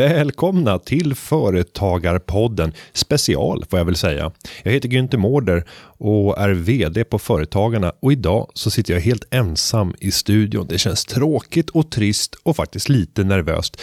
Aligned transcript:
Välkomna 0.00 0.78
till 0.78 1.14
Företagarpodden 1.14 2.72
special 2.92 3.64
får 3.70 3.78
jag 3.78 3.86
väl 3.86 3.96
säga. 3.96 4.32
Jag 4.62 4.72
heter 4.72 4.88
Günther 4.88 5.16
Mårder 5.16 5.64
och 5.98 6.38
är 6.38 6.50
vd 6.50 7.04
på 7.04 7.18
Företagarna 7.18 7.92
och 8.00 8.12
idag 8.12 8.50
så 8.54 8.70
sitter 8.70 8.94
jag 8.94 9.00
helt 9.00 9.24
ensam 9.30 9.94
i 9.98 10.10
studion. 10.10 10.66
Det 10.68 10.78
känns 10.78 11.04
tråkigt 11.04 11.70
och 11.70 11.90
trist 11.90 12.34
och 12.42 12.56
faktiskt 12.56 12.88
lite 12.88 13.24
nervöst. 13.24 13.80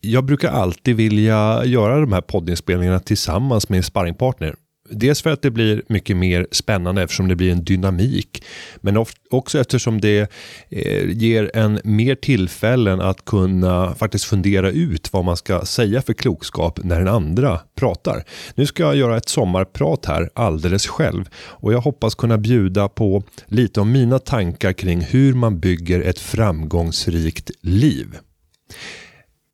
Jag 0.00 0.24
brukar 0.24 0.48
alltid 0.48 0.96
vilja 0.96 1.64
göra 1.64 2.00
de 2.00 2.12
här 2.12 2.20
poddinspelningarna 2.20 3.00
tillsammans 3.00 3.68
med 3.68 3.76
en 3.76 3.82
sparringpartner 3.82 4.54
Dels 4.90 5.22
för 5.22 5.30
att 5.30 5.42
det 5.42 5.50
blir 5.50 5.82
mycket 5.88 6.16
mer 6.16 6.46
spännande 6.50 7.02
eftersom 7.02 7.28
det 7.28 7.36
blir 7.36 7.52
en 7.52 7.64
dynamik. 7.64 8.44
Men 8.80 9.04
också 9.30 9.60
eftersom 9.60 10.00
det 10.00 10.30
eh, 10.68 11.10
ger 11.10 11.56
en 11.56 11.80
mer 11.84 12.14
tillfällen 12.14 13.00
att 13.00 13.24
kunna 13.24 13.94
faktiskt 13.94 14.24
fundera 14.24 14.70
ut 14.70 15.12
vad 15.12 15.24
man 15.24 15.36
ska 15.36 15.64
säga 15.64 16.02
för 16.02 16.12
klokskap 16.12 16.80
när 16.84 16.98
den 16.98 17.08
andra 17.08 17.60
pratar. 17.74 18.24
Nu 18.54 18.66
ska 18.66 18.82
jag 18.82 18.96
göra 18.96 19.16
ett 19.16 19.28
sommarprat 19.28 20.06
här 20.06 20.30
alldeles 20.34 20.86
själv 20.86 21.24
och 21.36 21.72
jag 21.72 21.80
hoppas 21.80 22.14
kunna 22.14 22.38
bjuda 22.38 22.88
på 22.88 23.22
lite 23.46 23.80
om 23.80 23.92
mina 23.92 24.18
tankar 24.18 24.72
kring 24.72 25.00
hur 25.00 25.34
man 25.34 25.60
bygger 25.60 26.00
ett 26.00 26.18
framgångsrikt 26.18 27.50
liv. 27.62 28.06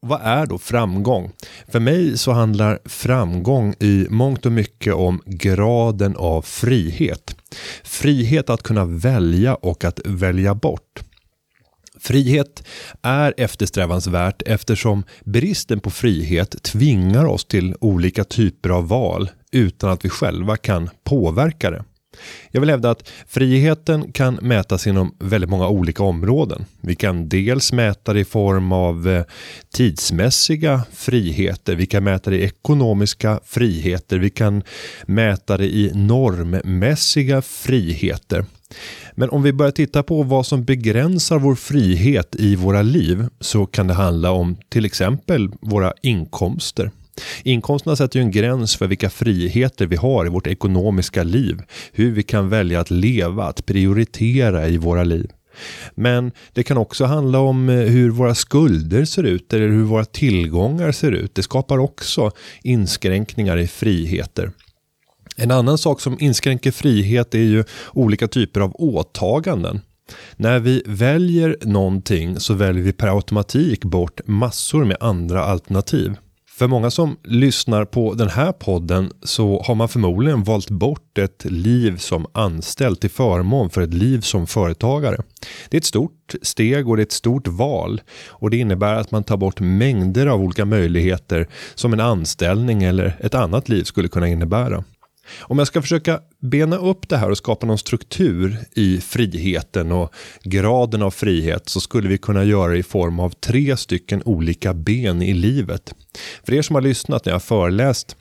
Vad 0.00 0.20
är 0.22 0.46
då 0.46 0.58
framgång? 0.58 1.32
För 1.68 1.80
mig 1.80 2.18
så 2.18 2.32
handlar 2.32 2.78
framgång 2.84 3.74
i 3.80 4.06
mångt 4.10 4.46
och 4.46 4.52
mycket 4.52 4.94
om 4.94 5.22
graden 5.26 6.16
av 6.16 6.42
frihet. 6.42 7.36
Frihet 7.84 8.50
att 8.50 8.62
kunna 8.62 8.84
välja 8.84 9.54
och 9.54 9.84
att 9.84 10.00
välja 10.04 10.54
bort. 10.54 11.02
Frihet 12.00 12.66
är 13.02 13.34
eftersträvansvärt 13.36 14.42
eftersom 14.46 15.04
bristen 15.24 15.80
på 15.80 15.90
frihet 15.90 16.62
tvingar 16.62 17.24
oss 17.24 17.44
till 17.44 17.74
olika 17.80 18.24
typer 18.24 18.68
av 18.68 18.88
val 18.88 19.30
utan 19.52 19.90
att 19.90 20.04
vi 20.04 20.08
själva 20.08 20.56
kan 20.56 20.90
påverka 21.04 21.70
det. 21.70 21.84
Jag 22.50 22.60
vill 22.60 22.70
hävda 22.70 22.90
att 22.90 23.08
friheten 23.28 24.12
kan 24.12 24.38
mätas 24.42 24.86
inom 24.86 25.14
väldigt 25.18 25.50
många 25.50 25.68
olika 25.68 26.02
områden. 26.02 26.64
Vi 26.80 26.94
kan 26.94 27.28
dels 27.28 27.72
mäta 27.72 28.12
det 28.12 28.20
i 28.20 28.24
form 28.24 28.72
av 28.72 29.08
eh, 29.08 29.24
tidsmässiga 29.74 30.82
friheter, 30.92 31.74
vi 31.74 31.86
kan 31.86 32.04
mäta 32.04 32.30
det 32.30 32.36
i 32.36 32.44
ekonomiska 32.44 33.40
friheter, 33.44 34.18
vi 34.18 34.30
kan 34.30 34.62
mäta 35.06 35.56
det 35.56 35.66
i 35.66 35.90
normmässiga 35.94 37.42
friheter. 37.42 38.44
Men 39.12 39.30
om 39.30 39.42
vi 39.42 39.52
börjar 39.52 39.72
titta 39.72 40.02
på 40.02 40.22
vad 40.22 40.46
som 40.46 40.64
begränsar 40.64 41.38
vår 41.38 41.54
frihet 41.54 42.36
i 42.38 42.56
våra 42.56 42.82
liv 42.82 43.26
så 43.40 43.66
kan 43.66 43.86
det 43.86 43.94
handla 43.94 44.30
om 44.30 44.56
till 44.68 44.84
exempel 44.84 45.50
våra 45.60 45.92
inkomster. 46.02 46.90
Inkomsterna 47.42 47.96
sätter 47.96 48.18
ju 48.18 48.22
en 48.22 48.30
gräns 48.30 48.76
för 48.76 48.86
vilka 48.86 49.10
friheter 49.10 49.86
vi 49.86 49.96
har 49.96 50.26
i 50.26 50.28
vårt 50.28 50.46
ekonomiska 50.46 51.22
liv. 51.22 51.62
Hur 51.92 52.12
vi 52.12 52.22
kan 52.22 52.48
välja 52.48 52.80
att 52.80 52.90
leva, 52.90 53.44
att 53.44 53.66
prioritera 53.66 54.68
i 54.68 54.78
våra 54.78 55.04
liv. 55.04 55.30
Men 55.94 56.32
det 56.52 56.62
kan 56.62 56.78
också 56.78 57.04
handla 57.04 57.38
om 57.38 57.68
eh, 57.68 57.76
hur 57.76 58.10
våra 58.10 58.34
skulder 58.34 59.04
ser 59.04 59.22
ut 59.22 59.52
eller 59.52 59.68
hur 59.68 59.84
våra 59.84 60.04
tillgångar 60.04 60.92
ser 60.92 61.12
ut. 61.12 61.34
Det 61.34 61.42
skapar 61.42 61.78
också 61.78 62.30
inskränkningar 62.62 63.56
i 63.56 63.66
friheter. 63.66 64.50
En 65.36 65.50
annan 65.50 65.78
sak 65.78 66.00
som 66.00 66.16
inskränker 66.20 66.70
frihet 66.70 67.34
är 67.34 67.38
ju 67.38 67.64
olika 67.92 68.28
typer 68.28 68.60
av 68.60 68.74
åtaganden. 68.74 69.80
När 70.36 70.58
vi 70.58 70.82
väljer 70.86 71.56
någonting 71.62 72.40
så 72.40 72.54
väljer 72.54 72.84
vi 72.84 72.92
per 72.92 73.16
automatik 73.16 73.84
bort 73.84 74.20
massor 74.26 74.84
med 74.84 74.96
andra 75.00 75.44
alternativ. 75.44 76.14
För 76.58 76.66
många 76.66 76.90
som 76.90 77.16
lyssnar 77.24 77.84
på 77.84 78.14
den 78.14 78.28
här 78.28 78.52
podden 78.52 79.12
så 79.22 79.62
har 79.66 79.74
man 79.74 79.88
förmodligen 79.88 80.44
valt 80.44 80.70
bort 80.70 81.18
ett 81.18 81.44
liv 81.44 81.96
som 81.96 82.26
anställd 82.32 83.00
till 83.00 83.10
förmån 83.10 83.70
för 83.70 83.80
ett 83.80 83.94
liv 83.94 84.20
som 84.20 84.46
företagare. 84.46 85.16
Det 85.68 85.76
är 85.76 85.78
ett 85.80 85.84
stort 85.84 86.34
steg 86.42 86.88
och 86.88 86.96
det 86.96 87.00
är 87.00 87.06
ett 87.06 87.12
stort 87.12 87.48
val 87.48 88.00
och 88.28 88.50
det 88.50 88.56
innebär 88.56 88.94
att 88.94 89.10
man 89.10 89.24
tar 89.24 89.36
bort 89.36 89.60
mängder 89.60 90.26
av 90.26 90.40
olika 90.40 90.64
möjligheter 90.64 91.48
som 91.74 91.92
en 91.92 92.00
anställning 92.00 92.82
eller 92.82 93.16
ett 93.20 93.34
annat 93.34 93.68
liv 93.68 93.84
skulle 93.84 94.08
kunna 94.08 94.28
innebära. 94.28 94.84
Om 95.40 95.58
jag 95.58 95.66
ska 95.66 95.82
försöka 95.82 96.20
bena 96.40 96.76
upp 96.76 97.08
det 97.08 97.16
här 97.16 97.30
och 97.30 97.38
skapa 97.38 97.66
någon 97.66 97.78
struktur 97.78 98.58
i 98.74 99.00
friheten 99.00 99.92
och 99.92 100.14
graden 100.42 101.02
av 101.02 101.10
frihet 101.10 101.68
så 101.68 101.80
skulle 101.80 102.08
vi 102.08 102.18
kunna 102.18 102.44
göra 102.44 102.72
det 102.72 102.78
i 102.78 102.82
form 102.82 103.20
av 103.20 103.30
tre 103.30 103.76
stycken 103.76 104.22
olika 104.24 104.74
ben 104.74 105.22
i 105.22 105.34
livet. 105.34 105.94
För 106.44 106.54
er 106.54 106.62
som 106.62 106.74
har 106.74 106.82
lyssnat 106.82 107.24
när 107.24 107.30
jag 107.30 107.34
har 107.34 107.40
föreläst 107.40 108.16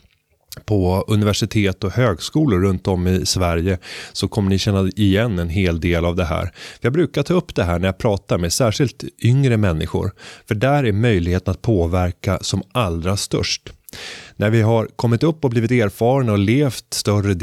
på 0.66 1.06
universitet 1.08 1.84
och 1.84 1.92
högskolor 1.92 2.60
runt 2.60 2.88
om 2.88 3.08
i 3.08 3.26
Sverige 3.26 3.78
så 4.14 4.28
kommer 4.28 4.50
ni 4.50 4.58
känna 4.58 4.90
igen 4.96 5.40
en 5.40 5.50
hel 5.50 5.80
del 5.80 6.06
av 6.06 6.16
det 6.16 6.26
här. 6.26 6.52
jag 6.82 6.94
brukar 6.94 7.24
ta 7.24 7.34
upp 7.34 7.56
det 7.56 7.64
här 7.64 7.80
när 7.80 7.88
jag 7.88 7.98
pratar 7.98 8.38
med 8.38 8.54
särskilt 8.54 9.04
yngre 9.24 9.58
människor. 9.58 10.12
För 10.48 10.56
där 10.56 10.84
är 10.84 10.92
möjligheten 10.92 11.52
att 11.52 11.62
påverka 11.62 12.40
som 12.42 12.64
allra 12.72 13.18
störst. 13.18 13.70
När 14.38 14.50
vi 14.50 14.62
har 14.62 14.88
kommit 14.96 15.24
upp 15.24 15.46
och 15.46 15.50
blivit 15.50 15.72
erfarna 15.72 16.32
och 16.32 16.40
levt 16.40 16.94
större 16.94 17.34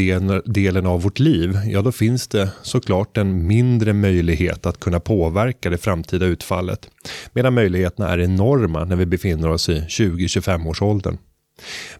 delen 0.45 0.87
av 0.87 1.03
vårt 1.03 1.19
liv, 1.19 1.59
ja 1.67 1.83
då 1.83 1.93
finns 1.93 2.29
det 2.29 2.51
såklart 2.63 3.17
en 3.17 3.47
mindre 3.47 3.93
möjlighet 3.93 4.67
att 4.67 4.81
kunna 4.81 5.01
påverka 5.01 5.71
det 5.71 5.79
framtida 5.79 6.27
utfallet. 6.27 6.89
Medan 7.33 7.55
möjligheterna 7.55 8.09
är 8.09 8.19
enorma 8.19 8.85
när 8.85 8.97
vi 8.97 9.07
befinner 9.07 9.49
oss 9.49 9.69
i 9.69 9.81
20-25 9.81 10.69
års 10.69 10.83
åldern. 10.83 11.19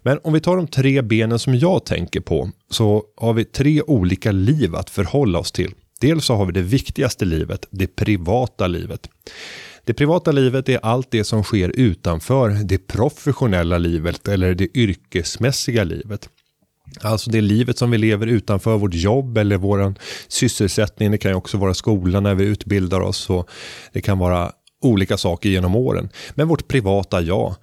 Men 0.03 0.19
om 0.25 0.33
vi 0.33 0.41
tar 0.41 0.57
de 0.57 0.67
tre 0.67 1.03
benen 1.03 1.39
som 1.39 1.55
jag 1.55 1.85
tänker 1.85 2.21
på 2.21 2.51
så 2.71 3.03
har 3.17 3.33
vi 3.33 3.45
tre 3.45 3.83
olika 3.83 4.33
liv 4.33 4.75
att 4.75 4.91
förhålla 4.91 5.39
oss 5.39 5.53
till. 5.53 5.75
Dels 6.01 6.25
så 6.25 6.35
har 6.35 6.47
vi 6.47 6.53
det 6.53 6.63
viktigaste 6.63 7.25
livet, 7.25 7.67
det 7.71 7.87
privata 7.87 8.67
livet. 8.67 9.09
Det 9.85 9.95
privata 9.95 10.33
livet 10.33 10.69
är 10.69 10.79
allt 10.83 11.11
det 11.11 11.25
som 11.25 11.43
sker 11.43 11.69
utanför 11.69 12.49
det 12.49 12.79
professionella 12.79 13.79
livet 13.79 14.29
eller 14.29 14.55
det 14.55 14.77
yrkesmässiga 14.77 15.85
livet. 15.85 16.29
Alltså 17.01 17.31
det 17.31 17.41
livet 17.41 17.79
som 17.79 17.91
vi 17.91 17.99
lever 17.99 18.27
utanför 18.27 18.79
vårt 18.79 18.95
jobb 18.95 19.39
eller 19.39 19.57
vår 19.57 19.95
sysselsättning. 20.29 21.11
Det 21.11 21.19
kan 21.19 21.31
ju 21.31 21.37
också 21.37 21.57
vara 21.57 21.75
skolan 21.75 22.23
när 22.23 22.35
vi 22.35 22.45
utbildar 22.45 23.01
oss. 23.01 23.31
Och 23.31 23.51
det 23.93 24.01
kan 24.01 24.19
vara 24.19 24.53
olika 24.83 25.17
saker 25.17 25.49
genom 25.49 25.75
åren. 25.75 26.09
Men 26.35 26.49
vårt 26.49 26.69
privata 26.69 27.21
jag. 27.21 27.55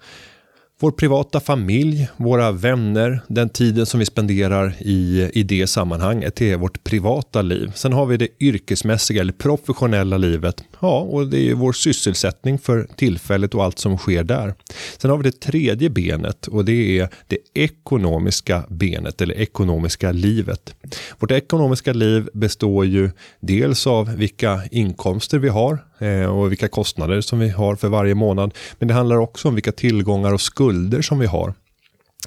Vår 0.82 0.90
privata 0.90 1.40
familj, 1.40 2.08
våra 2.16 2.52
vänner, 2.52 3.20
den 3.28 3.48
tiden 3.48 3.86
som 3.86 4.00
vi 4.00 4.06
spenderar 4.06 4.74
i, 4.80 5.30
i 5.34 5.42
det 5.42 5.66
sammanhanget, 5.66 6.36
det 6.36 6.50
är 6.50 6.56
vårt 6.56 6.84
privata 6.84 7.42
liv. 7.42 7.72
Sen 7.74 7.92
har 7.92 8.06
vi 8.06 8.16
det 8.16 8.28
yrkesmässiga 8.40 9.20
eller 9.20 9.32
professionella 9.32 10.18
livet. 10.18 10.64
Ja, 10.80 11.00
och 11.00 11.26
det 11.26 11.50
är 11.50 11.54
vår 11.54 11.72
sysselsättning 11.72 12.58
för 12.58 12.88
tillfället 12.96 13.54
och 13.54 13.64
allt 13.64 13.78
som 13.78 13.98
sker 13.98 14.24
där. 14.24 14.54
Sen 14.98 15.10
har 15.10 15.18
vi 15.18 15.22
det 15.22 15.40
tredje 15.40 15.90
benet 15.90 16.46
och 16.46 16.64
det 16.64 16.98
är 16.98 17.08
det 17.26 17.38
ekonomiska 17.54 18.64
benet 18.68 19.20
eller 19.20 19.34
ekonomiska 19.34 20.12
livet. 20.12 20.74
Vårt 21.18 21.30
ekonomiska 21.30 21.92
liv 21.92 22.28
består 22.32 22.84
ju 22.84 23.10
dels 23.40 23.86
av 23.86 24.16
vilka 24.16 24.62
inkomster 24.70 25.38
vi 25.38 25.48
har 25.48 25.78
Eh, 26.00 26.24
och 26.24 26.50
vilka 26.50 26.68
kostnader 26.68 27.20
som 27.20 27.38
vi 27.38 27.48
har 27.48 27.76
för 27.76 27.88
varje 27.88 28.14
månad. 28.14 28.54
Men 28.78 28.88
det 28.88 28.94
handlar 28.94 29.16
också 29.16 29.48
om 29.48 29.54
vilka 29.54 29.72
tillgångar 29.72 30.32
och 30.32 30.40
skulder 30.40 31.02
som 31.02 31.18
vi 31.18 31.26
har. 31.26 31.54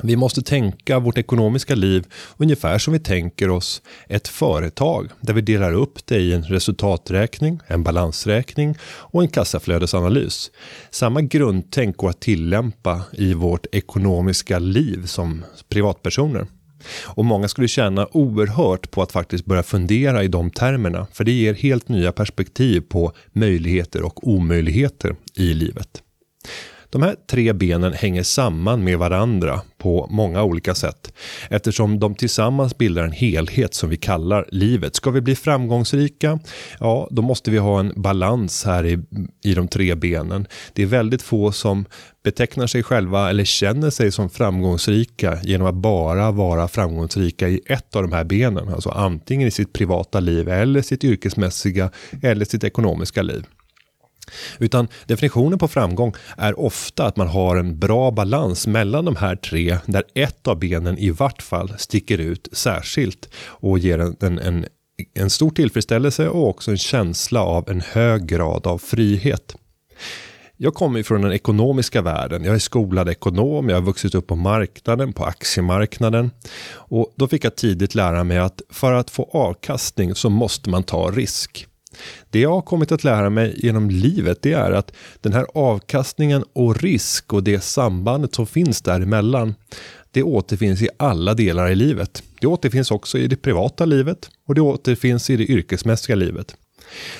Vi 0.01 0.15
måste 0.15 0.41
tänka 0.41 0.99
vårt 0.99 1.17
ekonomiska 1.17 1.75
liv 1.75 2.05
ungefär 2.37 2.77
som 2.77 2.93
vi 2.93 2.99
tänker 2.99 3.49
oss 3.49 3.81
ett 4.07 4.27
företag 4.27 5.09
där 5.21 5.33
vi 5.33 5.41
delar 5.41 5.73
upp 5.73 6.05
det 6.05 6.17
i 6.17 6.33
en 6.33 6.43
resultaträkning, 6.43 7.59
en 7.67 7.83
balansräkning 7.83 8.75
och 8.83 9.21
en 9.21 9.27
kassaflödesanalys. 9.27 10.51
Samma 10.91 11.21
grundtänk 11.21 11.97
går 11.97 12.09
att 12.09 12.19
tillämpa 12.19 13.01
i 13.11 13.33
vårt 13.33 13.65
ekonomiska 13.71 14.59
liv 14.59 15.05
som 15.05 15.45
privatpersoner. 15.69 16.47
Och 17.05 17.25
många 17.25 17.47
skulle 17.47 17.67
tjäna 17.67 18.07
oerhört 18.11 18.91
på 18.91 19.01
att 19.01 19.11
faktiskt 19.11 19.45
börja 19.45 19.63
fundera 19.63 20.23
i 20.23 20.27
de 20.27 20.49
termerna. 20.49 21.07
För 21.13 21.23
det 21.23 21.31
ger 21.31 21.53
helt 21.53 21.89
nya 21.89 22.11
perspektiv 22.11 22.81
på 22.81 23.11
möjligheter 23.31 24.01
och 24.01 24.27
omöjligheter 24.27 25.15
i 25.35 25.53
livet. 25.53 26.03
De 26.93 27.01
här 27.01 27.15
tre 27.29 27.53
benen 27.53 27.93
hänger 27.93 28.23
samman 28.23 28.83
med 28.83 28.97
varandra 28.97 29.61
på 29.77 30.07
många 30.09 30.43
olika 30.43 30.75
sätt 30.75 31.13
eftersom 31.49 31.99
de 31.99 32.15
tillsammans 32.15 32.77
bildar 32.77 33.03
en 33.03 33.11
helhet 33.11 33.73
som 33.73 33.89
vi 33.89 33.97
kallar 33.97 34.45
livet. 34.51 34.95
Ska 34.95 35.11
vi 35.11 35.21
bli 35.21 35.35
framgångsrika? 35.35 36.39
Ja, 36.79 37.07
då 37.11 37.21
måste 37.21 37.51
vi 37.51 37.57
ha 37.57 37.79
en 37.79 37.93
balans 37.95 38.65
här 38.65 38.85
i, 38.85 38.99
i 39.43 39.53
de 39.53 39.67
tre 39.67 39.95
benen. 39.95 40.47
Det 40.73 40.83
är 40.83 40.87
väldigt 40.87 41.21
få 41.21 41.51
som 41.51 41.85
betecknar 42.23 42.67
sig 42.67 42.83
själva 42.83 43.29
eller 43.29 43.45
känner 43.45 43.89
sig 43.89 44.11
som 44.11 44.29
framgångsrika 44.29 45.39
genom 45.43 45.67
att 45.67 45.75
bara 45.75 46.31
vara 46.31 46.67
framgångsrika 46.67 47.49
i 47.49 47.61
ett 47.65 47.95
av 47.95 48.01
de 48.01 48.11
här 48.11 48.23
benen. 48.23 48.69
Alltså 48.69 48.89
antingen 48.89 49.47
i 49.47 49.51
sitt 49.51 49.73
privata 49.73 50.19
liv 50.19 50.49
eller 50.49 50.81
sitt 50.81 51.03
yrkesmässiga 51.03 51.89
eller 52.21 52.45
sitt 52.45 52.63
ekonomiska 52.63 53.21
liv. 53.21 53.45
Utan 54.59 54.87
definitionen 55.05 55.59
på 55.59 55.67
framgång 55.67 56.13
är 56.37 56.59
ofta 56.59 57.05
att 57.05 57.17
man 57.17 57.27
har 57.27 57.57
en 57.57 57.79
bra 57.79 58.11
balans 58.11 58.67
mellan 58.67 59.05
de 59.05 59.15
här 59.15 59.35
tre 59.35 59.77
där 59.85 60.03
ett 60.15 60.47
av 60.47 60.59
benen 60.59 60.97
i 60.97 61.09
vart 61.09 61.41
fall 61.41 61.73
sticker 61.77 62.17
ut 62.17 62.47
särskilt 62.51 63.29
och 63.35 63.79
ger 63.79 63.99
en, 63.99 64.15
en, 64.19 64.39
en, 64.39 64.65
en 65.13 65.29
stor 65.29 65.49
tillfredsställelse 65.49 66.29
och 66.29 66.49
också 66.49 66.71
en 66.71 66.77
känsla 66.77 67.41
av 67.41 67.69
en 67.69 67.81
hög 67.81 68.25
grad 68.25 68.67
av 68.67 68.77
frihet. 68.77 69.55
Jag 70.57 70.73
kommer 70.73 71.03
från 71.03 71.21
den 71.21 71.31
ekonomiska 71.31 72.01
världen. 72.01 72.43
Jag 72.43 72.55
är 72.55 72.59
skolad 72.59 73.09
ekonom, 73.09 73.69
jag 73.69 73.75
har 73.75 73.81
vuxit 73.81 74.15
upp 74.15 74.27
på 74.27 74.35
marknaden, 74.35 75.13
på 75.13 75.25
aktiemarknaden. 75.25 76.31
Och 76.71 77.13
då 77.15 77.27
fick 77.27 77.45
jag 77.45 77.55
tidigt 77.55 77.95
lära 77.95 78.23
mig 78.23 78.37
att 78.37 78.61
för 78.69 78.93
att 78.93 79.09
få 79.09 79.29
avkastning 79.33 80.15
så 80.15 80.29
måste 80.29 80.69
man 80.69 80.83
ta 80.83 81.11
risk. 81.11 81.67
Det 82.29 82.39
jag 82.39 82.49
har 82.49 82.61
kommit 82.61 82.91
att 82.91 83.03
lära 83.03 83.29
mig 83.29 83.59
genom 83.63 83.89
livet 83.89 84.41
det 84.41 84.53
är 84.53 84.71
att 84.71 84.91
den 85.21 85.33
här 85.33 85.45
avkastningen 85.53 86.43
och 86.53 86.81
risk 86.81 87.33
och 87.33 87.43
det 87.43 87.63
sambandet 87.63 88.35
som 88.35 88.47
finns 88.47 88.81
däremellan 88.81 89.55
det 90.11 90.23
återfinns 90.23 90.81
i 90.81 90.89
alla 90.97 91.33
delar 91.33 91.69
i 91.69 91.75
livet. 91.75 92.23
Det 92.41 92.47
återfinns 92.47 92.91
också 92.91 93.17
i 93.17 93.27
det 93.27 93.35
privata 93.35 93.85
livet 93.85 94.29
och 94.47 94.55
det 94.55 94.61
återfinns 94.61 95.29
i 95.29 95.37
det 95.37 95.45
yrkesmässiga 95.45 96.15
livet. 96.15 96.55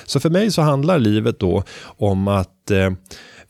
Så 0.04 0.20
för 0.20 0.30
mig 0.30 0.50
så 0.50 0.62
handlar 0.62 0.98
livet 0.98 1.38
då 1.38 1.62
om 1.82 2.28
att 2.28 2.70
eh, 2.70 2.90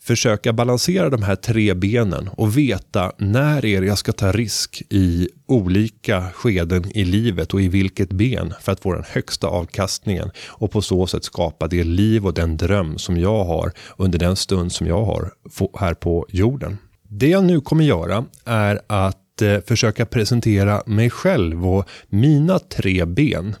försöka 0.05 0.53
balansera 0.53 1.09
de 1.09 1.23
här 1.23 1.35
tre 1.35 1.73
benen 1.73 2.29
och 2.37 2.57
veta 2.57 3.11
när 3.17 3.65
är 3.65 3.81
det 3.81 3.87
jag 3.87 3.97
ska 3.97 4.11
ta 4.11 4.31
risk 4.31 4.83
i 4.89 5.29
olika 5.47 6.23
skeden 6.33 6.97
i 6.97 7.05
livet 7.05 7.53
och 7.53 7.61
i 7.61 7.67
vilket 7.67 8.09
ben 8.09 8.53
för 8.61 8.71
att 8.71 8.79
få 8.79 8.93
den 8.93 9.03
högsta 9.07 9.47
avkastningen 9.47 10.31
och 10.47 10.71
på 10.71 10.81
så 10.81 11.07
sätt 11.07 11.23
skapa 11.23 11.67
det 11.67 11.83
liv 11.83 12.25
och 12.25 12.33
den 12.33 12.57
dröm 12.57 12.97
som 12.97 13.17
jag 13.17 13.43
har 13.43 13.71
under 13.97 14.19
den 14.19 14.35
stund 14.35 14.71
som 14.71 14.87
jag 14.87 15.05
har 15.05 15.31
här 15.79 15.93
på 15.93 16.25
jorden. 16.29 16.77
Det 17.09 17.27
jag 17.27 17.43
nu 17.43 17.61
kommer 17.61 17.83
göra 17.83 18.25
är 18.45 18.81
att 18.87 19.41
eh, 19.41 19.59
försöka 19.67 20.05
presentera 20.05 20.83
mig 20.85 21.09
själv 21.09 21.67
och 21.67 21.89
mina 22.09 22.59
tre 22.59 23.05
ben 23.05 23.55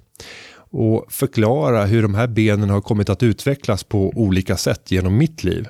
och 0.57 1.05
förklara 1.09 1.85
hur 1.85 2.01
de 2.01 2.15
här 2.15 2.27
benen 2.27 2.69
har 2.69 2.81
kommit 2.81 3.09
att 3.09 3.23
utvecklas 3.23 3.83
på 3.83 4.09
olika 4.15 4.57
sätt 4.57 4.91
genom 4.91 5.17
mitt 5.17 5.43
liv. 5.43 5.67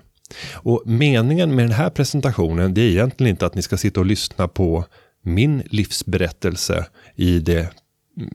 Och 0.54 0.84
meningen 0.86 1.56
med 1.56 1.66
den 1.66 1.72
här 1.72 1.90
presentationen 1.90 2.74
det 2.74 2.82
är 2.82 2.90
egentligen 2.90 3.30
inte 3.30 3.46
att 3.46 3.56
ni 3.56 3.62
ska 3.62 3.78
sitta 3.78 4.00
och 4.00 4.06
lyssna 4.06 4.48
på 4.48 4.86
min 5.24 5.64
livsberättelse 5.66 6.86
i 7.16 7.40
det 7.40 7.70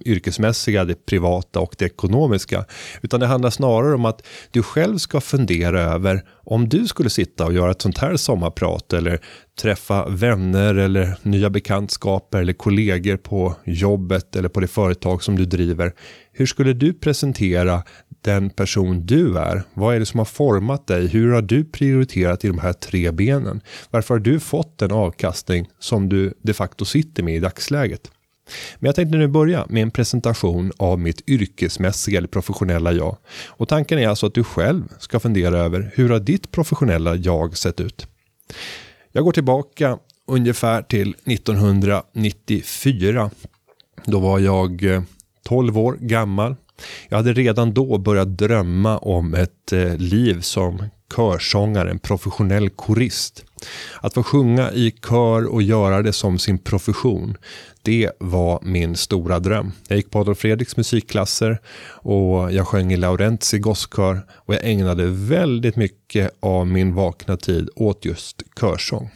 yrkesmässiga, 0.05 0.85
det 0.85 1.07
privata 1.07 1.61
och 1.61 1.75
det 1.79 1.85
ekonomiska. 1.85 2.65
Utan 3.03 3.21
det 3.21 3.27
handlar 3.27 3.51
snarare 3.51 3.95
om 3.95 4.05
att 4.05 4.27
du 4.51 4.63
själv 4.63 4.99
ska 4.99 5.21
fundera 5.21 5.81
över 5.81 6.25
om 6.45 6.69
du 6.69 6.87
skulle 6.87 7.11
sitta 7.11 7.47
och 7.47 7.53
göra 7.53 7.71
ett 7.71 7.83
sånt 7.83 7.99
här 7.99 8.17
sommarprat 8.17 8.93
eller 8.93 9.21
träffa 9.61 10.09
vänner 10.09 10.75
eller 10.75 11.17
nya 11.23 11.51
bekantskaper 11.51 12.39
eller 12.39 12.53
kollegor 12.53 13.17
på 13.17 13.55
jobbet 13.65 14.37
eller 14.37 14.49
på 14.49 14.61
det 14.61 14.69
företag 14.69 15.23
som 15.23 15.37
du 15.37 15.45
driver. 15.45 15.93
Hur 16.33 16.47
skulle 16.47 16.73
du 16.73 16.93
presentera 16.93 17.83
den 18.23 18.51
person 18.51 19.07
du 19.07 19.39
är? 19.39 19.63
Vad 19.75 19.95
är 19.95 20.01
det 20.01 20.07
som 20.07 20.19
har 20.19 20.25
format 20.25 20.87
dig? 20.87 21.07
Hur 21.07 21.33
har 21.33 21.43
du 21.43 21.65
prioriterat 21.65 22.45
i 22.45 22.49
de 22.49 22.59
här 22.59 22.73
tre 22.73 23.11
benen? 23.11 23.61
Varför 23.91 24.15
har 24.15 24.19
du 24.19 24.41
fått 24.41 24.79
den 24.79 24.93
avkastning 24.93 25.69
som 25.79 26.09
du 26.09 26.35
de 26.43 26.55
facto 26.55 26.85
sitter 26.85 27.23
med 27.23 27.37
i 27.37 27.41
dagsläget? 27.41 28.11
Men 28.79 28.89
jag 28.89 28.95
tänkte 28.95 29.19
nu 29.19 29.29
börja 29.29 29.67
med 29.69 29.83
en 29.83 29.91
presentation 29.91 30.73
av 30.77 30.99
mitt 30.99 31.29
yrkesmässiga 31.29 32.19
eller 32.19 32.29
professionella 32.29 32.93
jag. 32.93 33.17
Och 33.47 33.69
tanken 33.69 33.99
är 33.99 34.09
alltså 34.09 34.27
att 34.27 34.35
du 34.35 34.45
själv 34.45 34.83
ska 34.99 35.21
fundera 35.21 35.59
över 35.59 35.91
hur 35.95 36.09
har 36.09 36.19
ditt 36.19 36.51
professionella 36.51 37.17
jag 37.17 37.57
sett 37.57 37.81
ut? 37.81 38.07
Jag 39.13 39.25
går 39.25 39.33
tillbaka 39.33 39.99
ungefär 40.27 40.83
till 40.83 41.15
1994. 41.25 43.31
Då 44.05 44.21
var 44.21 44.39
jag 44.39 44.85
eh, 44.85 45.03
12 45.45 45.79
år 45.79 45.97
gammal. 46.01 46.57
Jag 47.09 47.17
hade 47.17 47.33
redan 47.33 47.75
då 47.75 47.99
börjat 47.99 48.39
drömma 48.39 48.99
om 48.99 49.35
ett 49.35 49.73
eh, 49.73 49.97
liv 49.97 50.41
som 50.41 50.85
körsångare, 51.17 51.91
en 51.91 51.99
professionell 51.99 52.71
korist. 52.71 53.45
Att 54.01 54.15
få 54.15 54.23
sjunga 54.23 54.73
i 54.73 54.91
kör 54.91 55.47
och 55.47 55.63
göra 55.63 56.03
det 56.03 56.13
som 56.13 56.39
sin 56.39 56.59
profession, 56.59 57.37
det 57.83 58.11
var 58.19 58.61
min 58.63 58.97
stora 58.97 59.39
dröm. 59.39 59.73
Jag 59.89 59.97
gick 59.97 60.11
på 60.11 60.19
Adolf 60.19 60.39
Fredriks 60.39 60.77
musikklasser 60.77 61.61
och 62.03 62.53
jag 62.53 62.67
sjöng 62.67 62.93
i 62.93 62.97
Laurentzi 62.97 63.59
gosskör 63.59 64.27
och 64.31 64.55
jag 64.55 64.65
ägnade 64.65 65.07
väldigt 65.07 65.77
mycket 65.77 66.31
av 66.41 66.67
min 66.67 66.95
vakna 66.95 67.37
tid 67.37 67.69
åt 67.77 68.05
just 68.05 68.43
körsång. 68.61 69.11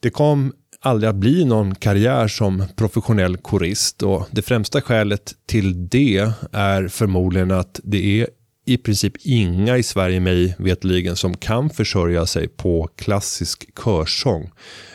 Det 0.00 0.10
kom 0.10 0.52
aldrig 0.80 1.10
att 1.10 1.16
bli 1.16 1.44
någon 1.44 1.74
karriär 1.74 2.28
som 2.28 2.64
professionell 2.76 3.36
korist 3.36 4.02
och 4.02 4.26
det 4.30 4.42
främsta 4.42 4.80
skälet 4.80 5.32
till 5.46 5.88
det 5.88 6.32
är 6.52 6.88
förmodligen 6.88 7.50
att 7.50 7.80
det 7.84 8.20
är 8.20 8.28
i 8.64 8.76
princip 8.76 9.12
inga 9.22 9.76
i 9.76 9.82
Sverige 9.82 10.20
mig 10.20 10.54
vetligen 10.58 11.16
som 11.16 11.36
kan 11.36 11.70
försörja 11.70 12.26
sig 12.26 12.48
på 12.48 12.88
klassisk 12.96 13.68
körsång. 13.84 14.50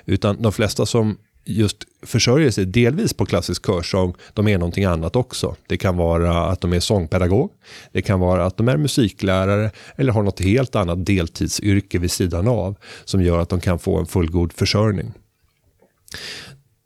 Utan 0.06 0.42
de 0.42 0.54
flesta 0.54 0.86
som 0.86 1.18
just 1.46 1.78
försörjer 2.04 2.52
sig 2.52 2.66
delvis 2.66 3.14
på 3.14 3.26
klassisk 3.26 3.66
körsång, 3.66 4.14
de 4.34 4.48
är 4.48 4.58
någonting 4.58 4.86
annat 4.86 5.16
också. 5.16 5.56
Det 5.68 5.78
kan 5.78 5.98
vara 5.98 6.46
att 6.46 6.62
de 6.62 6.74
är 6.74 6.80
sångpedagog, 6.80 7.52
det 7.92 8.02
kan 8.02 8.20
vara 8.20 8.46
att 8.46 8.58
de 8.58 8.68
är 8.68 8.78
musiklärare 8.78 9.72
eller 9.96 10.14
har 10.14 10.24
något 10.24 10.40
helt 10.40 10.76
annat 10.76 11.06
deltidsyrke 11.06 12.00
vid 12.00 12.12
sidan 12.12 12.48
av 12.48 12.76
som 13.06 13.24
gör 13.24 13.40
att 13.40 13.50
de 13.50 13.60
kan 13.60 13.80
få 13.80 13.98
en 13.98 14.06
fullgod 14.06 14.54
försörjning. 14.54 15.14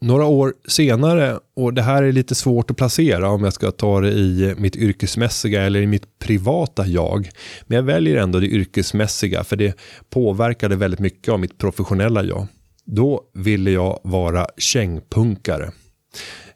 Några 0.03 0.25
år 0.25 0.53
senare, 0.67 1.39
och 1.55 1.73
det 1.73 1.81
här 1.81 2.03
är 2.03 2.11
lite 2.11 2.35
svårt 2.35 2.71
att 2.71 2.77
placera 2.77 3.29
om 3.29 3.43
jag 3.43 3.53
ska 3.53 3.71
ta 3.71 4.01
det 4.01 4.11
i 4.11 4.55
mitt 4.57 4.75
yrkesmässiga 4.75 5.61
eller 5.61 5.81
i 5.81 5.87
mitt 5.87 6.19
privata 6.19 6.85
jag. 6.87 7.29
Men 7.67 7.75
jag 7.75 7.83
väljer 7.83 8.17
ändå 8.17 8.39
det 8.39 8.47
yrkesmässiga 8.47 9.43
för 9.43 9.55
det 9.55 9.77
påverkade 10.09 10.75
väldigt 10.75 10.99
mycket 10.99 11.33
av 11.33 11.39
mitt 11.39 11.57
professionella 11.57 12.23
jag. 12.23 12.47
Då 12.85 13.21
ville 13.33 13.71
jag 13.71 13.99
vara 14.03 14.47
kängpunkare. 14.57 15.71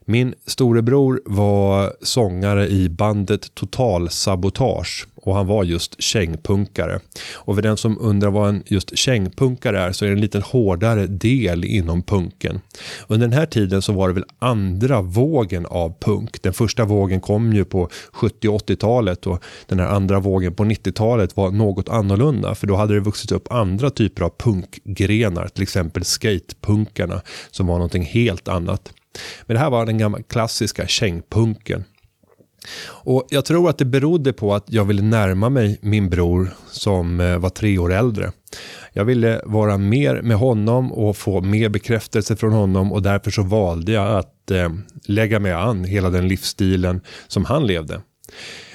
Min 0.06 0.34
storebror 0.46 1.22
var 1.26 1.94
sångare 2.02 2.68
i 2.68 2.90
bandet 2.90 3.56
Total 3.56 4.10
Sabotage 4.10 5.08
och 5.28 5.36
han 5.36 5.48
var 5.48 5.64
just 5.64 6.02
kängpunkare. 6.02 7.00
Och 7.36 7.56
för 7.56 7.62
den 7.62 7.78
som 7.78 7.98
undrar 8.02 8.30
vad 8.30 8.50
en 8.50 8.64
just 8.66 8.98
kängpunkare 8.98 9.80
är 9.80 9.92
så 9.92 10.06
är 10.06 10.10
det 10.10 10.16
en 10.16 10.22
liten 10.22 10.42
hårdare 10.42 11.08
del 11.08 11.66
inom 11.66 12.04
punken. 12.04 12.62
Under 13.08 13.28
den 13.28 13.38
här 13.38 13.46
tiden 13.46 13.82
så 13.82 13.94
var 13.94 14.08
det 14.08 14.14
väl 14.14 14.26
andra 14.40 15.02
vågen 15.02 15.66
av 15.66 15.96
punk. 16.00 16.42
Den 16.42 16.54
första 16.54 16.86
vågen 16.86 17.22
kom 17.22 17.54
ju 17.54 17.66
på 17.66 17.90
70 18.12 18.48
80-talet 18.48 19.28
och 19.28 19.44
den 19.66 19.80
här 19.80 19.88
andra 19.88 20.20
vågen 20.20 20.54
på 20.54 20.64
90-talet 20.64 21.38
var 21.38 21.52
något 21.52 21.90
annorlunda 21.90 22.56
för 22.56 22.68
då 22.68 22.76
hade 22.76 22.94
det 22.94 23.00
vuxit 23.00 23.32
upp 23.32 23.52
andra 23.52 23.90
typer 23.90 24.24
av 24.24 24.34
punkgrenar, 24.38 25.48
till 25.48 25.64
exempel 25.64 26.04
skatepunkarna 26.04 27.22
som 27.52 27.68
var 27.68 27.76
någonting 27.76 28.04
helt 28.04 28.48
annat. 28.48 28.94
Men 29.46 29.56
det 29.56 29.60
här 29.60 29.70
var 29.70 29.86
den 29.86 29.98
gamla 29.98 30.22
klassiska 30.22 30.88
kängpunken. 30.88 31.84
Och 32.88 33.28
jag 33.30 33.46
tror 33.46 33.70
att 33.70 33.78
det 33.78 33.86
berodde 33.86 34.34
på 34.34 34.54
att 34.54 34.66
jag 34.68 34.86
ville 34.86 35.02
närma 35.02 35.50
mig 35.50 35.80
min 35.82 36.10
bror 36.10 36.50
som 36.72 37.20
eh, 37.20 37.38
var 37.38 37.50
tre 37.50 37.78
år 37.78 37.94
äldre. 37.94 38.32
Jag 38.94 39.06
ville 39.06 39.42
vara 39.46 39.78
mer 39.78 40.22
med 40.22 40.38
honom 40.38 40.94
och 40.94 41.18
få 41.18 41.42
mer 41.42 41.70
bekräftelse 41.70 42.36
från 42.36 42.54
honom 42.54 42.92
och 42.92 43.02
därför 43.02 43.32
så 43.32 43.44
valde 43.44 43.92
jag 43.92 44.18
att 44.18 44.52
eh, 44.52 44.70
lägga 45.06 45.40
mig 45.40 45.52
an 45.52 45.84
hela 45.84 46.10
den 46.10 46.28
livsstilen 46.28 47.02
som 47.28 47.46
han 47.46 47.68
levde. 47.68 48.02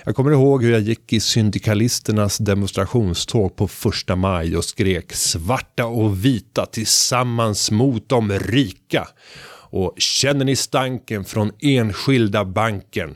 Jag 0.04 0.16
kommer 0.16 0.30
ihåg 0.32 0.62
hur 0.62 0.72
jag 0.72 0.80
gick 0.80 1.12
i 1.12 1.20
syndikalisternas 1.20 2.38
demonstrationståg 2.38 3.56
på 3.56 3.68
första 3.68 4.16
maj 4.16 4.56
och 4.56 4.64
skrek 4.64 5.12
svarta 5.12 5.86
och 5.86 6.24
vita 6.24 6.66
tillsammans 6.66 7.70
mot 7.70 8.08
de 8.08 8.32
rika. 8.32 9.08
Och 9.70 9.94
känner 9.96 10.44
ni 10.44 10.56
stanken 10.56 11.24
från 11.24 11.52
enskilda 11.60 12.44
banken? 12.44 13.14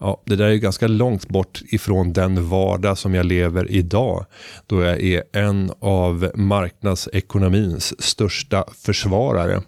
Ja, 0.00 0.22
det 0.26 0.36
där 0.36 0.46
är 0.46 0.54
ganska 0.54 0.86
långt 0.86 1.28
bort 1.28 1.62
ifrån 1.64 2.12
den 2.12 2.48
vardag 2.48 2.98
som 2.98 3.14
jag 3.14 3.26
lever 3.26 3.70
idag. 3.70 4.26
Då 4.66 4.82
jag 4.82 5.00
är 5.00 5.22
en 5.32 5.72
av 5.80 6.30
marknadsekonomins 6.34 8.02
största 8.02 8.64
försvarare. 8.84 9.62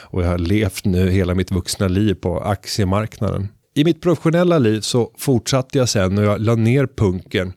Och 0.00 0.22
jag 0.22 0.28
har 0.28 0.38
levt 0.38 0.84
nu 0.84 1.10
hela 1.10 1.34
mitt 1.34 1.50
vuxna 1.50 1.88
liv 1.88 2.14
på 2.14 2.40
aktiemarknaden. 2.40 3.48
I 3.74 3.84
mitt 3.84 4.00
professionella 4.00 4.58
liv 4.58 4.80
så 4.80 5.10
fortsatte 5.18 5.78
jag 5.78 5.88
sen 5.88 6.18
och 6.18 6.24
jag 6.24 6.40
la 6.40 6.54
ner 6.54 6.86
punken 6.86 7.52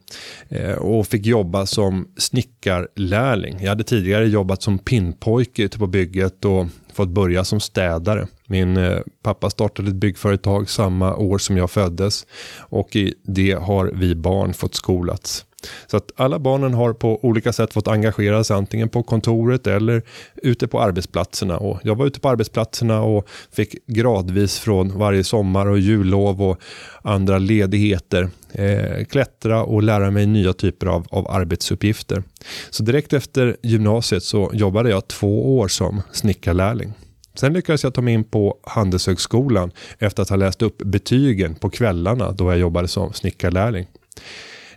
eh, 0.50 0.72
och 0.72 1.08
fick 1.08 1.26
jobba 1.26 1.66
som 1.66 2.08
snickarlärling. 2.18 3.58
Jag 3.62 3.70
hade 3.70 3.84
tidigare 3.84 4.28
jobbat 4.28 4.62
som 4.62 4.80
pinnpojke 4.80 5.64
ute 5.64 5.80
på 5.80 5.88
bygget 5.88 6.46
och 6.46 6.68
fått 6.94 7.10
börja 7.10 7.44
som 7.44 7.60
städare. 7.60 8.28
Min 8.48 8.78
eh, 8.78 9.00
pappa 9.24 9.50
startade 9.50 9.90
ett 9.90 9.96
byggföretag 9.96 10.70
samma 10.70 11.16
år 11.16 11.38
som 11.38 11.58
jag 11.58 11.72
föddes 11.72 12.26
och 12.58 12.96
i 12.96 13.14
det 13.24 13.52
har 13.52 13.92
vi 13.94 14.16
barn 14.16 14.54
fått 14.54 14.76
skolats. 14.76 15.46
Så 15.88 15.98
att 15.98 16.12
alla 16.16 16.40
barnen 16.40 16.74
har 16.74 16.94
på 16.94 17.26
olika 17.26 17.54
sätt 17.54 17.74
fått 17.74 17.88
engagera 17.88 18.44
sig 18.44 18.56
antingen 18.56 18.90
på 18.90 19.04
kontoret 19.04 19.68
eller 19.68 20.02
ute 20.36 20.68
på 20.68 20.82
arbetsplatserna. 20.82 21.58
Och 21.58 21.80
jag 21.84 21.96
var 21.96 22.06
ute 22.06 22.20
på 22.20 22.30
arbetsplatserna 22.30 23.02
och 23.02 23.30
fick 23.52 23.88
gradvis 23.88 24.60
från 24.60 24.98
varje 24.98 25.24
sommar 25.24 25.66
och 25.66 25.80
jullov 25.80 26.42
och 26.42 26.58
andra 27.02 27.38
ledigheter 27.38 28.30
eh, 28.52 29.06
klättra 29.06 29.64
och 29.64 29.84
lära 29.84 30.12
mig 30.12 30.26
nya 30.26 30.54
typer 30.54 30.88
av, 30.88 31.08
av 31.10 31.32
arbetsuppgifter. 31.32 32.24
Så 32.70 32.84
direkt 32.84 33.14
efter 33.14 33.58
gymnasiet 33.64 34.24
så 34.24 34.52
jobbade 34.54 34.90
jag 34.90 35.08
två 35.08 35.58
år 35.60 35.68
som 35.68 36.02
snickarlärling. 36.12 36.94
Sen 37.36 37.54
lyckades 37.54 37.84
jag 37.84 37.94
ta 37.94 38.02
mig 38.02 38.14
in 38.14 38.24
på 38.24 38.58
Handelshögskolan 38.64 39.72
efter 40.00 40.24
att 40.24 40.30
ha 40.30 40.36
läst 40.36 40.62
upp 40.62 40.78
betygen 40.78 41.56
på 41.56 41.70
kvällarna 41.70 42.32
då 42.32 42.52
jag 42.52 42.60
jobbade 42.60 42.88
som 42.88 43.14
snickarlärling. 43.14 43.88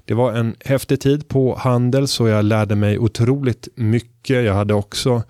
Det 0.08 0.14
var 0.14 0.32
en 0.32 0.54
häftig 0.64 1.00
tid 1.00 1.28
på 1.28 1.54
Handel 1.54 2.08
så 2.08 2.28
jag 2.28 2.44
lärde 2.44 2.74
mig 2.76 2.98
otroligt 2.98 3.68
mycket. 3.74 4.44
Jag 4.44 4.54
hade 4.54 4.74
också 4.74 5.22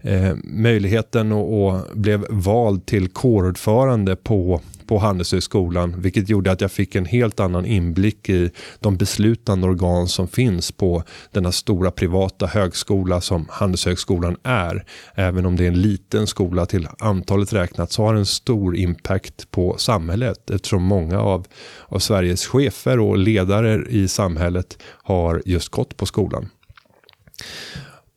eh, 0.00 0.34
möjligheten 0.44 1.32
och, 1.32 1.66
och, 1.66 1.80
blev 1.94 2.26
vald 2.30 2.86
till 2.86 3.08
kårordförande 3.08 4.16
på, 4.16 4.60
på 4.92 4.98
Handelshögskolan. 4.98 6.00
Vilket 6.00 6.28
gjorde 6.28 6.52
att 6.52 6.60
jag 6.60 6.72
fick 6.72 6.94
en 6.94 7.04
helt 7.06 7.40
annan 7.40 7.66
inblick 7.66 8.28
i 8.28 8.50
de 8.80 8.96
beslutande 8.96 9.66
organ 9.66 10.08
som 10.08 10.28
finns 10.28 10.72
på 10.72 11.02
denna 11.30 11.52
stora 11.52 11.90
privata 11.90 12.46
högskola 12.46 13.20
som 13.20 13.46
Handelshögskolan 13.50 14.36
är. 14.42 14.84
Även 15.14 15.46
om 15.46 15.56
det 15.56 15.64
är 15.64 15.68
en 15.68 15.82
liten 15.82 16.26
skola 16.26 16.66
till 16.66 16.88
antalet 16.98 17.52
räknat 17.52 17.92
så 17.92 18.02
har 18.02 18.14
den 18.14 18.26
stor 18.26 18.76
impact 18.76 19.50
på 19.50 19.74
samhället 19.78 20.50
eftersom 20.50 20.82
många 20.82 21.20
av, 21.20 21.46
av 21.86 21.98
Sveriges 21.98 22.46
chefer 22.46 23.00
och 23.00 23.18
ledare 23.18 23.84
i 23.88 24.08
samhället 24.08 24.78
har 24.84 25.42
just 25.44 25.68
gått 25.68 25.96
på 25.96 26.06
skolan. 26.06 26.48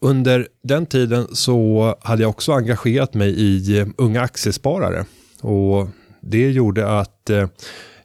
Under 0.02 0.48
den 0.64 0.86
tiden 0.86 1.28
så 1.32 1.96
hade 2.02 2.22
jag 2.22 2.30
också 2.30 2.52
engagerat 2.52 3.14
mig 3.14 3.42
i 3.42 3.86
Unga 3.98 4.22
Aktiesparare. 4.22 5.06
Och 5.42 5.90
det 6.26 6.52
gjorde 6.52 7.00
att 7.00 7.30
eh, 7.30 7.48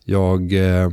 jag 0.04 0.52
eh, 0.52 0.90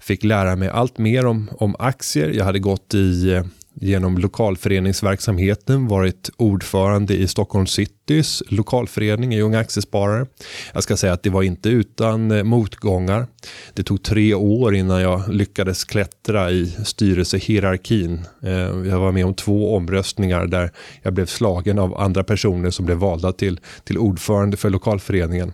fick 0.00 0.24
lära 0.24 0.56
mig 0.56 0.68
allt 0.68 0.98
mer 0.98 1.26
om, 1.26 1.50
om 1.58 1.76
aktier. 1.78 2.28
Jag 2.28 2.44
hade 2.44 2.58
gått 2.58 2.94
i 2.94 3.32
eh, 3.32 3.44
genom 3.80 4.18
lokalföreningsverksamheten 4.18 5.88
varit 5.88 6.30
ordförande 6.36 7.14
i 7.14 7.28
Stockholm 7.28 7.66
Citys 7.66 8.42
lokalförening 8.48 9.34
i 9.34 9.40
Unga 9.40 9.58
Aktiesparare. 9.58 10.26
Jag 10.74 10.82
ska 10.82 10.96
säga 10.96 11.12
att 11.12 11.22
det 11.22 11.30
var 11.30 11.42
inte 11.42 11.68
utan 11.68 12.46
motgångar. 12.46 13.26
Det 13.74 13.82
tog 13.82 14.02
tre 14.02 14.34
år 14.34 14.74
innan 14.74 15.00
jag 15.00 15.28
lyckades 15.28 15.84
klättra 15.84 16.50
i 16.50 16.76
styrelsehierarkin. 16.84 18.20
Jag 18.86 19.00
var 19.00 19.12
med 19.12 19.26
om 19.26 19.34
två 19.34 19.76
omröstningar 19.76 20.46
där 20.46 20.70
jag 21.02 21.12
blev 21.14 21.26
slagen 21.26 21.78
av 21.78 22.00
andra 22.00 22.24
personer 22.24 22.70
som 22.70 22.86
blev 22.86 22.98
valda 22.98 23.32
till, 23.32 23.60
till 23.84 23.98
ordförande 23.98 24.56
för 24.56 24.70
lokalföreningen. 24.70 25.52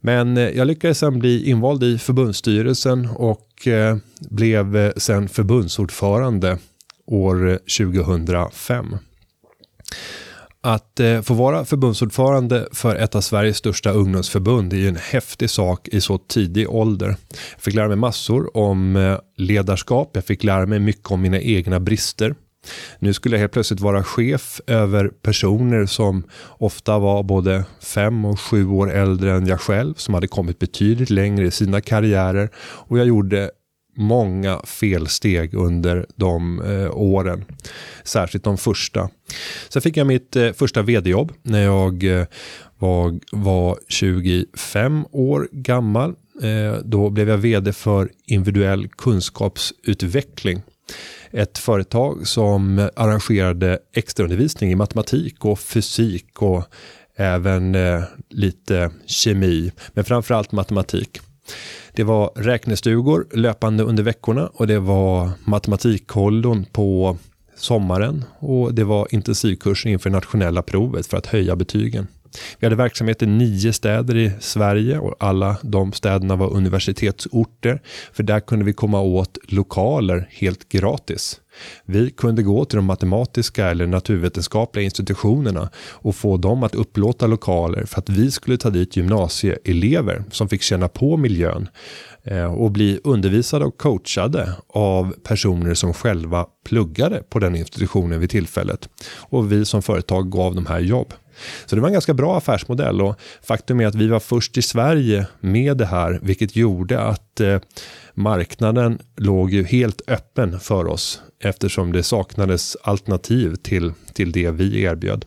Men 0.00 0.36
eh, 0.36 0.48
jag 0.48 0.66
lyckades 0.66 0.98
sen 0.98 1.18
bli 1.18 1.50
invald 1.50 1.84
i 1.84 1.98
förbundsstyrelsen 1.98 3.08
och 3.14 3.66
eh, 3.66 3.96
blev 4.20 4.76
eh, 4.76 4.92
sen 4.96 5.28
förbundsordförande 5.28 6.58
år 7.06 7.58
2005. 7.78 8.96
Att 10.62 11.00
få 11.22 11.34
vara 11.34 11.64
förbundsordförande 11.64 12.68
för 12.72 12.96
ett 12.96 13.14
av 13.14 13.20
Sveriges 13.20 13.56
största 13.56 13.90
ungdomsförbund 13.90 14.72
är 14.72 14.76
ju 14.76 14.88
en 14.88 14.96
häftig 14.96 15.50
sak 15.50 15.88
i 15.88 16.00
så 16.00 16.18
tidig 16.18 16.70
ålder. 16.70 17.08
Jag 17.54 17.62
fick 17.62 17.74
lära 17.74 17.88
mig 17.88 17.96
massor 17.96 18.56
om 18.56 19.18
ledarskap, 19.36 20.10
jag 20.12 20.24
fick 20.24 20.44
lära 20.44 20.66
mig 20.66 20.78
mycket 20.78 21.10
om 21.10 21.20
mina 21.20 21.40
egna 21.40 21.80
brister. 21.80 22.34
Nu 22.98 23.12
skulle 23.12 23.36
jag 23.36 23.40
helt 23.40 23.52
plötsligt 23.52 23.80
vara 23.80 24.04
chef 24.04 24.60
över 24.66 25.08
personer 25.08 25.86
som 25.86 26.24
ofta 26.48 26.98
var 26.98 27.22
både 27.22 27.64
fem 27.82 28.24
och 28.24 28.40
sju 28.40 28.66
år 28.66 28.92
äldre 28.92 29.32
än 29.32 29.46
jag 29.46 29.60
själv, 29.60 29.94
som 29.94 30.14
hade 30.14 30.28
kommit 30.28 30.58
betydligt 30.58 31.10
längre 31.10 31.46
i 31.46 31.50
sina 31.50 31.80
karriärer 31.80 32.50
och 32.56 32.98
jag 32.98 33.06
gjorde 33.06 33.50
många 33.96 34.60
felsteg 34.64 35.54
under 35.54 36.06
de 36.16 36.62
eh, 36.62 36.96
åren. 36.96 37.44
Särskilt 38.04 38.44
de 38.44 38.58
första. 38.58 39.08
Sen 39.68 39.82
fick 39.82 39.96
jag 39.96 40.06
mitt 40.06 40.36
eh, 40.36 40.52
första 40.52 40.82
vd-jobb 40.82 41.32
när 41.42 41.62
jag 41.62 42.04
eh, 42.04 42.26
var, 42.78 43.20
var 43.32 43.78
25 43.88 45.04
år 45.12 45.48
gammal. 45.52 46.14
Eh, 46.42 46.80
då 46.84 47.10
blev 47.10 47.28
jag 47.28 47.38
vd 47.38 47.72
för 47.72 48.10
individuell 48.26 48.88
kunskapsutveckling. 48.88 50.62
Ett 51.32 51.58
företag 51.58 52.26
som 52.26 52.88
arrangerade 52.96 53.78
extraundervisning 53.94 54.72
i 54.72 54.74
matematik 54.74 55.44
och 55.44 55.58
fysik 55.58 56.42
och 56.42 56.64
även 57.16 57.74
eh, 57.74 58.02
lite 58.28 58.90
kemi, 59.06 59.72
men 59.92 60.04
framförallt 60.04 60.52
matematik. 60.52 61.20
Det 61.92 62.04
var 62.04 62.30
räknestugor 62.36 63.26
löpande 63.32 63.84
under 63.84 64.02
veckorna 64.02 64.46
och 64.46 64.66
det 64.66 64.78
var 64.78 65.30
matematikkollon 65.44 66.64
på 66.64 67.18
sommaren 67.56 68.24
och 68.38 68.74
det 68.74 68.84
var 68.84 69.08
intensivkurser 69.10 69.90
inför 69.90 70.10
nationella 70.10 70.62
provet 70.62 71.06
för 71.06 71.16
att 71.16 71.26
höja 71.26 71.56
betygen. 71.56 72.06
Vi 72.58 72.66
hade 72.66 72.76
verksamhet 72.76 73.22
i 73.22 73.26
nio 73.26 73.72
städer 73.72 74.16
i 74.16 74.32
Sverige 74.40 74.98
och 74.98 75.14
alla 75.18 75.56
de 75.62 75.92
städerna 75.92 76.36
var 76.36 76.52
universitetsorter. 76.52 77.82
För 78.12 78.22
där 78.22 78.40
kunde 78.40 78.64
vi 78.64 78.72
komma 78.72 79.00
åt 79.00 79.38
lokaler 79.48 80.28
helt 80.30 80.68
gratis. 80.68 81.40
Vi 81.84 82.10
kunde 82.10 82.42
gå 82.42 82.64
till 82.64 82.76
de 82.76 82.84
matematiska 82.84 83.70
eller 83.70 83.86
naturvetenskapliga 83.86 84.84
institutionerna 84.84 85.70
och 85.76 86.16
få 86.16 86.36
dem 86.36 86.62
att 86.62 86.74
upplåta 86.74 87.26
lokaler 87.26 87.84
för 87.84 87.98
att 87.98 88.08
vi 88.08 88.30
skulle 88.30 88.56
ta 88.56 88.70
dit 88.70 88.96
gymnasieelever 88.96 90.24
som 90.30 90.48
fick 90.48 90.62
känna 90.62 90.88
på 90.88 91.16
miljön 91.16 91.68
eh, 92.24 92.54
och 92.54 92.70
bli 92.70 93.00
undervisade 93.04 93.64
och 93.64 93.78
coachade 93.78 94.54
av 94.68 95.14
personer 95.22 95.74
som 95.74 95.94
själva 95.94 96.46
pluggade 96.64 97.22
på 97.28 97.38
den 97.38 97.56
institutionen 97.56 98.20
vid 98.20 98.30
tillfället. 98.30 98.88
Och 99.18 99.52
vi 99.52 99.64
som 99.64 99.82
företag 99.82 100.30
gav 100.30 100.54
de 100.54 100.66
här 100.66 100.80
jobb. 100.80 101.12
Så 101.66 101.74
det 101.76 101.80
var 101.80 101.88
en 101.88 101.92
ganska 101.92 102.14
bra 102.14 102.36
affärsmodell 102.36 103.00
och 103.00 103.20
faktum 103.42 103.80
är 103.80 103.86
att 103.86 103.94
vi 103.94 104.08
var 104.08 104.20
först 104.20 104.58
i 104.58 104.62
Sverige 104.62 105.26
med 105.40 105.76
det 105.76 105.86
här, 105.86 106.18
vilket 106.22 106.56
gjorde 106.56 107.00
att 107.00 107.40
eh, 107.40 107.58
marknaden 108.14 108.98
låg 109.16 109.50
ju 109.50 109.64
helt 109.64 110.02
öppen 110.06 110.60
för 110.60 110.86
oss 110.86 111.20
eftersom 111.42 111.92
det 111.92 112.02
saknades 112.02 112.76
alternativ 112.82 113.54
till, 113.54 113.92
till 114.12 114.32
det 114.32 114.50
vi 114.50 114.82
erbjöd. 114.82 115.24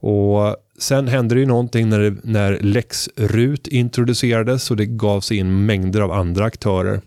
Och 0.00 0.56
sen 0.78 1.08
hände 1.08 1.34
det 1.34 1.40
ju 1.40 1.46
någonting 1.46 1.88
när, 1.88 1.98
det, 1.98 2.16
när 2.22 2.58
LexRut 2.60 3.66
introducerades 3.66 4.70
och 4.70 4.76
det 4.76 4.86
gavs 4.86 5.32
in 5.32 5.66
mängder 5.66 6.00
av 6.00 6.12
andra 6.12 6.44
aktörer. 6.44 7.00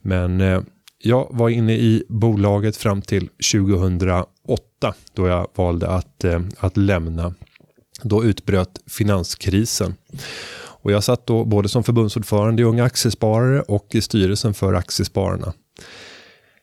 Men 0.00 0.40
eh, 0.40 0.60
jag 1.02 1.28
var 1.30 1.48
inne 1.48 1.72
i 1.72 2.04
bolaget 2.08 2.76
fram 2.76 3.02
till 3.02 3.28
2008 3.52 4.24
då 5.14 5.28
jag 5.28 5.48
valde 5.54 5.88
att, 5.88 6.24
eh, 6.24 6.40
att 6.58 6.76
lämna. 6.76 7.34
Då 8.02 8.24
utbröt 8.24 8.80
finanskrisen. 8.86 9.94
Och 10.82 10.92
jag 10.92 11.04
satt 11.04 11.26
då 11.26 11.44
både 11.44 11.68
som 11.68 11.84
förbundsordförande 11.84 12.62
i 12.62 12.64
Unga 12.64 12.84
Aktiesparare 12.84 13.60
och 13.60 13.86
i 13.90 14.00
styrelsen 14.00 14.54
för 14.54 14.74
Aktiespararna. 14.74 15.52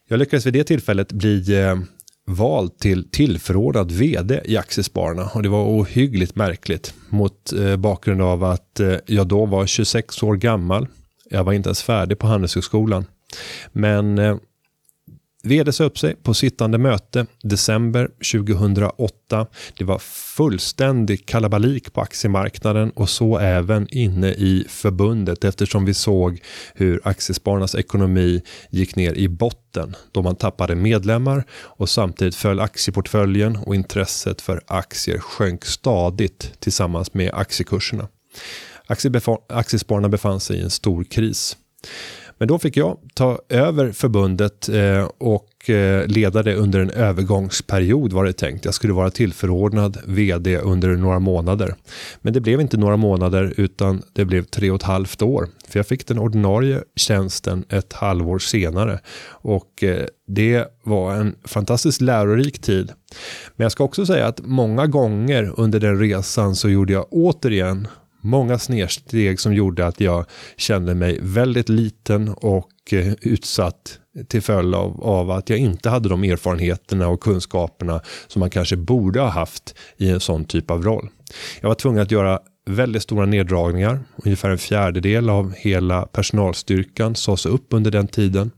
Jag 0.08 0.20
lyckades 0.20 0.46
vid 0.46 0.54
det 0.54 0.64
tillfället 0.64 1.12
bli 1.12 1.60
eh, 1.60 1.76
vald 2.26 2.80
till 2.80 3.10
tillförordnad 3.10 3.92
vd 3.92 4.42
i 4.46 4.58
Aktiespararna 4.58 5.30
och 5.34 5.44
det 5.44 5.50
var 5.50 5.66
ohyggligt 5.66 6.36
märkligt 6.36 6.94
mot 7.10 7.54
eh, 7.54 7.76
bakgrund 7.76 8.22
av 8.22 8.44
att 8.44 8.80
eh, 8.80 8.96
jag 9.06 9.28
då 9.28 9.46
var 9.46 9.66
26 9.66 10.24
år 10.24 10.36
gammal. 10.36 10.88
Jag 11.30 11.44
var 11.44 11.54
inte 11.54 11.70
ens 11.70 11.84
färdig 11.84 12.20
på 12.20 12.28
Handelshögskolan. 12.28 13.06
Men 13.72 14.18
eh, 14.18 14.38
Vd 15.48 15.74
sa 15.74 15.84
upp 15.84 16.00
sig 16.00 16.16
på 16.16 16.34
sittande 16.34 16.78
möte 16.78 17.26
december 17.44 18.10
2008. 18.34 19.48
Det 19.78 19.84
var 19.84 20.00
fullständig 20.00 21.26
kalabalik 21.26 21.94
på 21.94 22.02
aktiemarknaden 22.02 22.90
och 22.90 23.10
så 23.10 23.38
även 23.38 23.88
inne 23.90 24.28
i 24.28 24.66
förbundet 24.70 25.44
eftersom 25.44 25.86
vi 25.86 25.94
såg 25.94 26.42
hur 26.74 27.02
aktiespararnas 27.04 27.76
ekonomi 27.76 28.42
gick 28.70 28.96
ner 28.96 29.14
i 29.14 29.28
botten 29.28 29.96
då 30.12 30.22
man 30.22 30.36
tappade 30.36 30.76
medlemmar 30.76 31.44
och 31.52 31.90
samtidigt 31.90 32.36
föll 32.36 32.60
aktieportföljen 32.60 33.56
och 33.56 33.76
intresset 33.76 34.42
för 34.42 34.62
aktier 34.68 35.20
sjönk 35.20 35.66
stadigt 35.66 36.52
tillsammans 36.60 37.14
med 37.14 37.32
aktiekurserna. 37.34 38.08
Aktiespararna 39.50 40.10
befann 40.10 40.40
sig 40.40 40.58
i 40.58 40.62
en 40.62 40.70
stor 40.70 41.04
kris. 41.04 41.58
Men 42.38 42.48
då 42.48 42.60
fick 42.60 42.78
jag 42.78 42.98
ta 43.14 43.40
över 43.50 43.92
förbundet 43.92 44.70
eh, 44.70 45.10
och 45.18 45.70
eh, 45.70 46.08
leda 46.08 46.44
det 46.44 46.56
under 46.56 46.80
en 46.80 46.90
övergångsperiod 46.90 48.14
var 48.14 48.26
det 48.26 48.34
tänkt. 48.34 48.66
Jag 48.66 48.74
skulle 48.74 48.94
vara 48.94 49.10
tillförordnad 49.10 49.98
vd 50.06 50.58
under 50.58 50.90
några 50.90 51.20
månader. 51.20 51.76
Men 52.22 52.34
det 52.34 52.42
blev 52.42 52.62
inte 52.62 52.78
några 52.78 52.98
månader 52.98 53.54
utan 53.58 54.02
det 54.14 54.26
blev 54.26 54.44
tre 54.44 54.72
och 54.72 54.76
ett 54.76 54.84
halvt 54.84 55.22
år. 55.22 55.48
För 55.68 55.80
jag 55.80 55.88
fick 55.88 56.08
den 56.08 56.20
ordinarie 56.20 56.82
tjänsten 56.96 57.64
ett 57.70 57.94
halvår 57.94 58.40
senare. 58.40 59.00
Och 59.30 59.84
eh, 59.84 60.06
det 60.28 60.66
var 60.84 61.16
en 61.16 61.36
fantastiskt 61.44 62.02
lärorik 62.02 62.62
tid. 62.62 62.92
Men 63.56 63.66
jag 63.66 63.72
ska 63.72 63.84
också 63.84 64.06
säga 64.06 64.28
att 64.28 64.40
många 64.44 64.88
gånger 64.88 65.54
under 65.58 65.80
den 65.80 66.00
resan 66.00 66.56
så 66.56 66.70
gjorde 66.70 66.94
jag 66.94 67.06
återigen 67.12 67.88
många 68.28 68.60
snedsteg 68.60 69.40
som 69.40 69.54
gjorde 69.54 69.88
att 69.88 70.00
jag 70.00 70.26
kände 70.58 70.96
mig 70.96 71.20
väldigt 71.22 71.70
liten 71.70 72.30
och 72.30 72.70
eh, 72.92 73.14
utsatt 73.22 74.00
till 74.28 74.42
följd 74.42 74.76
av, 74.76 75.04
av, 75.04 75.32
att 75.32 75.50
jag 75.50 75.60
inte 75.60 75.90
hade 75.90 76.10
de 76.10 76.24
erfarenheterna 76.24 77.08
och 77.08 77.22
kunskaperna 77.22 78.02
som 78.28 78.40
man 78.40 78.50
kanske 78.50 78.76
borde 78.76 79.20
ha 79.20 79.30
haft 79.30 79.76
i 79.98 80.10
en 80.10 80.20
sån 80.20 80.46
typ 80.46 80.72
av 80.72 80.84
roll. 80.84 81.10
Jag 81.62 81.68
var 81.68 81.76
tvungen 81.76 82.02
att 82.02 82.12
göra 82.12 82.40
väldigt 82.66 83.04
stora 83.04 83.26
neddragningar. 83.26 84.00
Ungefär 84.16 84.50
en 84.50 84.58
fjärdedel 84.58 85.30
av 85.30 85.54
hela 85.56 86.02
personalstyrkan 86.02 87.16
sades 87.16 87.46
upp 87.46 87.68
under 87.70 87.92
den 87.92 88.08
tiden. 88.08 88.52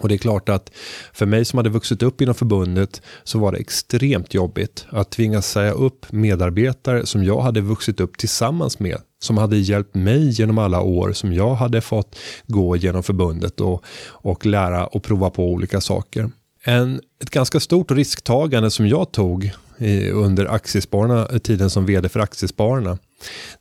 Och 0.00 0.08
det 0.08 0.14
är 0.14 0.18
klart 0.18 0.48
att 0.48 0.70
för 1.12 1.26
mig 1.26 1.44
som 1.44 1.56
hade 1.56 1.70
vuxit 1.70 2.02
upp 2.02 2.20
inom 2.20 2.34
förbundet 2.34 3.02
så 3.24 3.38
var 3.38 3.52
det 3.52 3.58
extremt 3.58 4.34
jobbigt 4.34 4.86
att 4.90 5.10
tvingas 5.10 5.50
säga 5.50 5.72
upp 5.72 6.12
medarbetare 6.12 7.06
som 7.06 7.24
jag 7.24 7.40
hade 7.40 7.60
vuxit 7.60 8.00
upp 8.00 8.18
tillsammans 8.18 8.78
med. 8.78 8.98
Som 9.18 9.38
hade 9.38 9.56
hjälpt 9.56 9.94
mig 9.94 10.28
genom 10.30 10.58
alla 10.58 10.80
år 10.80 11.12
som 11.12 11.32
jag 11.32 11.54
hade 11.54 11.80
fått 11.80 12.18
gå 12.46 12.76
genom 12.76 13.02
förbundet 13.02 13.60
och, 13.60 13.84
och 14.08 14.46
lära 14.46 14.86
och 14.86 15.02
prova 15.02 15.30
på 15.30 15.44
olika 15.44 15.80
saker. 15.80 16.30
En, 16.64 17.00
ett 17.22 17.30
ganska 17.30 17.60
stort 17.60 17.90
risktagande 17.90 18.70
som 18.70 18.88
jag 18.88 19.12
tog 19.12 19.52
i, 19.78 20.10
under 20.10 20.46
aktiespararna, 20.46 21.38
tiden 21.38 21.70
som 21.70 21.86
vd 21.86 22.08
för 22.08 22.20
Aktiespararna. 22.20 22.98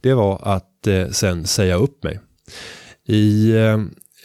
Det 0.02 0.14
var 0.14 0.40
att 0.44 0.88
eh, 0.88 1.10
sen 1.10 1.48
säga 1.48 1.76
upp 1.76 2.04
mig. 2.04 2.20
I 3.08 3.52
eh, 3.52 3.78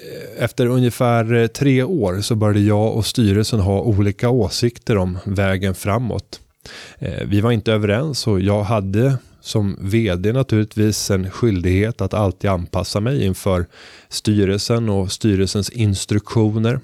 Eh, 0.02 0.44
efter 0.44 0.66
ungefär 0.66 1.34
eh, 1.34 1.46
tre 1.46 1.82
år 1.82 2.20
så 2.20 2.34
började 2.34 2.60
jag 2.60 2.96
och 2.96 3.06
styrelsen 3.06 3.60
ha 3.60 3.80
olika 3.80 4.30
åsikter 4.30 4.96
om 4.96 5.18
vägen 5.24 5.74
framåt. 5.74 6.40
Eh, 6.98 7.26
vi 7.26 7.40
var 7.40 7.52
inte 7.52 7.72
överens 7.72 8.26
och 8.26 8.40
jag 8.40 8.62
hade 8.62 9.16
som 9.40 9.76
vd 9.80 10.32
naturligtvis 10.32 11.10
en 11.10 11.30
skyldighet 11.30 12.00
att 12.00 12.14
alltid 12.14 12.50
anpassa 12.50 13.00
mig 13.00 13.24
inför 13.24 13.66
styrelsen 14.08 14.88
och 14.88 15.12
styrelsens 15.12 15.70
instruktioner. 15.70 16.80